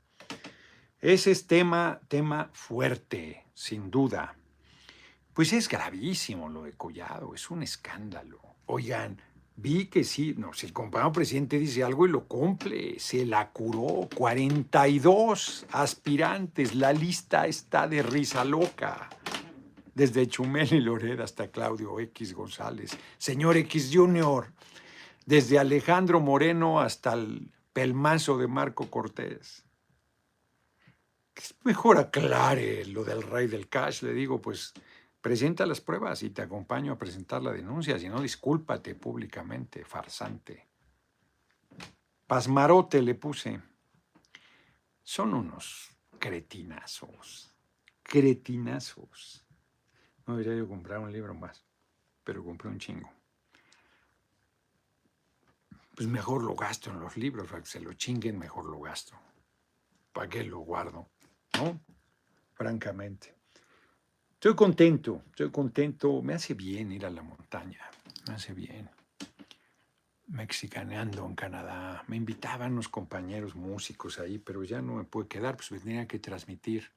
Ese 1.01 1.32
es 1.32 1.47
tema, 1.47 2.01
tema 2.09 2.51
fuerte, 2.53 3.45
sin 3.55 3.90
duda. 3.90 4.36
Pues 5.34 5.53
es 5.53 5.68
gravísimo 5.68 6.49
lo 6.49 6.62
de 6.62 6.72
Collado, 6.72 7.34
es 7.34 7.51
un 7.51 7.62
escándalo. 7.62 8.40
Oigan, 8.66 9.20
vi 9.57 9.86
que 9.86 10.05
sí, 10.05 10.34
no, 10.36 10.53
si 10.53 10.66
el 10.66 10.72
compañero 10.72 11.12
presidente 11.12 11.59
dice 11.59 11.84
algo 11.84 12.07
y 12.07 12.11
lo 12.11 12.24
cumple, 12.24 12.98
se 12.98 13.24
la 13.26 13.50
curó, 13.50 14.09
42 14.14 15.66
aspirantes, 15.70 16.74
la 16.74 16.92
lista 16.92 17.46
está 17.46 17.86
de 17.86 18.03
risa 18.03 18.44
loca. 18.44 19.09
desde 19.94 20.26
Chumel 20.26 20.72
y 20.72 20.80
Lored 20.80 21.20
hasta 21.20 21.50
Claudio 21.50 22.00
X 22.00 22.32
González, 22.34 22.96
señor 23.18 23.57
X 23.59 23.90
Junior, 23.92 24.53
desde 25.26 25.59
Alejandro 25.59 26.20
Moreno 26.20 26.80
hasta 26.80 27.12
el 27.12 27.53
pelmazo 27.72 28.38
de 28.38 28.48
Marco 28.48 28.88
Cortés. 28.90 29.64
Mejor 31.64 31.98
aclare 31.98 32.84
lo 32.86 33.05
del 33.05 33.22
rey 33.22 33.46
del 33.46 33.68
cash, 33.68 34.03
le 34.03 34.12
digo, 34.12 34.40
pues 34.40 34.72
presenta 35.23 35.64
las 35.64 35.81
pruebas 35.81 36.23
y 36.25 36.31
te 36.31 36.43
acompaño 36.43 36.93
a 36.93 36.99
presentar 36.99 37.43
la 37.43 37.53
denuncia, 37.53 37.99
si 37.99 38.09
no, 38.09 38.20
discúlpate 38.20 38.97
públicamente, 38.97 39.85
farsante. 39.85 40.68
Pasmarote 42.27 43.01
le 43.01 43.14
puse. 43.14 43.62
Son 45.03 45.33
unos 45.33 45.97
cretinazos, 46.18 47.55
cretinazos. 48.03 49.47
No 50.27 50.37
debería 50.37 50.59
yo 50.59 50.68
comprar 50.68 50.99
un 50.99 51.12
libro 51.12 51.35
más, 51.35 51.64
pero 52.25 52.45
compré 52.45 52.68
un 52.68 52.79
chingo. 52.79 53.11
Pues 55.95 56.09
mejor 56.09 56.43
lo 56.43 56.55
gasto 56.55 56.91
en 56.91 56.99
los 56.99 57.16
libros, 57.16 57.49
para 57.49 57.62
que 57.62 57.68
se 57.68 57.81
lo 57.81 57.93
chinguen, 57.93 58.39
mejor 58.39 58.64
lo 58.64 58.81
gasto. 58.81 59.14
¿Para 60.12 60.29
qué 60.29 60.43
lo 60.43 60.61
guardo? 60.61 61.11
¿No? 61.59 61.81
Francamente. 62.55 63.41
Estoy 64.43 64.57
contento, 64.57 65.22
estoy 65.30 65.53
contento. 65.53 66.20
Me 66.20 66.34
hace 66.34 66.55
bien 66.55 66.90
ir 66.90 67.07
a 67.07 67.11
la 67.11 67.22
montaña, 67.22 67.78
me 68.26 68.34
hace 68.34 68.53
bien. 68.53 68.90
Mexicaneando 70.26 71.24
en 71.24 71.36
Canadá. 71.36 72.03
Me 72.09 72.16
invitaban 72.16 72.74
los 72.74 72.88
compañeros 72.88 73.55
músicos 73.55 74.18
ahí, 74.18 74.40
pero 74.40 74.64
ya 74.64 74.82
no 74.82 74.95
me 74.95 75.05
pude 75.05 75.28
quedar, 75.28 75.55
pues 75.55 75.70
me 75.70 75.78
tenía 75.78 76.09
que 76.09 76.18
transmitir 76.18 76.90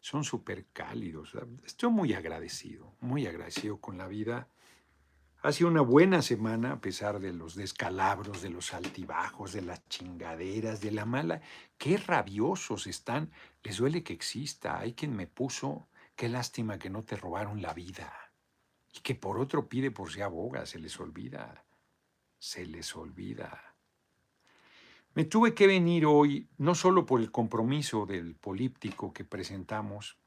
son 0.00 0.24
súper 0.24 0.66
cálidos. 0.72 1.36
Estoy 1.64 1.90
muy 1.90 2.14
agradecido, 2.14 2.92
muy 2.98 3.28
agradecido 3.28 3.76
con 3.76 3.96
la 3.96 4.08
vida. 4.08 4.48
Ha 5.42 5.52
sido 5.52 5.70
una 5.70 5.82
buena 5.82 6.20
semana 6.20 6.72
a 6.72 6.80
pesar 6.80 7.20
de 7.20 7.32
los 7.32 7.54
descalabros, 7.54 8.42
de 8.42 8.50
los 8.50 8.74
altibajos, 8.74 9.52
de 9.52 9.62
las 9.62 9.88
chingaderas, 9.88 10.80
de 10.80 10.90
la 10.90 11.04
mala. 11.04 11.42
Qué 11.78 11.96
rabiosos 11.96 12.88
están. 12.88 13.30
Les 13.62 13.76
duele 13.76 14.02
que 14.02 14.14
exista. 14.14 14.80
Hay 14.80 14.94
quien 14.94 15.14
me 15.14 15.28
puso, 15.28 15.86
qué 16.18 16.28
lástima 16.28 16.80
que 16.80 16.90
no 16.90 17.04
te 17.04 17.14
robaron 17.14 17.62
la 17.62 17.72
vida. 17.72 18.12
Y 18.92 19.00
que 19.00 19.14
por 19.14 19.38
otro 19.38 19.68
pide 19.68 19.92
por 19.92 20.10
si 20.10 20.20
aboga, 20.20 20.66
se 20.66 20.80
les 20.80 20.98
olvida. 20.98 21.64
Se 22.40 22.66
les 22.66 22.96
olvida. 22.96 23.76
Me 25.14 25.26
tuve 25.26 25.54
que 25.54 25.68
venir 25.68 26.06
hoy, 26.06 26.48
no 26.58 26.74
solo 26.74 27.06
por 27.06 27.20
el 27.20 27.30
compromiso 27.30 28.04
del 28.04 28.34
políptico 28.34 29.12
que 29.12 29.24
presentamos, 29.24 30.18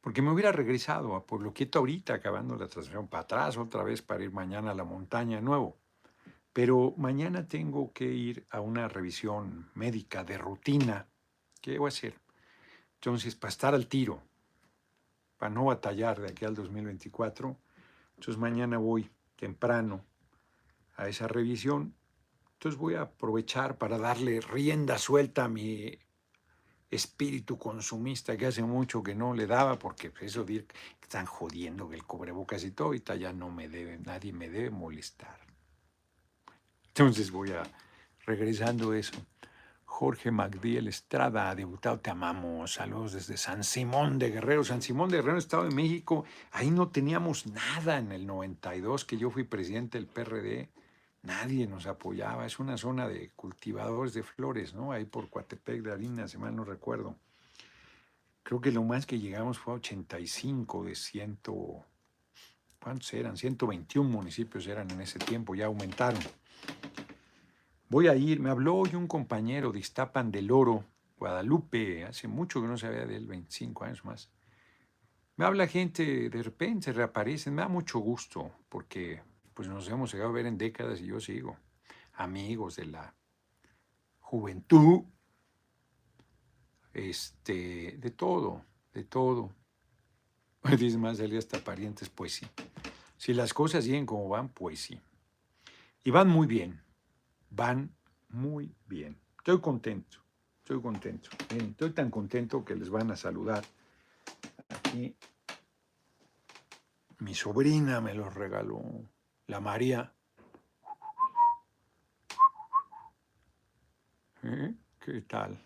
porque 0.00 0.22
me 0.22 0.30
hubiera 0.30 0.52
regresado 0.52 1.16
a 1.16 1.26
Pueblo 1.26 1.52
Quieto 1.52 1.80
ahorita, 1.80 2.14
acabando 2.14 2.54
la 2.54 2.68
transmisión, 2.68 3.08
para 3.08 3.24
atrás 3.24 3.56
otra 3.56 3.82
vez 3.82 4.00
para 4.00 4.22
ir 4.22 4.30
mañana 4.30 4.70
a 4.70 4.74
la 4.74 4.84
montaña 4.84 5.40
nuevo. 5.40 5.76
Pero 6.52 6.94
mañana 6.98 7.48
tengo 7.48 7.92
que 7.92 8.04
ir 8.04 8.46
a 8.50 8.60
una 8.60 8.86
revisión 8.86 9.70
médica 9.74 10.22
de 10.22 10.38
rutina. 10.38 11.08
¿Qué 11.60 11.78
voy 11.78 11.88
a 11.88 11.88
hacer? 11.88 12.23
Entonces, 13.04 13.34
para 13.34 13.50
estar 13.50 13.74
al 13.74 13.86
tiro, 13.86 14.22
para 15.36 15.50
no 15.50 15.66
batallar 15.66 16.20
de 16.20 16.28
aquí 16.28 16.44
al 16.44 16.54
2024, 16.54 17.56
entonces 18.16 18.38
mañana 18.38 18.78
voy 18.78 19.10
temprano 19.36 20.04
a 20.96 21.08
esa 21.08 21.28
revisión 21.28 21.94
entonces 22.64 22.80
voy 22.80 22.94
a 22.94 23.02
aprovechar 23.02 23.76
para 23.76 23.98
darle 23.98 24.40
rienda 24.40 24.96
suelta 24.96 25.44
a 25.44 25.48
mi 25.48 25.98
espíritu 26.90 27.58
consumista 27.58 28.38
que 28.38 28.46
hace 28.46 28.62
mucho 28.62 29.02
que 29.02 29.14
no 29.14 29.34
le 29.34 29.46
daba, 29.46 29.78
porque 29.78 30.10
eso 30.22 30.44
de 30.44 30.64
que 30.64 30.74
están 31.02 31.26
jodiendo 31.26 31.90
que 31.90 31.96
el 31.96 32.04
cubrebocas 32.04 32.64
y 32.64 32.70
todo, 32.70 32.86
ahorita 32.86 33.16
ya 33.16 33.34
no 33.34 33.50
me 33.50 33.68
debe, 33.68 33.98
nadie 33.98 34.32
me 34.32 34.48
debe 34.48 34.70
molestar. 34.70 35.38
Entonces 36.86 37.30
voy 37.30 37.50
a, 37.50 37.64
regresando 38.24 38.94
eso. 38.94 39.12
Jorge 39.96 40.32
Magdiel 40.32 40.88
Estrada, 40.88 41.48
ha 41.48 41.54
debutado, 41.54 42.00
te 42.00 42.10
amamos. 42.10 42.74
Saludos 42.74 43.12
desde 43.12 43.36
San 43.36 43.62
Simón 43.62 44.18
de 44.18 44.32
Guerrero. 44.32 44.64
San 44.64 44.82
Simón 44.82 45.08
de 45.08 45.18
Guerrero, 45.18 45.38
Estado 45.38 45.62
de 45.62 45.70
México. 45.70 46.24
Ahí 46.50 46.72
no 46.72 46.88
teníamos 46.88 47.46
nada 47.46 47.98
en 47.98 48.10
el 48.10 48.26
92, 48.26 49.04
que 49.04 49.16
yo 49.18 49.30
fui 49.30 49.44
presidente 49.44 49.96
del 49.96 50.08
PRD. 50.08 50.68
Nadie 51.22 51.68
nos 51.68 51.86
apoyaba. 51.86 52.44
Es 52.44 52.58
una 52.58 52.76
zona 52.76 53.06
de 53.06 53.30
cultivadores 53.36 54.14
de 54.14 54.24
flores, 54.24 54.74
¿no? 54.74 54.90
Ahí 54.90 55.04
por 55.04 55.30
Coatepec 55.30 55.82
de 55.82 55.92
Harina, 55.92 56.26
si 56.26 56.38
mal 56.38 56.56
no 56.56 56.64
recuerdo. 56.64 57.14
Creo 58.42 58.60
que 58.60 58.72
lo 58.72 58.82
más 58.82 59.06
que 59.06 59.20
llegamos 59.20 59.60
fue 59.60 59.74
a 59.74 59.76
85 59.76 60.86
de 60.86 60.96
100. 60.96 61.38
¿Cuántos 62.82 63.14
eran? 63.14 63.36
121 63.36 64.10
municipios 64.10 64.66
eran 64.66 64.90
en 64.90 65.02
ese 65.02 65.20
tiempo, 65.20 65.54
ya 65.54 65.66
aumentaron. 65.66 66.20
Voy 67.94 68.08
a 68.08 68.16
ir, 68.16 68.40
me 68.40 68.50
habló 68.50 68.74
hoy 68.74 68.96
un 68.96 69.06
compañero 69.06 69.70
de 69.70 69.78
Iztapan 69.78 70.32
del 70.32 70.50
Oro, 70.50 70.84
Guadalupe, 71.16 72.02
hace 72.02 72.26
mucho 72.26 72.60
que 72.60 72.66
no 72.66 72.76
sabía 72.76 73.06
de 73.06 73.14
él, 73.14 73.28
25 73.28 73.84
años 73.84 74.04
más. 74.04 74.32
Me 75.36 75.44
habla 75.44 75.68
gente, 75.68 76.28
de 76.28 76.42
repente 76.42 76.92
reaparecen, 76.92 77.54
me 77.54 77.62
da 77.62 77.68
mucho 77.68 78.00
gusto, 78.00 78.50
porque 78.68 79.22
pues 79.54 79.68
nos 79.68 79.88
hemos 79.88 80.12
llegado 80.12 80.30
a 80.30 80.32
ver 80.32 80.46
en 80.46 80.58
décadas 80.58 81.00
y 81.02 81.06
yo 81.06 81.20
sigo. 81.20 81.56
Amigos 82.14 82.74
de 82.74 82.86
la 82.86 83.14
juventud, 84.18 85.04
este, 86.94 87.96
de 87.96 88.10
todo, 88.10 88.64
de 88.92 89.04
todo. 89.04 89.52
Dice 90.80 90.98
más, 90.98 91.18
salía 91.18 91.38
hasta 91.38 91.62
parientes, 91.62 92.08
pues 92.08 92.32
sí. 92.32 92.46
Si 93.18 93.34
las 93.34 93.54
cosas 93.54 93.84
siguen 93.84 94.04
como 94.04 94.28
van, 94.28 94.48
pues 94.48 94.80
sí. 94.80 95.00
Y 96.02 96.10
van 96.10 96.26
muy 96.26 96.48
bien, 96.48 96.83
van 97.54 97.94
muy 98.30 98.74
bien. 98.86 99.16
Estoy 99.38 99.60
contento, 99.60 100.18
estoy 100.58 100.80
contento. 100.80 101.30
estoy 101.50 101.90
tan 101.90 102.10
contento 102.10 102.64
que 102.64 102.74
les 102.74 102.90
van 102.90 103.10
a 103.10 103.16
saludar. 103.16 103.64
Aquí 104.68 105.16
mi 107.18 107.34
sobrina 107.34 108.00
me 108.00 108.14
los 108.14 108.34
regaló 108.34 108.82
la 109.46 109.60
María. 109.60 110.12
¿Eh? 114.42 114.74
¿Qué 114.98 115.20
tal? 115.22 115.58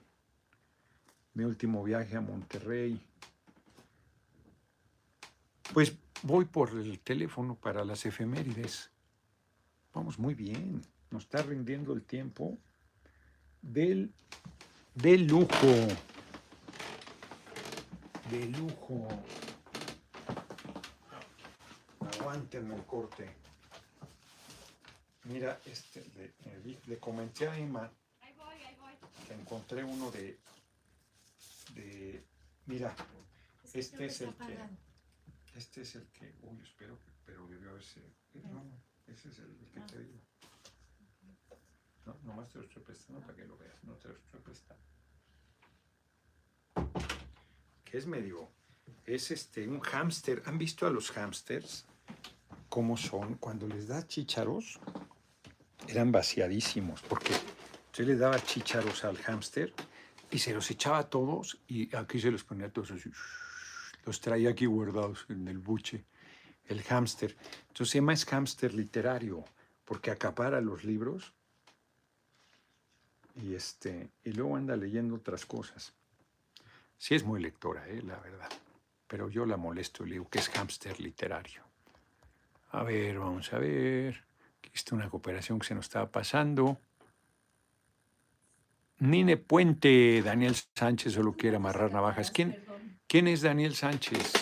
Mi 1.34 1.44
último 1.44 1.82
viaje 1.82 2.16
a 2.16 2.20
Monterrey. 2.20 3.00
Pues 5.72 5.96
voy 6.22 6.44
por 6.44 6.70
el 6.70 7.00
teléfono 7.00 7.54
para 7.54 7.84
las 7.84 8.04
efemérides. 8.04 8.90
Vamos 9.92 10.18
muy 10.18 10.34
bien. 10.34 10.82
Nos 11.10 11.24
está 11.24 11.42
rindiendo 11.42 11.92
el 11.94 12.02
tiempo 12.02 12.58
del, 13.62 14.12
del 14.94 15.26
lujo. 15.26 15.66
De 18.30 18.44
lujo. 18.46 19.08
Aguántenme 22.00 22.74
el 22.74 22.84
corte. 22.84 23.30
Mira, 25.24 25.60
este, 25.66 26.04
le, 26.86 26.98
comenté 26.98 27.48
a 27.48 27.58
Emma 27.58 27.90
que 29.26 29.34
encontré 29.34 29.84
uno 29.84 30.10
de, 30.10 30.38
de 31.74 32.24
mira, 32.64 32.96
este 33.74 34.06
es 34.06 34.22
el 34.22 34.34
que, 34.34 34.58
este 35.54 35.82
es 35.82 35.96
el 35.96 36.06
que, 36.08 36.34
uy, 36.42 36.58
espero 36.62 36.98
que, 37.00 37.10
pero 37.26 37.46
debió 37.46 37.70
haberse, 37.70 38.00
eh, 38.00 38.42
no, 38.50 38.64
ese 39.06 39.28
es 39.28 39.38
el, 39.38 39.54
que 39.70 39.80
te 39.80 39.98
digo. 39.98 40.18
No, 42.08 42.16
nomás 42.24 42.48
te 42.48 42.56
lo 42.56 42.64
estoy 42.64 42.82
prestando 42.82 43.20
para 43.20 43.34
que 43.34 43.44
lo 43.44 43.58
veas, 43.58 43.84
no 43.84 43.92
te 43.96 44.08
lo 44.08 44.14
estoy 44.16 44.40
prestando. 44.40 44.82
Que 47.84 47.98
es 47.98 48.06
medio, 48.06 48.48
es 49.04 49.30
este, 49.30 49.68
un 49.68 49.80
hámster. 49.80 50.42
¿Han 50.46 50.56
visto 50.56 50.86
a 50.86 50.90
los 50.90 51.10
hámsters? 51.10 51.84
¿Cómo 52.70 52.96
son? 52.96 53.34
Cuando 53.34 53.68
les 53.68 53.88
da 53.88 54.06
chícharos, 54.06 54.80
eran 55.86 56.10
vaciadísimos, 56.10 57.02
porque 57.02 57.34
yo 57.92 58.04
le 58.04 58.16
daba 58.16 58.40
chícharos 58.40 59.04
al 59.04 59.18
hámster 59.18 59.74
y 60.30 60.38
se 60.38 60.54
los 60.54 60.70
echaba 60.70 61.00
a 61.00 61.10
todos 61.10 61.60
y 61.66 61.94
aquí 61.94 62.18
se 62.18 62.30
los 62.30 62.42
ponía 62.42 62.72
todos 62.72 62.92
así, 62.92 63.10
los 64.06 64.18
traía 64.22 64.48
aquí 64.48 64.64
guardados 64.64 65.26
en 65.28 65.46
el 65.46 65.58
buche, 65.58 66.06
el 66.64 66.82
hámster. 66.84 67.36
Entonces 67.68 67.90
se 67.90 67.98
llama 67.98 68.14
es 68.14 68.24
hámster 68.24 68.72
literario, 68.72 69.44
porque 69.84 70.10
acapara 70.10 70.62
los 70.62 70.84
libros 70.84 71.34
y, 73.40 73.54
este, 73.54 74.10
y 74.24 74.32
luego 74.32 74.56
anda 74.56 74.76
leyendo 74.76 75.14
otras 75.14 75.46
cosas. 75.46 75.94
Sí 76.96 77.14
es 77.14 77.24
muy 77.24 77.40
lectora, 77.40 77.88
eh, 77.88 78.02
la 78.02 78.18
verdad, 78.18 78.48
pero 79.06 79.30
yo 79.30 79.46
la 79.46 79.56
molesto 79.56 80.04
y 80.04 80.08
le 80.08 80.12
digo 80.14 80.28
que 80.28 80.40
es 80.40 80.48
hámster 80.48 81.00
literario. 81.00 81.62
A 82.70 82.82
ver, 82.82 83.18
vamos 83.18 83.52
a 83.52 83.58
ver. 83.58 84.24
Aquí 84.58 84.70
está 84.74 84.94
una 84.94 85.08
cooperación 85.08 85.58
que 85.58 85.66
se 85.66 85.74
nos 85.74 85.86
estaba 85.86 86.10
pasando. 86.10 86.78
Nine 88.98 89.36
Puente, 89.36 90.20
Daniel 90.22 90.56
Sánchez 90.74 91.12
solo 91.12 91.34
quiere 91.34 91.56
amarrar 91.56 91.92
navajas. 91.92 92.32
¿Quién, 92.32 92.64
¿quién 93.06 93.28
es 93.28 93.42
Daniel 93.42 93.76
Sánchez? 93.76 94.32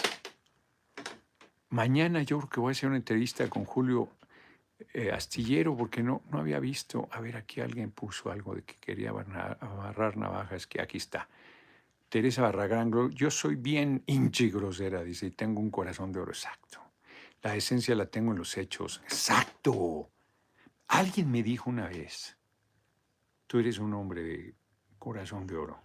Mañana 1.69 2.23
yo 2.23 2.39
creo 2.39 2.49
que 2.49 2.61
voy 2.61 2.71
a 2.71 2.73
hacer 2.73 2.89
una 2.89 2.97
entrevista 2.97 3.49
con 3.51 3.65
Julio 3.65 4.16
eh, 4.93 5.11
Astillero 5.11 5.77
porque 5.77 6.03
no, 6.03 6.23
no 6.31 6.39
había 6.39 6.61
visto. 6.61 7.09
A 7.13 7.21
ver, 7.21 7.37
aquí 7.37 7.61
alguien 7.61 7.91
puso 7.91 8.31
algo 8.31 8.55
de 8.55 8.63
que 8.63 8.77
quería 8.77 9.11
amarrar 9.11 10.17
navajas, 10.17 10.67
que 10.67 10.81
aquí 10.81 10.99
está. 10.99 11.29
Teresa 12.09 12.43
Barragán, 12.43 12.93
yo 13.11 13.31
soy 13.31 13.57
bien 13.57 14.03
hinchi 14.07 14.51
grosera, 14.51 15.03
dice, 15.03 15.27
y 15.27 15.31
tengo 15.31 15.61
un 15.61 15.71
corazón 15.71 16.13
de 16.13 16.21
oro. 16.21 16.33
Exacto. 16.33 16.81
La 17.43 17.55
esencia 17.55 17.95
la 17.95 18.07
tengo 18.07 18.33
en 18.33 18.39
los 18.39 18.57
hechos. 18.57 19.01
Exacto. 19.05 20.11
Alguien 20.89 21.31
me 21.31 21.43
dijo 21.43 21.69
una 21.69 21.89
vez, 21.89 22.37
tú 23.47 23.59
eres 23.59 23.79
un 23.79 23.93
hombre 23.95 24.23
de 24.23 24.55
corazón 24.99 25.47
de 25.47 25.57
oro, 25.57 25.83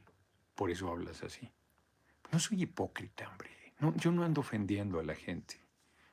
por 0.56 0.70
eso 0.70 0.90
hablas 0.90 1.24
así. 1.24 1.52
No 2.32 2.40
soy 2.40 2.64
hipócrita, 2.64 3.28
hombre. 3.30 3.50
No, 3.80 3.96
yo 3.96 4.12
no 4.12 4.24
ando 4.24 4.42
ofendiendo 4.42 5.00
a 5.00 5.04
la 5.04 5.16
gente. 5.16 5.56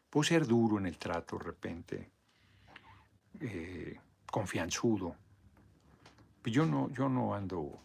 Puedo 0.09 0.25
ser 0.25 0.47
duro 0.47 0.79
en 0.79 0.87
el 0.87 0.97
trato 0.97 1.37
de 1.37 1.45
repente, 1.45 2.11
eh, 3.41 3.99
confianzudo. 4.31 5.17
Pero 6.43 6.55
yo 6.55 6.67
no, 6.67 6.91
yo 6.93 7.09
no 7.09 7.35
ando 7.35 7.81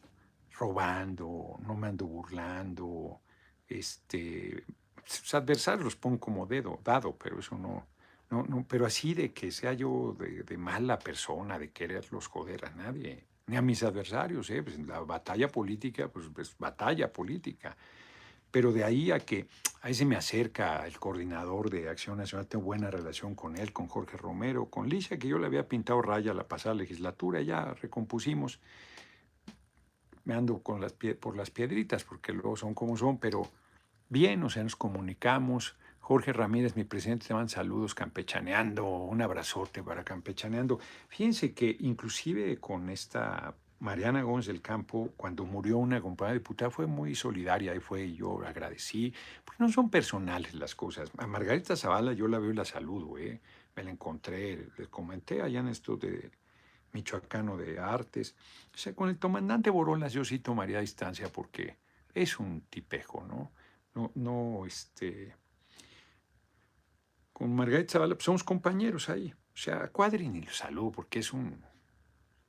robando, 0.57 1.57
no 1.65 1.75
me 1.75 1.87
ando 1.87 2.05
burlando. 2.05 3.21
Este, 3.67 4.63
sus 5.05 5.33
adversarios 5.33 5.83
los 5.83 5.95
pongo 5.95 6.19
como 6.19 6.45
dedo, 6.45 6.79
dado, 6.83 7.15
pero 7.17 7.39
eso 7.39 7.57
no, 7.57 7.87
no, 8.29 8.43
no, 8.43 8.65
pero 8.67 8.85
así 8.85 9.13
de 9.13 9.33
que 9.33 9.51
sea 9.51 9.73
yo 9.73 10.15
de, 10.17 10.57
mala 10.57 10.99
persona, 10.99 11.59
de 11.59 11.71
quererlos 11.71 12.27
joder 12.27 12.65
a 12.65 12.69
nadie, 12.71 13.27
ni 13.47 13.57
a 13.57 13.61
mis 13.61 13.83
adversarios, 13.83 14.49
¿eh? 14.49 14.63
Pues 14.63 14.79
la 14.79 14.99
batalla 14.99 15.47
política, 15.47 16.07
pues, 16.07 16.29
pues 16.33 16.57
batalla 16.57 17.11
política. 17.11 17.75
Pero 18.53 18.71
de 18.71 18.83
ahí 18.83 19.09
a 19.09 19.19
que 19.19 19.47
ahí 19.81 19.95
se 19.95 20.05
me 20.05 20.15
acerca 20.15 20.85
el 20.85 20.99
coordinador 20.99 21.71
de 21.71 21.89
Acción 21.89 22.19
Nacional, 22.19 22.45
tengo 22.45 22.65
buena 22.65 22.91
relación 22.91 23.33
con 23.33 23.57
él, 23.57 23.73
con 23.73 23.87
Jorge 23.87 24.15
Romero, 24.15 24.67
con 24.67 24.87
Licia, 24.87 25.17
que 25.17 25.27
yo 25.27 25.39
le 25.39 25.47
había 25.47 25.67
pintado 25.67 26.03
raya 26.03 26.35
la 26.35 26.47
pasada 26.47 26.75
legislatura, 26.75 27.41
ya 27.41 27.73
recompusimos. 27.73 28.59
Me 30.23 30.35
ando 30.35 30.59
con 30.59 30.81
las 30.81 30.93
por 30.93 31.35
las 31.35 31.49
piedritas, 31.49 32.03
porque 32.03 32.31
luego 32.31 32.55
son 32.55 32.75
como 32.75 32.95
son, 32.95 33.17
pero 33.17 33.47
bien, 34.07 34.43
o 34.43 34.51
sea, 34.51 34.61
nos 34.61 34.75
comunicamos. 34.75 35.75
Jorge 35.99 36.31
Ramírez, 36.31 36.75
mi 36.75 36.83
presidente, 36.83 37.25
te 37.27 37.33
mandan 37.33 37.49
saludos 37.49 37.95
campechaneando, 37.95 38.85
un 38.85 39.19
abrazote 39.23 39.81
para 39.81 40.03
campechaneando. 40.03 40.79
Fíjense 41.07 41.55
que 41.55 41.75
inclusive 41.79 42.57
con 42.57 42.91
esta 42.91 43.55
Mariana 43.83 44.21
Gómez 44.21 44.45
del 44.45 44.61
Campo, 44.61 45.11
cuando 45.17 45.43
murió 45.43 45.77
una 45.77 45.99
compañera 45.99 46.35
diputada, 46.35 46.71
fue 46.71 46.87
muy 46.87 47.15
solidaria 47.15 47.75
y 47.75 47.81
fue, 47.81 48.13
yo 48.13 48.41
agradecí, 48.45 49.13
porque 49.43 49.61
no 49.61 49.69
son 49.69 49.89
personales 49.89 50.53
las 50.53 50.73
cosas. 50.73 51.11
A 51.17 51.27
Margarita 51.27 51.75
Zavala 51.75 52.13
yo 52.13 52.29
la 52.29 52.39
veo 52.39 52.51
y 52.51 52.55
la 52.55 52.63
saludo, 52.63 53.17
¿eh? 53.17 53.41
me 53.75 53.83
la 53.83 53.91
encontré, 53.91 54.69
les 54.77 54.87
comenté 54.87 55.41
allá 55.41 55.59
en 55.59 55.67
esto 55.67 55.97
de 55.97 56.31
Michoacano 56.93 57.57
de 57.57 57.77
Artes. 57.77 58.37
O 58.73 58.77
sea, 58.77 58.95
con 58.95 59.09
el 59.09 59.19
comandante 59.19 59.69
Borolas 59.69 60.13
yo 60.13 60.23
sí 60.23 60.39
tomaría 60.39 60.79
distancia 60.79 61.29
porque 61.29 61.77
es 62.13 62.39
un 62.39 62.61
tipejo, 62.69 63.25
¿no? 63.27 63.51
No, 63.95 64.11
no, 64.15 64.65
este... 64.65 65.35
Con 67.33 67.53
Margarita 67.53 67.91
Zavala 67.91 68.15
pues 68.15 68.23
somos 68.23 68.45
compañeros 68.45 69.09
ahí. 69.09 69.33
O 69.33 69.57
sea, 69.57 69.89
cuadrin 69.89 70.37
y 70.37 70.41
lo 70.43 70.51
saludo 70.53 70.91
porque 70.93 71.19
es 71.19 71.33
un 71.33 71.72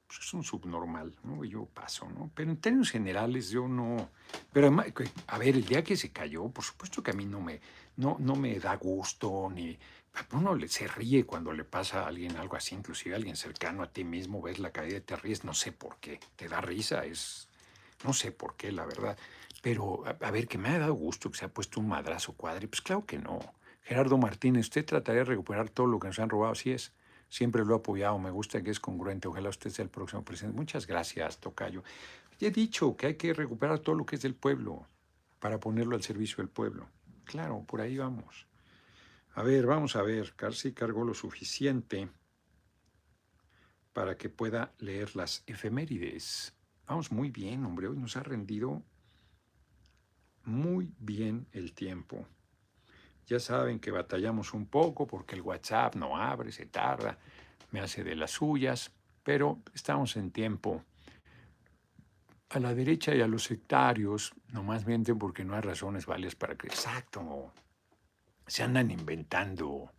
pues, 0.06 0.20
es 0.20 0.34
un 0.34 0.44
subnormal, 0.44 1.14
¿no? 1.22 1.44
Yo 1.44 1.66
paso, 1.66 2.08
¿no? 2.08 2.30
Pero 2.34 2.50
en 2.50 2.58
términos 2.58 2.90
generales 2.90 3.50
yo 3.50 3.68
no... 3.68 4.10
Pero 4.52 4.66
además, 4.66 4.86
a 5.26 5.38
ver, 5.38 5.56
el 5.56 5.64
día 5.64 5.82
que 5.82 5.96
se 5.96 6.12
cayó, 6.12 6.48
por 6.48 6.64
supuesto 6.64 7.02
que 7.02 7.10
a 7.10 7.14
mí 7.14 7.24
no 7.24 7.40
me, 7.40 7.60
no, 7.96 8.16
no 8.20 8.36
me 8.36 8.58
da 8.58 8.76
gusto, 8.76 9.50
ni... 9.50 9.78
Uno 10.30 10.56
se 10.68 10.86
ríe 10.86 11.26
cuando 11.26 11.52
le 11.52 11.64
pasa 11.64 12.04
a 12.04 12.06
alguien 12.06 12.36
algo 12.36 12.54
así, 12.54 12.76
inclusive 12.76 13.14
a 13.14 13.18
alguien 13.18 13.34
cercano 13.34 13.82
a 13.82 13.90
ti 13.90 14.04
mismo, 14.04 14.40
ves 14.40 14.60
la 14.60 14.70
caída 14.70 14.98
y 14.98 15.00
te 15.00 15.16
ríes, 15.16 15.42
no 15.42 15.54
sé 15.54 15.72
por 15.72 15.96
qué, 15.96 16.20
te 16.36 16.48
da 16.48 16.60
risa, 16.60 17.04
es... 17.04 17.48
No 18.04 18.12
sé 18.12 18.30
por 18.30 18.54
qué, 18.54 18.70
la 18.70 18.84
verdad. 18.84 19.16
Pero, 19.62 20.04
a, 20.06 20.30
ver, 20.30 20.46
que 20.46 20.58
me 20.58 20.68
ha 20.68 20.78
dado 20.78 20.92
gusto 20.92 21.30
que 21.30 21.38
se 21.38 21.46
ha 21.46 21.48
puesto 21.48 21.80
un 21.80 21.88
madrazo 21.88 22.34
cuadri, 22.34 22.66
pues 22.66 22.82
claro 22.82 23.06
que 23.06 23.18
no. 23.18 23.40
Gerardo 23.82 24.18
Martínez, 24.18 24.66
¿usted 24.66 24.84
trataría 24.84 25.20
de 25.20 25.24
recuperar 25.24 25.70
todo 25.70 25.86
lo 25.86 25.98
que 25.98 26.08
nos 26.08 26.18
han 26.18 26.28
robado? 26.28 26.52
Así 26.52 26.70
es. 26.70 26.92
Siempre 27.28 27.64
lo 27.64 27.74
he 27.74 27.78
apoyado, 27.78 28.18
me 28.18 28.30
gusta 28.30 28.62
que 28.62 28.70
es 28.70 28.80
congruente. 28.80 29.28
Ojalá 29.28 29.48
usted 29.48 29.70
sea 29.70 29.84
el 29.84 29.90
próximo 29.90 30.24
presidente. 30.24 30.56
Muchas 30.56 30.86
gracias, 30.86 31.38
Tocayo. 31.38 31.82
Ya 32.38 32.48
he 32.48 32.50
dicho 32.50 32.96
que 32.96 33.06
hay 33.06 33.14
que 33.14 33.32
recuperar 33.32 33.78
todo 33.80 33.94
lo 33.94 34.06
que 34.06 34.16
es 34.16 34.22
del 34.22 34.34
pueblo 34.34 34.86
para 35.40 35.60
ponerlo 35.60 35.96
al 35.96 36.02
servicio 36.02 36.38
del 36.38 36.48
pueblo. 36.48 36.88
Claro, 37.24 37.64
por 37.66 37.80
ahí 37.80 37.96
vamos. 37.96 38.46
A 39.34 39.42
ver, 39.42 39.66
vamos 39.66 39.96
a 39.96 40.02
ver. 40.02 40.34
Carci 40.34 40.72
cargó 40.72 41.04
lo 41.04 41.14
suficiente 41.14 42.08
para 43.92 44.16
que 44.16 44.28
pueda 44.28 44.72
leer 44.78 45.16
las 45.16 45.42
efemérides. 45.46 46.54
Vamos 46.86 47.10
muy 47.10 47.30
bien, 47.30 47.64
hombre. 47.64 47.88
Hoy 47.88 47.96
nos 47.96 48.16
ha 48.16 48.22
rendido 48.22 48.82
muy 50.44 50.92
bien 50.98 51.46
el 51.52 51.72
tiempo. 51.72 52.26
Ya 53.26 53.40
saben 53.40 53.80
que 53.80 53.90
batallamos 53.90 54.52
un 54.52 54.66
poco 54.66 55.06
porque 55.06 55.34
el 55.34 55.42
WhatsApp 55.42 55.94
no 55.96 56.16
abre, 56.16 56.52
se 56.52 56.66
tarda, 56.66 57.18
me 57.70 57.80
hace 57.80 58.04
de 58.04 58.14
las 58.14 58.32
suyas, 58.32 58.92
pero 59.22 59.60
estamos 59.74 60.16
en 60.16 60.30
tiempo. 60.30 60.84
A 62.50 62.60
la 62.60 62.74
derecha 62.74 63.14
y 63.14 63.20
a 63.20 63.26
los 63.26 63.44
sectarios, 63.44 64.32
nomás 64.52 64.86
mienten 64.86 65.18
porque 65.18 65.44
no 65.44 65.54
hay 65.54 65.62
razones 65.62 66.06
válidas 66.06 66.34
para 66.34 66.54
que, 66.54 66.66
exacto, 66.66 67.52
se 68.46 68.62
andan 68.62 68.90
inventando 68.90 69.90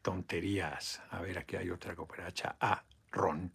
tonterías. 0.00 1.02
A 1.10 1.20
ver, 1.20 1.38
aquí 1.38 1.56
hay 1.56 1.70
otra 1.70 1.94
cooperacha. 1.96 2.56
Ah, 2.60 2.82
Ron. 3.10 3.52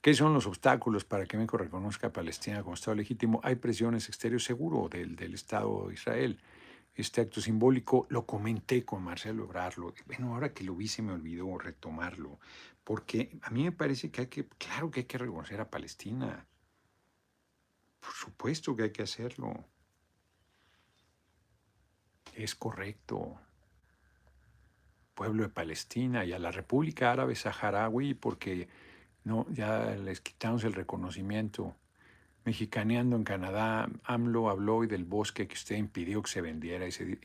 ¿Qué 0.00 0.14
son 0.14 0.32
los 0.32 0.46
obstáculos 0.46 1.04
para 1.04 1.26
que 1.26 1.36
México 1.36 1.58
reconozca 1.58 2.06
a 2.06 2.12
Palestina 2.12 2.62
como 2.62 2.74
Estado 2.74 2.94
legítimo? 2.94 3.40
Hay 3.42 3.56
presiones 3.56 4.08
exteriores 4.08 4.44
seguro 4.44 4.88
del, 4.88 5.16
del 5.16 5.34
Estado 5.34 5.88
de 5.88 5.94
Israel 5.94 6.38
este 6.96 7.20
acto 7.20 7.40
simbólico, 7.40 8.06
lo 8.08 8.26
comenté 8.26 8.84
con 8.84 9.02
Marcelo 9.02 9.44
Ebrarlo. 9.44 9.92
Bueno, 10.06 10.34
ahora 10.34 10.52
que 10.52 10.64
lo 10.64 10.74
vi 10.74 10.88
se 10.88 11.02
me 11.02 11.12
olvidó 11.12 11.58
retomarlo, 11.58 12.40
porque 12.84 13.38
a 13.42 13.50
mí 13.50 13.64
me 13.64 13.72
parece 13.72 14.10
que 14.10 14.22
hay 14.22 14.26
que, 14.28 14.46
claro 14.48 14.90
que 14.90 15.00
hay 15.00 15.06
que 15.06 15.18
reconocer 15.18 15.60
a 15.60 15.70
Palestina. 15.70 16.46
Por 18.00 18.12
supuesto 18.12 18.74
que 18.74 18.84
hay 18.84 18.92
que 18.92 19.02
hacerlo. 19.02 19.64
Es 22.34 22.54
correcto. 22.54 23.38
Pueblo 25.14 25.42
de 25.44 25.48
Palestina 25.48 26.24
y 26.24 26.32
a 26.32 26.38
la 26.38 26.50
República 26.50 27.10
Árabe 27.10 27.34
Saharaui, 27.34 28.14
porque 28.14 28.68
no, 29.24 29.46
ya 29.50 29.96
les 29.96 30.20
quitamos 30.20 30.64
el 30.64 30.74
reconocimiento 30.74 31.74
mexicaneando 32.46 33.16
en 33.16 33.24
Canadá, 33.24 33.90
AMLO 34.04 34.48
habló 34.48 34.76
hoy 34.76 34.86
del 34.86 35.04
bosque 35.04 35.48
que 35.48 35.54
usted 35.54 35.76
impidió 35.76 36.22
que 36.22 36.30
se 36.30 36.40
vendiera 36.40 36.86
y 36.86 36.92
se, 36.92 37.18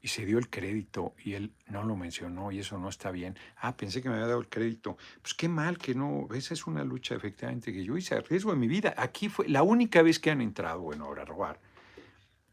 y 0.00 0.08
se 0.08 0.24
dio 0.24 0.38
el 0.38 0.48
crédito 0.48 1.14
y 1.18 1.34
él 1.34 1.52
no 1.66 1.82
lo 1.82 1.96
mencionó 1.96 2.52
y 2.52 2.60
eso 2.60 2.78
no 2.78 2.88
está 2.88 3.10
bien. 3.10 3.36
Ah, 3.56 3.76
pensé 3.76 4.00
que 4.00 4.08
me 4.08 4.14
había 4.14 4.28
dado 4.28 4.38
el 4.40 4.48
crédito. 4.48 4.96
Pues 5.20 5.34
qué 5.34 5.48
mal 5.48 5.78
que 5.78 5.96
no. 5.96 6.28
Esa 6.32 6.54
es 6.54 6.64
una 6.68 6.84
lucha 6.84 7.16
efectivamente 7.16 7.72
que 7.72 7.84
yo 7.84 7.96
hice 7.96 8.14
a 8.14 8.20
riesgo 8.20 8.52
de 8.52 8.56
mi 8.56 8.68
vida. 8.68 8.94
Aquí 8.96 9.28
fue 9.28 9.48
la 9.48 9.64
única 9.64 10.00
vez 10.00 10.20
que 10.20 10.30
han 10.30 10.40
entrado, 10.40 10.80
bueno, 10.80 11.06
ahora 11.06 11.22
a 11.22 11.26
robar. 11.26 11.60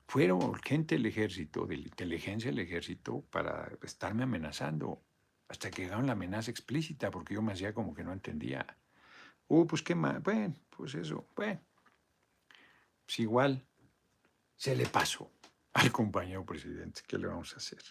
Fueron 0.08 0.56
gente 0.56 0.96
del 0.96 1.06
ejército, 1.06 1.68
de 1.68 1.78
la 1.78 1.84
inteligencia 1.84 2.50
del 2.50 2.60
ejército, 2.60 3.22
para 3.30 3.72
estarme 3.84 4.24
amenazando. 4.24 5.04
Hasta 5.48 5.70
que 5.70 5.84
llegaron 5.84 6.08
la 6.08 6.14
amenaza 6.14 6.50
explícita, 6.50 7.12
porque 7.12 7.36
yo 7.36 7.44
me 7.44 7.54
hacía 7.54 7.72
como 7.72 7.94
que 7.94 8.04
no 8.04 8.14
entendía. 8.14 8.66
Uh, 9.48 9.68
pues 9.68 9.84
qué 9.84 9.94
mal. 9.94 10.22
Bueno, 10.22 10.56
pues 10.72 10.96
eso. 10.96 11.28
Bueno, 11.36 11.60
pues 13.06 13.20
igual 13.20 13.66
se 14.56 14.76
le 14.76 14.86
pasó 14.86 15.32
al 15.74 15.92
compañero 15.92 16.46
presidente. 16.46 17.02
¿Qué 17.08 17.18
le 17.18 17.28
vamos 17.28 17.54
a 17.54 17.58
hacer? 17.58 17.84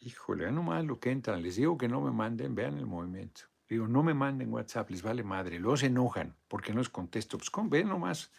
Híjole, 0.00 0.50
nomás 0.52 0.84
lo 0.84 1.00
que 1.00 1.10
entran. 1.10 1.42
Les 1.42 1.56
digo 1.56 1.76
que 1.76 1.88
no 1.88 2.00
me 2.00 2.10
manden, 2.10 2.54
vean 2.54 2.78
el 2.78 2.86
movimiento. 2.86 3.42
Digo, 3.68 3.88
no 3.88 4.02
me 4.02 4.14
manden 4.14 4.52
WhatsApp, 4.52 4.90
les 4.90 5.02
vale 5.02 5.24
madre. 5.24 5.58
Luego 5.58 5.76
se 5.76 5.86
enojan 5.86 6.36
porque 6.46 6.72
no 6.72 6.78
les 6.78 6.88
contesto. 6.88 7.38
Pues 7.38 7.50
con, 7.50 7.68
ven 7.68 7.88
nomás, 7.88 8.30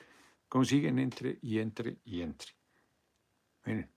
consiguen 0.47 0.99
entre 0.99 1.39
y 1.41 1.59
entre 1.59 1.97
y 2.05 2.21
entre. 2.21 2.51
Miren. 3.65 3.89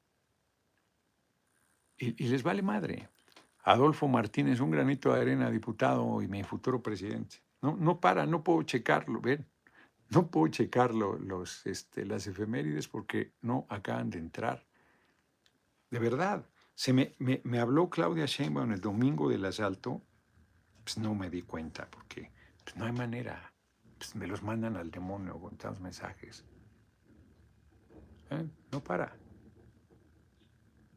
Y, 1.98 2.28
les 2.28 2.42
vale 2.42 2.62
madre. 2.62 3.08
Adolfo 3.62 4.08
Martínez, 4.08 4.58
un 4.60 4.70
granito 4.70 5.12
de 5.12 5.20
arena, 5.20 5.50
diputado 5.50 6.22
y 6.22 6.28
mi 6.28 6.42
futuro 6.42 6.82
presidente. 6.82 7.42
No, 7.60 7.76
no 7.76 8.00
para, 8.00 8.24
no 8.24 8.42
puedo 8.42 8.62
checarlo, 8.62 9.20
ven. 9.20 9.46
No 10.10 10.28
puedo 10.28 10.48
checar 10.48 10.92
los, 10.92 11.66
este, 11.66 12.04
las 12.04 12.26
efemérides 12.26 12.88
porque 12.88 13.32
no 13.42 13.66
acaban 13.68 14.10
de 14.10 14.18
entrar. 14.18 14.66
De 15.88 15.98
verdad, 16.00 16.44
se 16.74 16.92
me, 16.92 17.14
me, 17.18 17.58
habló 17.58 17.88
Claudia 17.90 18.26
Sheinbaum 18.26 18.72
el 18.72 18.80
domingo 18.80 19.28
del 19.28 19.44
asalto, 19.44 20.02
pues 20.82 20.98
no 20.98 21.14
me 21.14 21.30
di 21.30 21.42
cuenta 21.42 21.88
porque 21.88 22.32
pues 22.64 22.74
no 22.76 22.86
hay 22.86 22.92
manera. 22.92 23.52
Pues 23.98 24.16
me 24.16 24.26
los 24.26 24.42
mandan 24.42 24.76
al 24.76 24.90
demonio 24.90 25.38
con 25.38 25.56
tantos 25.56 25.80
mensajes. 25.80 26.44
¿Eh? 28.30 28.48
No 28.72 28.82
para. 28.82 29.16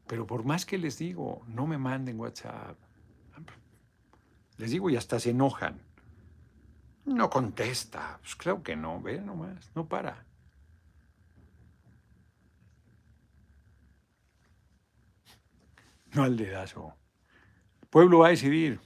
Pero 0.06 0.26
por 0.26 0.44
más 0.44 0.66
que 0.66 0.78
les 0.78 0.98
digo, 0.98 1.42
no 1.46 1.66
me 1.66 1.78
manden 1.78 2.18
WhatsApp. 2.18 2.78
Les 4.56 4.70
digo 4.70 4.90
y 4.90 4.96
hasta 4.96 5.20
se 5.20 5.30
enojan. 5.30 5.83
No 7.04 7.28
contesta. 7.28 8.18
Pues 8.20 8.34
claro 8.34 8.62
que 8.62 8.76
no, 8.76 9.00
ve 9.00 9.20
nomás, 9.20 9.70
no 9.74 9.86
para. 9.86 10.24
No 16.12 16.22
al 16.22 16.36
dedazo. 16.36 16.94
El 17.82 17.88
pueblo 17.88 18.20
va 18.20 18.28
a 18.28 18.30
decidir. 18.30 18.80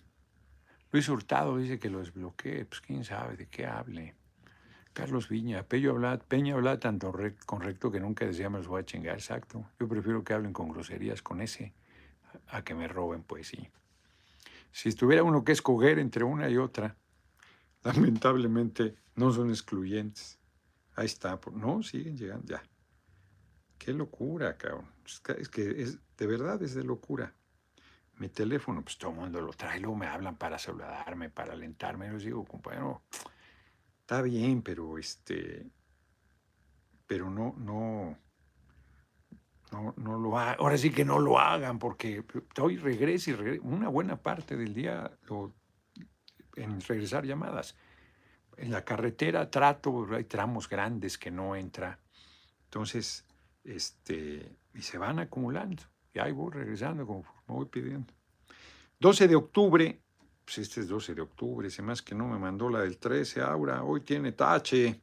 Luis 0.90 1.08
Hurtado 1.08 1.58
dice 1.58 1.78
que 1.78 1.90
lo 1.90 2.00
desbloquee. 2.00 2.64
Pues 2.64 2.80
quién 2.80 3.04
sabe 3.04 3.36
de 3.36 3.46
qué 3.46 3.66
hable. 3.66 4.14
Carlos 4.98 5.28
Viña, 5.28 5.62
Peña 5.62 5.90
habla, 5.90 6.18
Peña 6.18 6.54
habla 6.54 6.80
tanto 6.80 7.14
correcto 7.46 7.92
que 7.92 8.00
nunca 8.00 8.26
decía 8.26 8.50
me 8.50 8.58
los 8.58 8.66
voy 8.66 8.80
a 8.82 8.84
chingar, 8.84 9.14
exacto. 9.14 9.64
Yo 9.78 9.86
prefiero 9.86 10.24
que 10.24 10.32
hablen 10.32 10.52
con 10.52 10.70
groserías 10.70 11.22
con 11.22 11.40
ese 11.40 11.72
a 12.48 12.62
que 12.62 12.74
me 12.74 12.88
roben 12.88 13.22
poesía. 13.22 13.70
Si 14.72 14.88
estuviera 14.88 15.22
uno 15.22 15.44
que 15.44 15.52
escoger 15.52 16.00
entre 16.00 16.24
una 16.24 16.48
y 16.48 16.56
otra, 16.56 16.96
lamentablemente 17.82 18.96
no 19.14 19.32
son 19.32 19.50
excluyentes. 19.50 20.38
Ahí 20.94 21.06
está, 21.06 21.38
no, 21.52 21.82
siguen 21.82 22.16
llegando, 22.16 22.46
ya. 22.46 22.62
Qué 23.78 23.92
locura, 23.92 24.56
cabrón. 24.56 24.90
Es 25.38 25.48
que 25.48 25.82
es, 25.82 25.98
de 26.16 26.26
verdad 26.26 26.62
es 26.62 26.74
de 26.74 26.82
locura. 26.82 27.34
Mi 28.16 28.28
teléfono, 28.28 28.82
pues 28.82 28.98
todo 28.98 29.12
el 29.12 29.18
mundo 29.18 29.40
lo 29.40 29.52
trae, 29.52 29.78
luego 29.78 29.94
me 29.94 30.06
hablan 30.06 30.36
para 30.36 30.58
saludarme, 30.58 31.30
para 31.30 31.52
alentarme. 31.52 32.10
Les 32.12 32.24
digo, 32.24 32.44
compañero, 32.44 33.02
está 34.00 34.22
bien, 34.22 34.62
pero 34.62 34.98
este, 34.98 35.70
pero 37.06 37.30
no, 37.30 37.54
no, 37.58 38.18
no, 39.70 39.94
no 39.96 40.18
lo 40.18 40.36
hagan. 40.36 40.56
Ahora 40.58 40.76
sí 40.76 40.90
que 40.90 41.04
no 41.04 41.20
lo 41.20 41.38
hagan, 41.38 41.78
porque 41.78 42.24
hoy 42.60 42.76
regresa 42.76 43.30
y 43.30 43.34
regresa. 43.34 43.62
Una 43.62 43.88
buena 43.88 44.16
parte 44.20 44.56
del 44.56 44.74
día 44.74 45.16
en 46.62 46.80
regresar 46.80 47.24
llamadas. 47.24 47.76
En 48.56 48.70
la 48.70 48.84
carretera 48.84 49.50
trato, 49.50 50.06
hay 50.12 50.24
tramos 50.24 50.68
grandes 50.68 51.16
que 51.16 51.30
no 51.30 51.54
entra. 51.54 51.98
Entonces, 52.64 53.24
este, 53.64 54.56
y 54.74 54.82
se 54.82 54.98
van 54.98 55.18
acumulando. 55.18 55.82
Y 56.12 56.18
ahí 56.18 56.32
voy 56.32 56.52
regresando, 56.52 57.06
como 57.06 57.22
me 57.46 57.54
voy 57.54 57.66
pidiendo. 57.66 58.12
12 59.00 59.28
de 59.28 59.36
octubre, 59.36 60.02
pues 60.44 60.58
este 60.58 60.80
es 60.80 60.88
12 60.88 61.14
de 61.14 61.20
octubre, 61.20 61.70
se 61.70 61.82
más 61.82 62.02
que 62.02 62.14
no 62.14 62.26
me 62.26 62.38
mandó 62.38 62.68
la 62.68 62.80
del 62.80 62.98
13, 62.98 63.42
Aura, 63.42 63.84
hoy 63.84 64.00
tiene 64.00 64.32
tache. 64.32 65.02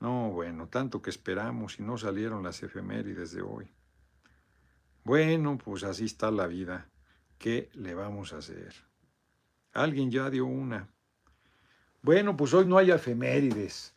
No, 0.00 0.30
bueno, 0.30 0.68
tanto 0.68 1.02
que 1.02 1.10
esperamos 1.10 1.80
y 1.80 1.82
no 1.82 1.98
salieron 1.98 2.44
las 2.44 2.62
efemérides 2.62 3.32
de 3.32 3.42
hoy. 3.42 3.72
Bueno, 5.02 5.58
pues 5.58 5.82
así 5.82 6.04
está 6.04 6.30
la 6.30 6.46
vida. 6.46 6.88
¿Qué 7.38 7.70
le 7.72 7.94
vamos 7.94 8.32
a 8.32 8.38
hacer? 8.38 8.74
Alguien 9.78 10.10
ya 10.10 10.28
dio 10.28 10.46
una. 10.46 10.88
Bueno, 12.02 12.36
pues 12.36 12.52
hoy 12.52 12.66
no 12.66 12.78
hay 12.78 12.90
efemérides. 12.90 13.94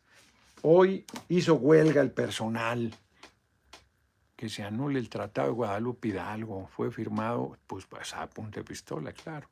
Hoy 0.62 1.06
hizo 1.28 1.56
huelga 1.56 2.02
el 2.02 2.12
personal 2.12 2.94
que 4.36 4.50
se 4.50 4.64
anule 4.64 5.00
el 5.00 5.10
Tratado 5.10 5.48
de 5.48 5.54
Guadalupe 5.54 6.10
Hidalgo. 6.10 6.68
Fue 6.68 6.92
firmado, 6.92 7.58
pues, 7.68 7.86
pues, 7.86 8.14
a 8.14 8.30
punta 8.30 8.60
de 8.60 8.64
pistola, 8.64 9.12
claro. 9.12 9.50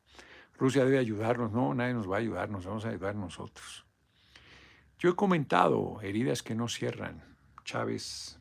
Rusia 0.57 0.85
debe 0.85 0.99
ayudarnos. 0.99 1.51
No, 1.51 1.73
nadie 1.73 1.93
nos 1.93 2.09
va 2.09 2.17
a 2.17 2.19
ayudar, 2.19 2.49
nos 2.49 2.65
vamos 2.65 2.85
a 2.85 2.89
ayudar 2.89 3.15
nosotros. 3.15 3.85
Yo 4.99 5.09
he 5.09 5.15
comentado 5.15 5.99
heridas 6.01 6.43
que 6.43 6.53
no 6.53 6.67
cierran. 6.67 7.23
Chávez, 7.63 8.39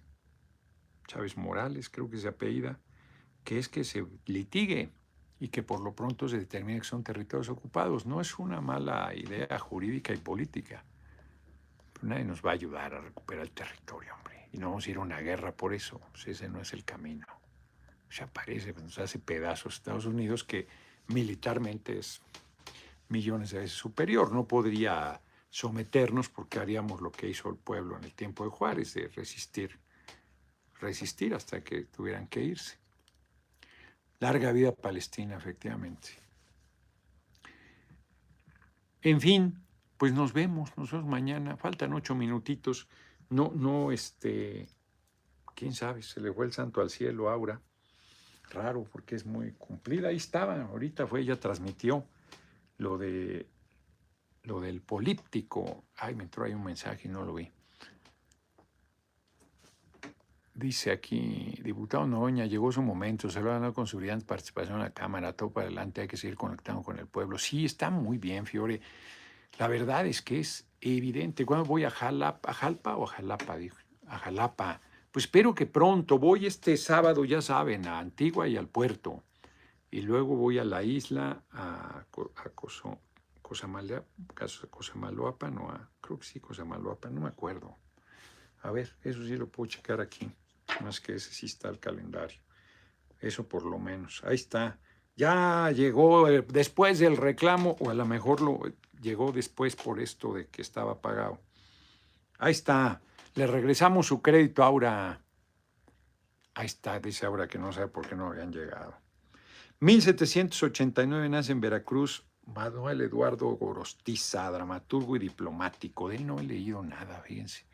Chávez 1.07 1.37
Morales, 1.37 1.89
creo 1.89 2.11
que 2.11 2.19
se 2.19 2.29
apellida, 2.29 2.81
que 3.45 3.59
es 3.59 3.69
que 3.69 3.85
se 3.85 4.07
litigue 4.27 4.91
y 5.41 5.49
que 5.49 5.63
por 5.63 5.81
lo 5.81 5.95
pronto 5.95 6.29
se 6.29 6.39
determine 6.39 6.81
que 6.81 6.87
son 6.87 7.05
territorios 7.05 7.49
ocupados. 7.49 8.07
No 8.07 8.21
es 8.21 8.39
una 8.39 8.61
mala 8.61 9.15
idea 9.15 9.59
jurídica 9.59 10.13
y 10.13 10.19
política. 10.19 10.85
Pero 11.93 12.09
nadie 12.09 12.25
nos 12.25 12.45
va 12.45 12.51
a 12.51 12.55
ayudar 12.55 12.95
a 12.95 13.01
recuperar 13.01 13.45
el 13.45 13.53
territorio, 13.53 14.15
hombre 14.15 14.29
y 14.53 14.59
no 14.59 14.69
vamos 14.69 14.87
a 14.87 14.91
ir 14.91 14.97
a 14.97 15.01
una 15.01 15.21
guerra 15.21 15.53
por 15.53 15.75
eso. 15.75 16.01
Pues 16.13 16.27
ese 16.29 16.49
no 16.49 16.61
es 16.61 16.73
el 16.73 16.85
camino. 16.85 17.27
Se 18.09 18.25
aparece, 18.25 18.73
pues, 18.73 18.85
nos 18.85 18.99
hace 18.99 19.19
pedazos 19.19 19.75
Estados 19.75 20.07
Unidos 20.07 20.45
que 20.45 20.67
militarmente 21.09 21.99
es 21.99 22.21
millones 23.09 23.51
de 23.51 23.61
veces 23.61 23.77
superior. 23.77 24.33
No 24.33 24.47
podría 24.47 25.21
someternos 25.51 26.29
porque 26.29 26.59
haríamos 26.59 27.01
lo 27.01 27.11
que 27.11 27.29
hizo 27.29 27.49
el 27.49 27.57
pueblo 27.57 27.97
en 27.97 28.05
el 28.05 28.15
tiempo 28.15 28.45
de 28.45 28.51
Juárez, 28.51 28.95
de 28.95 29.09
resistir, 29.09 29.79
resistir 30.81 31.35
hasta 31.35 31.63
que 31.63 31.85
tuvieran 31.85 32.29
que 32.29 32.43
irse. 32.43 32.79
Larga 34.21 34.53
vida 34.53 34.73
Palestina, 34.73 35.37
efectivamente. 35.37 36.09
En 39.03 39.21
fin, 39.21 39.63
pues 39.97 40.13
nos 40.13 40.33
vemos, 40.33 40.77
nos 40.77 40.91
vemos 40.91 41.07
mañana. 41.07 41.57
Faltan 41.57 41.93
ocho 41.93 42.15
minutitos. 42.15 42.89
No, 43.31 43.53
no, 43.55 43.93
este, 43.93 44.69
quién 45.55 45.73
sabe, 45.73 46.03
se 46.03 46.21
le 46.21 46.33
fue 46.33 46.47
el 46.47 46.53
santo 46.53 46.81
al 46.81 46.91
cielo, 46.91 47.31
Aura. 47.31 47.61
Raro, 48.51 48.85
porque 48.85 49.15
es 49.15 49.27
muy 49.27 49.53
cumplida. 49.53 50.09
Ahí 50.09 50.17
estaba, 50.17 50.61
ahorita 50.63 51.07
fue, 51.07 51.21
ella 51.21 51.39
transmitió 51.39 52.05
lo 52.79 52.97
de 52.97 53.47
lo 54.43 54.61
del 54.61 54.81
políptico. 54.81 55.85
Ay, 55.97 56.15
me 56.15 56.25
entró 56.25 56.45
ahí 56.45 56.55
un 56.55 56.65
mensaje 56.65 57.07
y 57.07 57.11
no 57.11 57.25
lo 57.25 57.35
vi. 57.35 57.51
Dice 60.59 60.91
aquí, 60.91 61.55
diputado 61.63 62.05
Noña, 62.05 62.45
llegó 62.45 62.73
su 62.73 62.83
momento, 62.83 63.31
se 63.31 63.41
lo 63.41 63.51
dado 63.51 63.73
con 63.73 63.87
su 63.87 63.99
brillante 63.99 64.27
participación 64.27 64.79
en 64.79 64.83
la 64.83 64.91
Cámara, 64.91 65.33
todo 65.33 65.53
para 65.53 65.69
adelante, 65.69 66.01
hay 66.01 66.09
que 66.09 66.17
seguir 66.17 66.37
conectando 66.37 66.83
con 66.83 66.99
el 66.99 67.07
pueblo. 67.07 67.39
Sí, 67.39 67.65
está 67.65 67.91
muy 67.91 68.19
bien, 68.19 68.45
Fiore. 68.45 68.81
La 69.57 69.69
verdad 69.69 70.05
es 70.07 70.21
que 70.21 70.41
es 70.41 70.67
evidente. 70.81 71.47
¿Cuándo 71.47 71.65
voy 71.65 71.85
a 71.85 71.91
Jalapa, 71.91 72.51
a 72.51 72.55
Jalpa 72.55 72.97
o 72.97 73.05
a 73.05 73.07
Jalapa? 73.07 73.57
a 74.09 74.19
Jalapa. 74.19 74.81
Pues 75.13 75.27
espero 75.27 75.55
que 75.55 75.67
pronto. 75.67 76.19
Voy 76.19 76.47
este 76.47 76.77
sábado, 76.77 77.25
ya 77.25 77.41
saben, 77.41 77.87
a 77.87 78.01
Antigua 78.01 78.49
y 78.49 78.57
al 78.57 78.67
puerto. 78.67 79.23
Y 79.93 80.01
luego 80.01 80.35
voy 80.35 80.59
a 80.59 80.65
la 80.65 80.83
isla, 80.83 81.45
a, 81.53 82.01
a 82.01 82.05
Coso, 82.57 82.99
Cosamaloapan, 83.43 85.55
no, 85.55 85.71
a, 85.71 85.89
creo 86.01 86.19
que 86.19 86.27
sí, 86.27 86.41
Cosamaloapan, 86.41 87.15
no 87.15 87.21
me 87.21 87.29
acuerdo. 87.29 87.77
A 88.63 88.73
ver, 88.73 88.93
eso 89.05 89.25
sí 89.25 89.37
lo 89.37 89.47
puedo 89.47 89.71
checar 89.71 90.01
aquí. 90.01 90.29
Más 90.83 91.01
que 91.01 91.15
ese 91.15 91.33
sí 91.33 91.47
está 91.47 91.69
el 91.69 91.79
calendario. 91.79 92.41
Eso 93.21 93.49
por 93.49 93.65
lo 93.65 93.79
menos. 93.79 94.23
Ahí 94.25 94.37
está. 94.37 94.79
Ya 95.17 95.71
llegó 95.73 96.29
eh, 96.29 96.45
después 96.49 96.99
del 96.99 97.17
reclamo, 97.17 97.77
o 97.81 97.91
a 97.91 97.95
lo 97.95 98.07
mejor 98.07 98.41
lo, 98.41 98.61
llegó 99.01 99.33
después 99.33 99.77
por 99.77 100.01
esto 100.01 100.33
de 100.35 100.47
que 100.47 100.63
estaba 100.63 101.01
pagado. 101.01 101.41
Ahí 102.39 102.53
está, 102.53 103.01
le 103.35 103.47
regresamos 103.47 104.07
su 104.07 104.23
crédito 104.23 104.63
Aura. 104.63 105.21
Ahí 106.55 106.67
está, 106.67 107.01
dice 107.01 107.27
Aura 107.27 107.49
que 107.49 107.59
no 107.59 107.73
sabe 107.73 107.89
por 107.89 108.09
qué 108.09 108.15
no 108.15 108.29
habían 108.29 108.53
llegado. 108.53 108.97
1789 109.81 111.29
nace 111.29 111.53
en 111.53 111.61
Veracruz 111.61 112.25
Manuel 112.47 113.03
Eduardo 113.03 113.47
Gorostiza, 113.51 114.51
dramaturgo 114.51 115.17
y 115.17 115.19
diplomático. 115.19 116.09
De 116.09 116.17
él 116.17 116.27
no 116.27 116.41
he 116.41 116.45
leído 116.45 116.83
nada, 116.83 117.21
fíjense. 117.21 117.68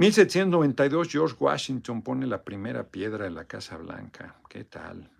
1792 0.00 1.08
George 1.10 1.36
Washington 1.38 2.00
pone 2.00 2.26
la 2.26 2.42
primera 2.42 2.88
piedra 2.88 3.26
en 3.26 3.34
la 3.34 3.44
Casa 3.44 3.76
Blanca. 3.76 4.34
¿Qué 4.48 4.64
tal? 4.64 5.10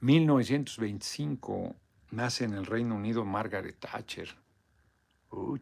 1925 0.00 1.76
nace 2.10 2.46
en 2.46 2.54
el 2.54 2.66
Reino 2.66 2.96
Unido 2.96 3.24
Margaret 3.24 3.78
Thatcher. 3.78 4.36
Uh, 5.30 5.56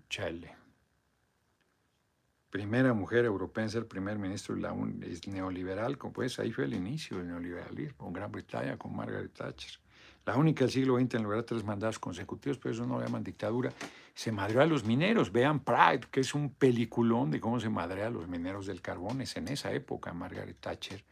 Primera 2.49 2.95
mujer 2.95 3.27
europea 3.27 3.65
en 3.65 3.71
ser 3.71 3.87
primer 3.87 4.19
ministro 4.19 4.55
de 4.55 4.63
la 4.63 4.75
es 5.03 5.29
neoliberal, 5.29 5.99
pues 5.99 6.39
ahí 6.39 6.51
fue 6.51 6.65
el 6.65 6.73
inicio 6.73 7.19
del 7.19 7.29
neoliberalismo 7.29 8.07
en 8.07 8.13
Gran 8.15 8.33
Bretaña 8.33 8.79
con 8.79 8.97
Margaret 8.97 9.35
Thatcher. 9.35 9.84
La 10.27 10.37
única 10.37 10.65
del 10.65 10.73
siglo 10.73 10.99
XX 10.99 11.15
en 11.15 11.23
lograr 11.23 11.43
tres 11.43 11.65
mandatos 11.65 11.99
consecutivos, 11.99 12.59
pero 12.59 12.75
eso 12.75 12.87
no 12.87 12.99
lo 12.99 13.05
llaman 13.05 13.23
dictadura. 13.23 13.73
Se 14.15 14.33
madreó 14.33 14.63
a 14.63 14.67
los 14.67 14.85
mineros. 14.85 15.31
Vean 15.31 15.61
Pride, 15.61 16.09
que 16.11 16.21
es 16.21 16.35
un 16.35 16.51
peliculón 16.51 17.31
de 17.31 17.41
cómo 17.41 17.61
se 17.61 17.69
madrea 17.69 18.07
a 18.07 18.11
los 18.11 18.27
mineros 18.27 18.67
del 18.67 18.81
carbón. 18.81 19.21
Es 19.21 19.37
en 19.37 19.49
esa 19.49 19.73
época 19.73 20.15
Margaret 20.15 20.57
Thatcher. 20.59 21.05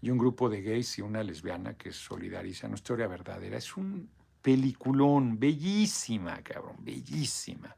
Y 0.00 0.10
un 0.10 0.18
grupo 0.18 0.48
de 0.48 0.62
gays 0.62 0.98
y 0.98 1.02
una 1.02 1.22
lesbiana 1.22 1.74
que 1.74 1.92
solidariza. 1.92 2.66
Una 2.66 2.74
historia 2.74 3.06
verdadera. 3.06 3.56
Es 3.56 3.76
un 3.76 4.10
peliculón, 4.42 5.38
bellísima, 5.38 6.42
cabrón, 6.42 6.76
bellísima. 6.80 7.76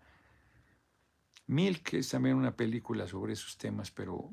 Milk 1.48 1.94
es 1.94 2.10
también 2.10 2.36
una 2.36 2.54
película 2.54 3.06
sobre 3.06 3.32
esos 3.32 3.56
temas, 3.56 3.90
pero 3.90 4.30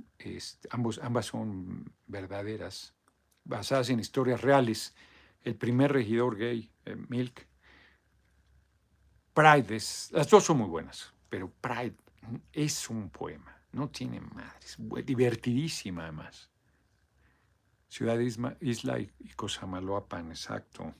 ambos, 0.69 0.99
ambas 1.01 1.27
son 1.27 1.93
verdaderas, 2.07 2.93
basadas 3.45 3.89
en 3.89 4.01
historias 4.01 4.41
reales. 4.41 4.93
El 5.45 5.55
primer 5.55 5.93
regidor 5.93 6.35
gay, 6.35 6.71
eh, 6.85 6.95
Milk. 7.07 7.47
Pride 9.31 9.75
es, 9.75 10.09
las 10.11 10.27
dos 10.27 10.43
son 10.43 10.57
muy 10.57 10.67
buenas, 10.67 11.13
pero 11.29 11.51
Pride 11.61 11.95
es 12.51 12.89
un 12.89 13.11
poema, 13.11 13.55
no 13.71 13.87
tiene 13.89 14.19
madres, 14.21 14.77
divertidísima 15.05 16.03
además. 16.03 16.49
Ciudad 17.87 18.17
Isla, 18.17 18.57
Isla 18.59 18.99
y, 18.99 19.07
Cosamaloapan, 19.35 20.29
exacto. 20.29 20.95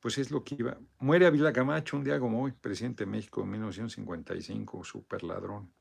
Pues 0.00 0.18
es 0.18 0.30
lo 0.30 0.44
que 0.44 0.56
iba. 0.56 0.78
Muere 0.98 1.26
Avila 1.26 1.50
Camacho 1.50 1.96
un 1.96 2.04
día 2.04 2.20
como 2.20 2.42
hoy, 2.42 2.52
presidente 2.52 3.04
de 3.04 3.10
México 3.10 3.42
en 3.42 3.50
1955, 3.52 4.84
super 4.84 5.24
ladrón. 5.24 5.72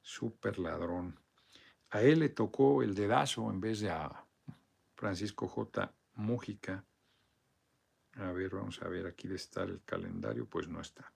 Super 0.00 0.60
ladrón. 0.60 1.18
A 1.90 2.02
él 2.02 2.20
le 2.20 2.28
tocó 2.28 2.84
el 2.84 2.94
dedazo 2.94 3.50
en 3.50 3.60
vez 3.60 3.80
de 3.80 3.90
a 3.90 4.24
Francisco 4.94 5.48
J. 5.48 5.92
Mújica. 6.16 6.84
A 8.14 8.32
ver, 8.32 8.50
vamos 8.54 8.80
a 8.82 8.88
ver, 8.88 9.06
aquí 9.06 9.32
estar 9.32 9.68
el 9.68 9.82
calendario, 9.84 10.46
pues 10.46 10.68
no 10.68 10.80
está. 10.80 11.12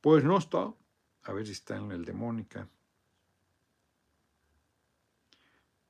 Pues 0.00 0.24
no 0.24 0.36
está. 0.36 0.74
A 1.22 1.32
ver 1.32 1.46
si 1.46 1.52
está 1.52 1.76
en 1.76 1.92
el 1.92 2.04
de 2.04 2.12
Mónica. 2.12 2.68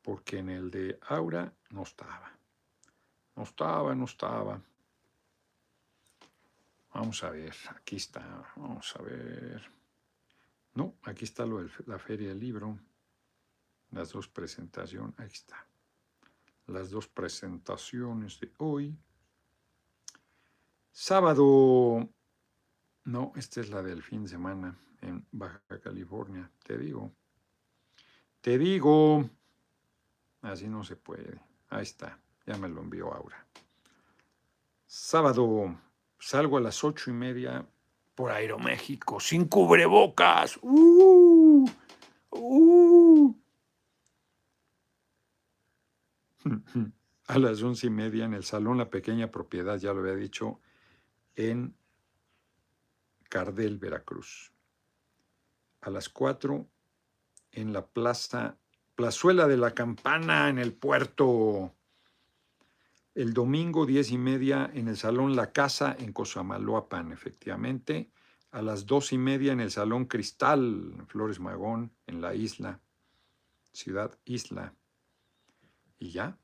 Porque 0.03 0.39
en 0.39 0.51
el 0.51 0.71
de 0.71 0.99
Aura 1.09 1.53
no 1.71 1.83
estaba. 1.83 2.31
No 3.35 3.43
estaba, 3.43 3.95
no 3.95 4.05
estaba. 4.05 4.61
Vamos 6.93 7.25
a 7.25 7.31
ver, 7.31 7.55
aquí 7.71 7.97
está. 7.97 8.53
Vamos 8.57 8.95
a 8.97 9.03
ver. 9.03 9.69
No, 10.75 10.95
aquí 11.03 11.25
está 11.25 11.47
lo 11.47 11.63
de 11.63 11.71
la 11.87 11.99
feria 11.99 12.29
del 12.29 12.39
libro. 12.39 12.79
Las 13.91 14.13
dos 14.13 14.29
presentaciones. 14.29 15.19
Ahí 15.19 15.27
está. 15.27 15.67
Las 16.67 16.91
dos 16.91 17.09
presentaciones 17.09 18.41
de 18.41 18.53
hoy. 18.59 18.97
Sábado. 20.91 22.09
No, 23.05 23.33
esta 23.37 23.61
es 23.61 23.69
la 23.69 23.83
del 23.83 24.03
fin 24.03 24.23
de 24.23 24.31
semana 24.31 24.79
en 25.03 25.27
Baja 25.31 25.61
California. 25.83 26.51
Te 26.65 26.79
digo. 26.79 27.13
Te 28.41 28.57
digo. 28.59 29.29
Así 30.41 30.69
no 30.69 30.85
se 30.85 30.97
puede. 30.97 31.41
Ahí 31.69 31.83
está. 31.83 32.19
Ya 32.47 32.57
me 32.57 32.69
lo 32.69 32.81
envió 32.81 33.13
ahora. 33.13 33.47
Sábado. 34.87 35.77
Salgo 36.19 36.57
a 36.57 36.61
las 36.61 36.83
ocho 36.85 37.11
y 37.11 37.13
media 37.13 37.67
por 38.15 38.31
Aeroméxico, 38.31 39.21
sin 39.21 39.47
cubrebocas. 39.47 40.59
¡Uh! 40.63 41.69
¡Uh! 42.31 43.14
A 47.27 47.39
las 47.39 47.63
once 47.63 47.87
y 47.87 47.91
media 47.91 48.25
en 48.25 48.35
el 48.35 48.45
salón 48.45 48.79
La 48.79 48.91
Pequeña 48.91 49.31
Propiedad, 49.31 49.79
ya 49.79 49.93
lo 49.93 50.01
había 50.01 50.15
dicho, 50.15 50.61
en 51.37 51.75
Cardel, 53.29 53.79
Veracruz. 53.79 54.53
A 55.81 55.91
las 55.91 56.09
cuatro 56.09 56.69
en 57.55 57.73
la 57.73 57.87
plaza, 57.87 58.59
Plazuela 58.95 59.47
de 59.49 59.57
la 59.57 59.73
Campana, 59.73 60.49
en 60.49 60.59
el 60.59 60.73
puerto. 60.73 61.75
El 63.15 63.33
domingo, 63.33 63.87
diez 63.87 64.11
y 64.11 64.19
media, 64.19 64.71
en 64.75 64.89
el 64.89 64.97
Salón 64.97 65.37
La 65.37 65.53
Casa, 65.53 65.97
en 65.99 66.13
Cosamaloapan, 66.13 67.13
efectivamente. 67.13 68.11
A 68.51 68.63
las 68.63 68.87
dos 68.87 69.13
y 69.13 69.19
media, 69.19 69.53
en 69.53 69.61
el 69.61 69.71
Salón 69.71 70.05
Cristal, 70.07 70.95
Flores 71.09 71.41
Magón, 71.41 71.93
en 72.07 72.21
la 72.21 72.35
isla, 72.35 72.81
Ciudad 73.73 74.17
Isla. 74.25 74.75
Y 75.99 76.11
ya. 76.11 76.39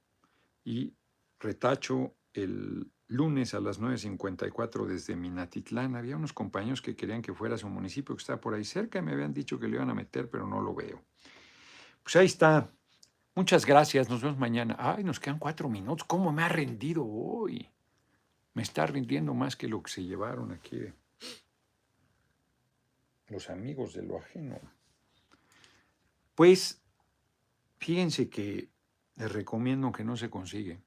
Y 0.65 0.95
retacho 1.39 2.15
el 2.33 2.91
lunes 3.07 3.55
a 3.55 3.61
las 3.61 3.81
9.54 3.81 4.87
desde 4.87 5.17
Minatitlán. 5.17 5.97
Había 5.97 6.17
unos 6.17 6.33
compañeros 6.33 6.83
que 6.83 6.97
querían 6.97 7.23
que 7.23 7.35
fuera 7.35 7.57
a 7.57 7.59
su 7.59 7.69
municipio, 7.69 8.15
que 8.15 8.21
está 8.21 8.41
por 8.41 8.55
ahí 8.55 8.65
cerca, 8.65 8.99
y 8.99 9.03
me 9.03 9.13
habían 9.13 9.35
dicho 9.35 9.59
que 9.59 9.69
lo 9.69 9.77
iban 9.77 9.91
a 9.91 9.95
meter, 9.95 10.29
pero 10.31 10.47
no 10.47 10.61
lo 10.61 10.75
veo. 10.75 11.03
Pues 12.03 12.17
ahí 12.17 12.27
está. 12.27 12.71
Muchas 13.35 13.65
gracias, 13.67 14.09
nos 14.09 14.23
vemos 14.23 14.39
mañana. 14.39 14.77
Ay, 14.79 15.05
nos 15.05 15.21
quedan 15.21 15.39
cuatro 15.39 15.69
minutos. 15.69 16.07
¿Cómo 16.07 16.33
me 16.33 16.43
ha 16.43 16.49
rendido 16.49 17.05
hoy? 17.05 17.69
Me 18.55 18.63
está 18.63 18.87
rindiendo 18.87 19.35
más 19.35 19.57
que 19.57 19.69
lo 19.69 19.83
que 19.83 19.91
se 19.91 20.05
llevaron 20.05 20.53
aquí 20.53 20.93
los 23.31 23.49
amigos 23.49 23.95
de 23.95 24.03
lo 24.03 24.19
ajeno. 24.19 24.61
Pues 26.35 26.83
fíjense 27.79 28.29
que 28.29 28.69
les 29.17 29.33
recomiendo 29.33 29.93
que 29.93 30.05
no 30.05 30.17
se 30.17 30.31
consigue. 30.31 30.81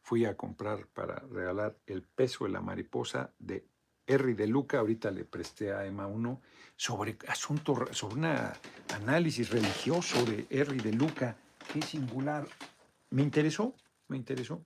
Fui 0.00 0.24
a 0.24 0.36
comprar 0.36 0.86
para 0.88 1.16
regalar 1.30 1.76
el 1.86 2.02
peso 2.02 2.44
de 2.44 2.50
la 2.50 2.60
mariposa 2.60 3.32
de 3.38 3.64
Henry 4.06 4.34
de 4.34 4.46
Luca. 4.46 4.78
Ahorita 4.78 5.10
le 5.10 5.24
presté 5.24 5.72
a 5.72 5.86
Emma 5.86 6.06
uno 6.06 6.40
sobre 6.76 7.16
asunto, 7.28 7.86
sobre 7.92 8.14
un 8.16 8.24
análisis 8.94 9.50
religioso 9.50 10.24
de 10.24 10.46
Henry 10.50 10.78
de 10.78 10.92
Luca 10.92 11.36
qué 11.72 11.82
singular. 11.82 12.46
Me 13.10 13.22
interesó, 13.22 13.74
me 14.08 14.16
interesó. 14.16 14.64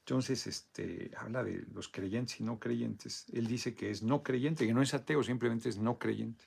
Entonces, 0.00 0.46
este, 0.46 1.10
habla 1.16 1.44
de 1.44 1.64
los 1.72 1.88
creyentes 1.88 2.40
y 2.40 2.44
no 2.44 2.58
creyentes. 2.58 3.26
Él 3.32 3.46
dice 3.46 3.74
que 3.74 3.90
es 3.90 4.02
no 4.02 4.22
creyente, 4.22 4.66
que 4.66 4.74
no 4.74 4.82
es 4.82 4.94
ateo, 4.94 5.22
simplemente 5.22 5.68
es 5.68 5.78
no 5.78 5.98
creyente. 5.98 6.44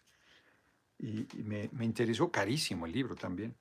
Y, 0.99 1.27
me, 1.43 1.69
interesó 1.81 2.31
carísimo 2.31 2.85
el 2.85 2.91
libro 2.91 3.15
también. 3.15 3.55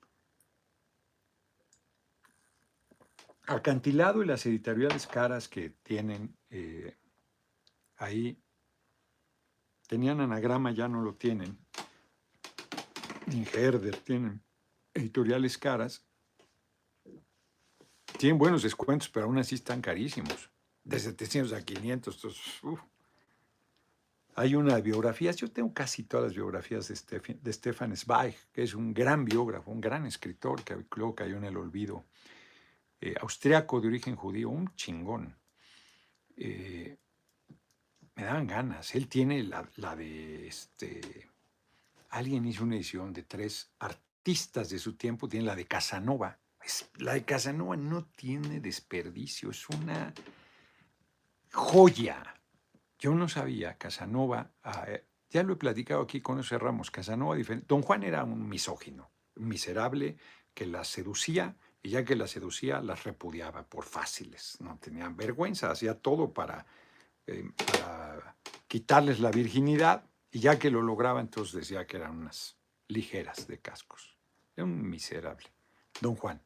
Acantilado 3.45 4.23
y 4.23 4.25
las 4.25 4.45
editoriales 4.45 5.05
caras 5.07 5.47
que 5.47 5.69
tienen 5.83 6.35
eh, 6.49 6.95
ahí, 7.97 8.41
tenían 9.87 10.21
anagrama, 10.21 10.71
ya 10.71 10.87
no 10.87 11.01
lo 11.01 11.15
tienen. 11.15 11.57
Ni 13.27 13.45
Herder 13.53 13.97
tienen 13.97 14.41
editoriales 14.93 15.57
caras 15.57 16.05
tienen 18.23 18.37
buenos 18.37 18.63
descuentos, 18.63 19.09
pero 19.09 19.25
aún 19.25 19.37
así 19.37 19.55
están 19.55 19.81
carísimos. 19.81 20.49
De 20.85 20.97
700 20.97 21.51
a 21.51 21.61
500. 21.61 22.15
Entonces, 22.15 22.41
Hay 24.35 24.55
una 24.55 24.79
biografía, 24.79 25.31
yo 25.31 25.51
tengo 25.51 25.73
casi 25.73 26.03
todas 26.03 26.27
las 26.27 26.33
biografías 26.33 26.87
de, 26.87 27.53
Stefan, 27.53 27.95
Zweig, 27.97 28.35
que 28.53 28.63
es 28.63 28.73
un 28.75 28.93
gran 28.93 29.25
biógrafo, 29.25 29.71
un 29.71 29.81
gran 29.81 30.05
escritor 30.05 30.63
que 30.63 30.85
luego 30.95 31.15
cayó 31.15 31.35
en 31.35 31.43
el 31.43 31.57
olvido. 31.57 32.05
Eh, 33.05 33.15
austriaco 33.19 33.81
de 33.81 33.89
origen 33.89 34.15
judío, 34.15 34.49
un 34.49 34.73
chingón. 34.75 35.37
Eh, 36.37 36.95
me 38.15 38.23
daban 38.23 38.47
ganas. 38.47 38.95
Él 38.95 39.09
tiene 39.09 39.43
la, 39.43 39.69
la 39.75 39.93
de 39.93 40.47
este. 40.47 41.29
Alguien 42.11 42.45
hizo 42.45 42.63
una 42.63 42.75
edición 42.75 43.11
de 43.11 43.23
tres 43.23 43.73
artistas 43.79 44.69
de 44.69 44.79
su 44.79 44.95
tiempo 44.95 45.27
tienen 45.27 45.47
la 45.47 45.55
de 45.57 45.65
Casanova. 45.65 46.39
la 46.99 47.15
de 47.15 47.25
Casanova 47.25 47.75
no 47.75 48.05
tiene 48.05 48.61
desperdicio, 48.61 49.51
es 49.51 49.67
una 49.67 50.13
joya. 51.51 52.41
Yo 52.99 53.13
no 53.15 53.27
sabía, 53.27 53.77
Casanova, 53.77 54.53
ah, 54.63 54.85
eh, 54.87 55.05
ya 55.29 55.43
lo 55.43 55.51
he 55.51 55.57
platicado 55.57 56.03
aquí 56.03 56.21
con 56.21 56.39
ese 56.39 56.57
Ramos, 56.57 56.89
Casanova, 56.89 57.35
don 57.67 57.81
Juan 57.81 58.03
era 58.03 58.23
un 58.23 58.47
misógino, 58.47 59.11
miserable, 59.35 60.15
que 60.53 60.67
la 60.67 60.85
seducía 60.85 61.57
y 61.83 61.89
ya 61.89 62.05
que 62.05 62.15
la 62.15 62.27
seducía 62.27 62.81
las 62.81 63.03
repudiaba 63.03 63.63
por 63.63 63.83
fáciles, 63.83 64.57
no 64.61 64.77
tenían 64.79 65.17
vergüenza, 65.17 65.69
hacía 65.69 65.99
todo 65.99 66.33
para, 66.33 66.65
eh, 67.27 67.51
para 67.71 68.35
quitarles 68.67 69.19
la 69.19 69.29
virginidad 69.31 70.05
y 70.31 70.39
ya 70.39 70.57
que 70.57 70.71
lo 70.71 70.81
lograba 70.81 71.19
entonces 71.19 71.53
decía 71.53 71.85
que 71.85 71.97
eran 71.97 72.17
unas 72.17 72.55
ligeras 72.87 73.47
de 73.47 73.59
cascos. 73.59 74.15
Era 74.55 74.63
un 74.63 74.89
miserable. 74.89 75.51
Don 75.99 76.15
Juan. 76.15 76.41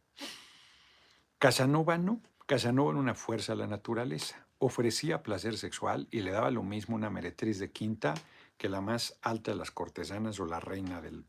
Casanova 1.38 1.98
no. 2.00 2.20
Casanova 2.48 2.92
era 2.92 3.00
una 3.00 3.14
fuerza 3.14 3.54
a 3.54 3.56
la 3.56 3.68
naturaleza. 3.68 4.48
Ofrecía 4.58 5.22
placer 5.22 5.58
sexual 5.58 6.08
y 6.10 6.22
le 6.22 6.32
daba 6.32 6.50
lo 6.50 6.64
mismo 6.64 6.96
una 6.96 7.12
meretriz 7.12 7.60
de 7.60 7.72
quinta 7.72 8.16
que 8.58 8.70
la 8.70 8.82
más 8.82 9.20
alta 9.22 9.52
de 9.52 9.58
las 9.58 9.70
cortesanas 9.70 10.40
o 10.40 10.48
la 10.48 10.60
reina 10.60 11.00
del, 11.00 11.26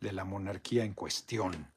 de 0.00 0.12
la 0.12 0.24
monarquía 0.24 0.84
en 0.84 0.94
cuestión. 0.94 1.70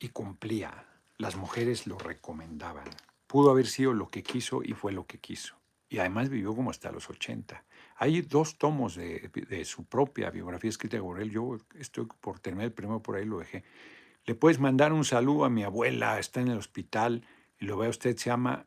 Y 0.00 0.08
cumplía. 0.08 0.86
Las 1.18 1.36
mujeres 1.36 1.86
lo 1.86 1.98
recomendaban. 1.98 2.88
Pudo 3.28 3.52
haber 3.52 3.68
sido 3.68 3.92
lo 3.92 4.08
que 4.08 4.24
quiso 4.24 4.62
y 4.64 4.72
fue 4.72 4.90
lo 4.90 5.06
que 5.06 5.20
quiso. 5.20 5.54
Y 5.88 5.98
además 5.98 6.28
vivió 6.28 6.56
como 6.56 6.70
hasta 6.70 6.90
los 6.90 7.08
80. 7.08 7.62
Hay 7.96 8.22
dos 8.22 8.56
tomos 8.56 8.94
de, 8.94 9.30
su 9.64 9.84
propia 9.84 10.30
biografía 10.30 10.70
escrita 10.70 10.98
por 11.00 11.20
él. 11.20 11.30
Yo 11.30 11.58
estoy 11.74 12.06
por 12.20 12.40
terminar 12.40 12.66
el 12.66 12.72
primero, 12.72 13.02
por 13.02 13.16
ahí 13.16 13.26
lo 13.26 13.38
dejé. 13.40 13.62
Le 14.24 14.34
puedes 14.34 14.58
mandar 14.58 14.92
un 14.92 15.04
saludo 15.04 15.44
a 15.44 15.50
mi 15.50 15.64
abuela, 15.64 16.18
está 16.18 16.40
en 16.40 16.48
el 16.48 16.58
hospital, 16.58 17.26
y 17.58 17.66
lo 17.66 17.76
ve 17.76 17.88
usted, 17.88 18.16
se 18.16 18.30
llama 18.30 18.66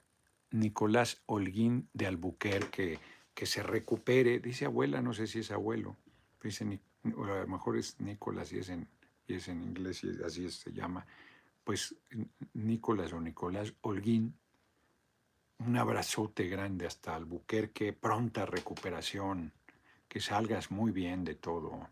Nicolás 0.51 1.23
Holguín 1.25 1.89
de 1.93 2.05
Albuquerque, 2.05 2.99
que 3.33 3.45
se 3.45 3.63
recupere. 3.63 4.39
Dice 4.39 4.65
abuela, 4.65 5.01
no 5.01 5.13
sé 5.13 5.27
si 5.27 5.39
es 5.39 5.51
abuelo. 5.51 5.97
Dice, 6.43 6.79
a 7.05 7.07
lo 7.07 7.47
mejor 7.47 7.77
es 7.77 7.99
Nicolás 7.99 8.53
y 8.53 8.59
es 8.59 8.69
en, 8.69 8.87
y 9.27 9.35
es 9.35 9.47
en 9.47 9.63
inglés 9.63 10.03
y 10.03 10.23
así 10.23 10.49
se 10.51 10.71
llama. 10.71 11.05
Pues 11.63 11.95
Nicolás 12.53 13.13
o 13.13 13.21
Nicolás 13.21 13.73
Holguín 13.81 14.37
un 15.59 15.77
abrazote 15.77 16.47
grande 16.47 16.85
hasta 16.85 17.15
Albuquerque, 17.15 17.93
pronta 17.93 18.45
recuperación, 18.45 19.53
que 20.07 20.19
salgas 20.19 20.71
muy 20.71 20.91
bien 20.91 21.23
de 21.23 21.35
todo. 21.35 21.89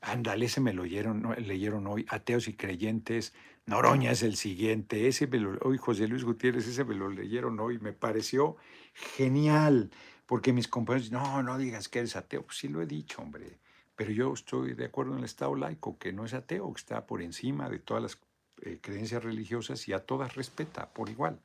Ándale, 0.00 0.46
ese 0.46 0.60
me 0.60 0.72
lo 0.72 0.82
leyeron, 0.82 1.34
leyeron 1.38 1.86
hoy. 1.86 2.04
Ateos 2.08 2.48
y 2.48 2.54
creyentes. 2.54 3.32
Noroña 3.66 4.10
es 4.10 4.24
el 4.24 4.34
siguiente. 4.34 5.06
Ese 5.06 5.28
me 5.28 5.38
lo, 5.38 5.56
hoy 5.62 5.78
José 5.78 6.08
Luis 6.08 6.24
Gutiérrez, 6.24 6.66
ese 6.66 6.84
me 6.84 6.96
lo 6.96 7.08
leyeron 7.08 7.60
hoy. 7.60 7.78
Me 7.78 7.92
pareció 7.92 8.56
genial. 8.92 9.90
Porque 10.26 10.52
mis 10.52 10.66
compañeros, 10.66 11.12
no, 11.12 11.42
no 11.44 11.56
digas 11.56 11.88
que 11.88 12.00
eres 12.00 12.16
ateo. 12.16 12.42
Pues 12.44 12.58
sí 12.58 12.66
lo 12.66 12.82
he 12.82 12.86
dicho, 12.86 13.22
hombre. 13.22 13.60
Pero 13.94 14.10
yo 14.10 14.32
estoy 14.32 14.74
de 14.74 14.86
acuerdo 14.86 15.12
en 15.12 15.18
el 15.18 15.24
Estado 15.24 15.54
laico, 15.54 15.96
que 15.98 16.12
no 16.12 16.24
es 16.24 16.34
ateo, 16.34 16.72
que 16.72 16.80
está 16.80 17.06
por 17.06 17.22
encima 17.22 17.68
de 17.70 17.78
todas 17.78 18.02
las 18.02 18.18
eh, 18.62 18.78
creencias 18.80 19.22
religiosas 19.22 19.86
y 19.88 19.92
a 19.92 20.00
todas 20.00 20.34
respeta 20.34 20.92
por 20.92 21.08
igual. 21.08 21.40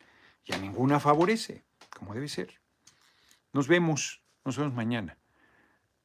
Y 0.46 0.54
a 0.54 0.58
ninguna 0.58 1.00
favorece, 1.00 1.66
como 1.90 2.14
debe 2.14 2.30
ser. 2.30 2.62
Nos 3.54 3.68
vemos, 3.68 4.22
nos 4.46 4.58
vemos 4.58 4.74
mañana. 4.74 5.18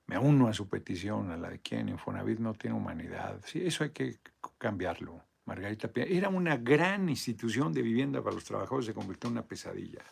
Me 0.07 0.19
uno 0.19 0.49
a 0.49 0.53
su 0.53 0.69
petición, 0.69 1.31
a 1.31 1.37
la 1.37 1.51
de 1.51 1.61
quien 1.61 1.89
Infonavit 1.89 2.39
no 2.39 2.55
tiene 2.55 2.77
humanidad. 2.77 3.41
Sí, 3.47 3.65
eso 3.65 3.85
hay 3.85 3.91
que 3.91 4.19
cambiarlo. 4.59 5.23
Margarita 5.45 5.91
Era 5.95 6.29
una 6.29 6.57
gran 6.57 7.09
institución 7.09 7.73
de 7.73 7.83
vivienda 7.83 8.23
para 8.23 8.35
los 8.35 8.45
trabajadores, 8.45 8.87
se 8.87 8.95
convirtió 8.95 9.29
en 9.29 9.33
una 9.33 9.47
pesadilla. 9.47 10.03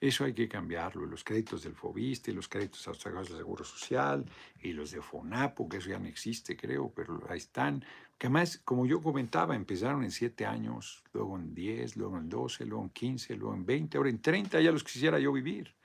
Eso 0.00 0.24
hay 0.24 0.32
que 0.32 0.48
cambiarlo. 0.48 1.06
Los 1.06 1.24
créditos 1.24 1.64
del 1.64 1.74
FOBISTE, 1.74 2.32
los 2.32 2.48
créditos 2.48 2.86
a 2.86 2.90
los 2.90 2.98
trabajadores 3.00 3.30
del 3.30 3.38
Seguro 3.38 3.64
Social 3.64 4.24
y 4.62 4.72
los 4.72 4.92
de 4.92 5.02
FONAPO, 5.02 5.68
que 5.68 5.78
eso 5.78 5.90
ya 5.90 5.98
no 5.98 6.06
existe, 6.06 6.56
creo, 6.56 6.92
pero 6.94 7.20
ahí 7.28 7.38
están. 7.38 7.84
Que 8.18 8.26
además, 8.26 8.60
como 8.64 8.84
yo 8.84 9.00
comentaba, 9.00 9.54
empezaron 9.54 10.02
en 10.02 10.10
siete 10.10 10.44
años, 10.44 11.04
luego 11.12 11.36
en 11.36 11.54
diez, 11.54 11.96
luego 11.96 12.18
en 12.18 12.28
doce, 12.28 12.66
luego 12.66 12.82
en 12.82 12.90
quince, 12.90 13.36
luego 13.36 13.54
en 13.54 13.64
veinte, 13.64 13.96
ahora 13.96 14.10
en 14.10 14.20
treinta 14.20 14.60
ya 14.60 14.72
los 14.72 14.82
quisiera 14.82 15.20
yo 15.20 15.32
vivir. 15.32 15.76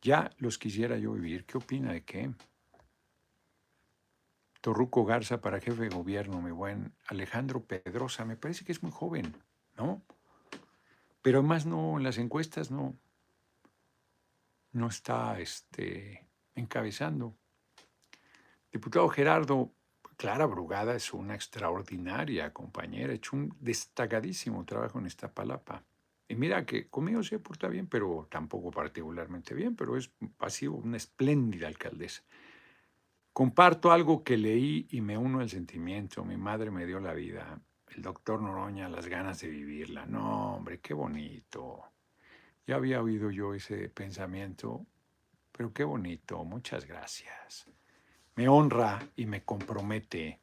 Ya 0.00 0.30
los 0.38 0.58
quisiera 0.58 0.96
yo 0.96 1.12
vivir. 1.12 1.44
¿Qué 1.44 1.58
opina 1.58 1.92
de 1.92 2.04
qué? 2.04 2.32
Torruco 4.60 5.04
Garza 5.04 5.40
para 5.40 5.60
jefe 5.60 5.82
de 5.82 5.88
gobierno, 5.88 6.40
mi 6.40 6.52
buen 6.52 6.94
Alejandro 7.08 7.64
Pedrosa, 7.64 8.24
me 8.24 8.36
parece 8.36 8.64
que 8.64 8.72
es 8.72 8.82
muy 8.82 8.92
joven, 8.92 9.34
¿no? 9.76 10.02
Pero 11.22 11.38
además 11.40 11.66
no, 11.66 11.96
en 11.96 12.04
las 12.04 12.18
encuestas 12.18 12.70
no, 12.70 12.96
no 14.72 14.86
está 14.86 15.40
este, 15.40 16.28
encabezando. 16.54 17.34
Diputado 18.70 19.08
Gerardo, 19.08 19.72
Clara 20.20 20.44
Brugada 20.44 20.94
es 20.94 21.14
una 21.14 21.34
extraordinaria 21.34 22.52
compañera, 22.52 23.10
ha 23.10 23.16
hecho 23.16 23.36
un 23.36 23.56
destacadísimo 23.58 24.66
trabajo 24.66 24.98
en 24.98 25.06
esta 25.06 25.32
palapa. 25.32 25.82
Y 26.28 26.34
mira 26.34 26.66
que 26.66 26.90
conmigo 26.90 27.22
se 27.22 27.38
porta 27.38 27.68
bien, 27.68 27.86
pero 27.86 28.28
tampoco 28.30 28.70
particularmente 28.70 29.54
bien, 29.54 29.74
pero 29.74 29.96
es 29.96 30.10
pasivo, 30.36 30.76
una 30.76 30.98
espléndida 30.98 31.68
alcaldesa. 31.68 32.22
Comparto 33.32 33.92
algo 33.92 34.22
que 34.22 34.36
leí 34.36 34.86
y 34.90 35.00
me 35.00 35.16
uno 35.16 35.40
al 35.40 35.48
sentimiento. 35.48 36.22
Mi 36.22 36.36
madre 36.36 36.70
me 36.70 36.84
dio 36.84 37.00
la 37.00 37.14
vida. 37.14 37.58
El 37.86 38.02
doctor 38.02 38.42
Noroña, 38.42 38.90
las 38.90 39.06
ganas 39.06 39.40
de 39.40 39.48
vivirla. 39.48 40.04
No, 40.04 40.56
hombre, 40.56 40.80
qué 40.80 40.92
bonito. 40.92 41.82
Ya 42.66 42.76
había 42.76 43.00
oído 43.00 43.30
yo 43.30 43.54
ese 43.54 43.88
pensamiento, 43.88 44.84
pero 45.50 45.72
qué 45.72 45.84
bonito. 45.84 46.44
Muchas 46.44 46.84
gracias. 46.84 47.70
Me 48.40 48.48
honra 48.48 48.98
y 49.16 49.26
me 49.26 49.44
compromete. 49.44 50.40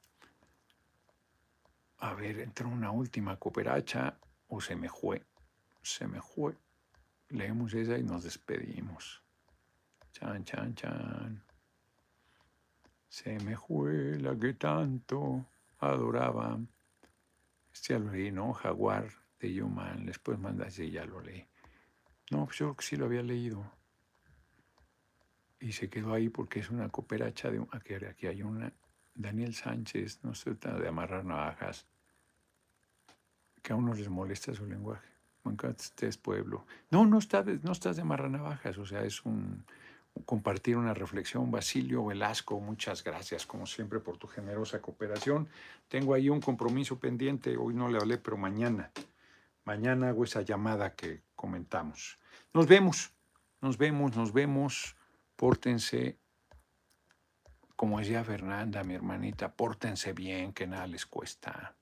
A 1.97 2.13
ver, 2.13 2.41
entró 2.41 2.69
una 2.69 2.91
última 2.91 3.37
cooperacha 3.37 4.19
o 4.49 4.61
se 4.61 4.75
me 4.75 4.87
fue 4.87 5.25
se 5.87 6.07
me 6.07 6.21
fue. 6.21 6.55
Leemos 7.29 7.73
esa 7.73 7.97
y 7.97 8.03
nos 8.03 8.23
despedimos. 8.23 9.23
Chan, 10.11 10.43
chan, 10.43 10.75
chan. 10.75 11.43
Se 13.07 13.39
me 13.39 13.55
fue 13.57 14.19
la 14.19 14.35
que 14.35 14.53
tanto 14.53 15.47
adoraba. 15.79 16.59
Este 17.73 17.93
ya 17.93 17.99
lo 17.99 18.11
leí, 18.11 18.31
¿no? 18.31 18.53
Jaguar 18.53 19.09
de 19.39 19.63
Human. 19.63 20.05
Después 20.05 20.37
mandas 20.37 20.77
y 20.77 20.91
ya 20.91 21.03
lo 21.03 21.21
leí. 21.21 21.47
No, 22.29 22.45
pues 22.45 22.59
yo 22.59 22.75
sí 22.79 22.95
lo 22.95 23.05
había 23.05 23.23
leído. 23.23 23.76
Y 25.59 25.71
se 25.71 25.89
quedó 25.89 26.13
ahí 26.13 26.29
porque 26.29 26.59
es 26.59 26.69
una 26.69 26.89
cooperacha 26.89 27.49
de... 27.49 27.65
Aquí, 27.71 27.93
aquí 27.93 28.27
hay 28.27 28.43
una... 28.43 28.71
Daniel 29.15 29.55
Sánchez, 29.55 30.19
no 30.23 30.35
se 30.35 30.53
trata 30.53 30.79
de 30.79 30.87
amarrar 30.87 31.25
navajas, 31.25 31.87
que 33.63 33.73
a 33.73 33.75
uno 33.75 33.95
les 33.95 34.09
molesta 34.09 34.53
su 34.53 34.67
lenguaje 34.67 35.17
es 36.01 36.17
pueblo. 36.17 36.65
No, 36.91 37.05
no, 37.05 37.17
está 37.17 37.43
no 37.43 37.71
estás 37.71 37.95
de 37.95 38.03
marranavajas, 38.03 38.77
o 38.77 38.85
sea, 38.85 39.03
es 39.03 39.23
un, 39.25 39.63
compartir 40.25 40.77
una 40.77 40.93
reflexión. 40.93 41.51
Basilio 41.51 42.05
Velasco, 42.05 42.59
muchas 42.59 43.03
gracias, 43.03 43.45
como 43.45 43.65
siempre, 43.65 43.99
por 43.99 44.17
tu 44.17 44.27
generosa 44.27 44.81
cooperación. 44.81 45.47
Tengo 45.87 46.13
ahí 46.13 46.29
un 46.29 46.41
compromiso 46.41 46.99
pendiente, 46.99 47.57
hoy 47.57 47.73
no 47.73 47.89
le 47.89 47.97
hablé, 47.97 48.17
pero 48.17 48.37
mañana, 48.37 48.91
mañana 49.63 50.09
hago 50.09 50.23
esa 50.23 50.41
llamada 50.41 50.95
que 50.95 51.21
comentamos. 51.35 52.19
Nos 52.53 52.67
vemos, 52.67 53.11
nos 53.61 53.77
vemos, 53.77 54.15
nos 54.15 54.33
vemos. 54.33 54.95
Pórtense, 55.37 56.17
como 57.75 57.99
decía 57.99 58.23
Fernanda, 58.23 58.83
mi 58.83 58.95
hermanita, 58.95 59.55
pórtense 59.55 60.11
bien, 60.11 60.51
que 60.51 60.65
nada 60.65 60.87
les 60.87 61.05
cuesta. 61.05 61.75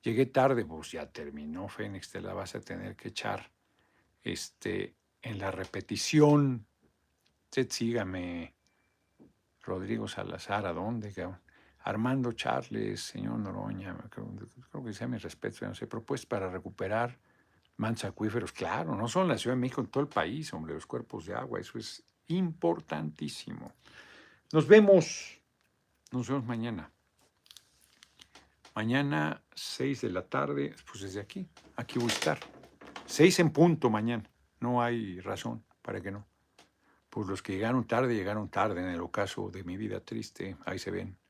Llegué 0.00 0.26
tarde, 0.26 0.64
pues 0.64 0.92
ya 0.92 1.06
terminó 1.12 1.68
Fénix, 1.68 2.10
te 2.10 2.22
la 2.22 2.32
vas 2.32 2.54
a 2.54 2.60
tener 2.60 2.96
que 2.96 3.08
echar 3.08 3.52
este, 4.24 4.96
en 5.20 5.38
la 5.38 5.50
repetición. 5.50 6.66
Usted 7.44 7.70
sígame, 7.70 8.54
Rodrigo 9.60 10.08
Salazar, 10.08 10.64
¿a 10.66 10.72
dónde? 10.72 11.12
Armando 11.84 12.32
Charles, 12.32 13.02
señor 13.02 13.38
Noroña, 13.38 13.94
creo, 14.08 14.82
que 14.82 14.94
sea 14.94 15.06
mi 15.06 15.18
respeto, 15.18 15.66
no 15.66 15.74
sé, 15.74 15.86
propuestas 15.86 16.26
para 16.26 16.48
recuperar 16.48 17.18
mancha 17.76 18.08
acuíferos. 18.08 18.52
Claro, 18.52 18.96
no 18.96 19.06
solo 19.06 19.26
en 19.26 19.32
la 19.32 19.38
Ciudad 19.38 19.56
de 19.56 19.60
México, 19.60 19.82
en 19.82 19.88
todo 19.88 20.02
el 20.02 20.08
país, 20.08 20.52
hombre, 20.54 20.72
los 20.72 20.86
cuerpos 20.86 21.26
de 21.26 21.34
agua, 21.34 21.60
eso 21.60 21.78
es 21.78 22.02
importantísimo. 22.36 23.72
Nos 24.52 24.66
vemos, 24.66 25.40
nos 26.10 26.28
vemos 26.28 26.44
mañana. 26.44 26.90
Mañana, 28.74 29.42
6 29.54 30.00
de 30.02 30.10
la 30.10 30.22
tarde, 30.22 30.74
pues 30.90 31.02
desde 31.02 31.20
aquí, 31.20 31.46
aquí 31.76 31.98
voy 31.98 32.10
a 32.10 32.14
estar. 32.14 32.38
6 33.06 33.40
en 33.40 33.50
punto 33.50 33.90
mañana, 33.90 34.24
no 34.60 34.82
hay 34.82 35.20
razón 35.20 35.64
para 35.82 36.00
que 36.00 36.10
no. 36.10 36.26
Pues 37.10 37.28
los 37.28 37.42
que 37.42 37.52
llegaron 37.52 37.86
tarde, 37.86 38.14
llegaron 38.14 38.48
tarde 38.48 38.80
en 38.80 38.88
el 38.88 39.00
ocaso 39.00 39.50
de 39.50 39.64
mi 39.64 39.76
vida 39.76 40.00
triste, 40.00 40.56
ahí 40.64 40.78
se 40.78 40.90
ven. 40.90 41.21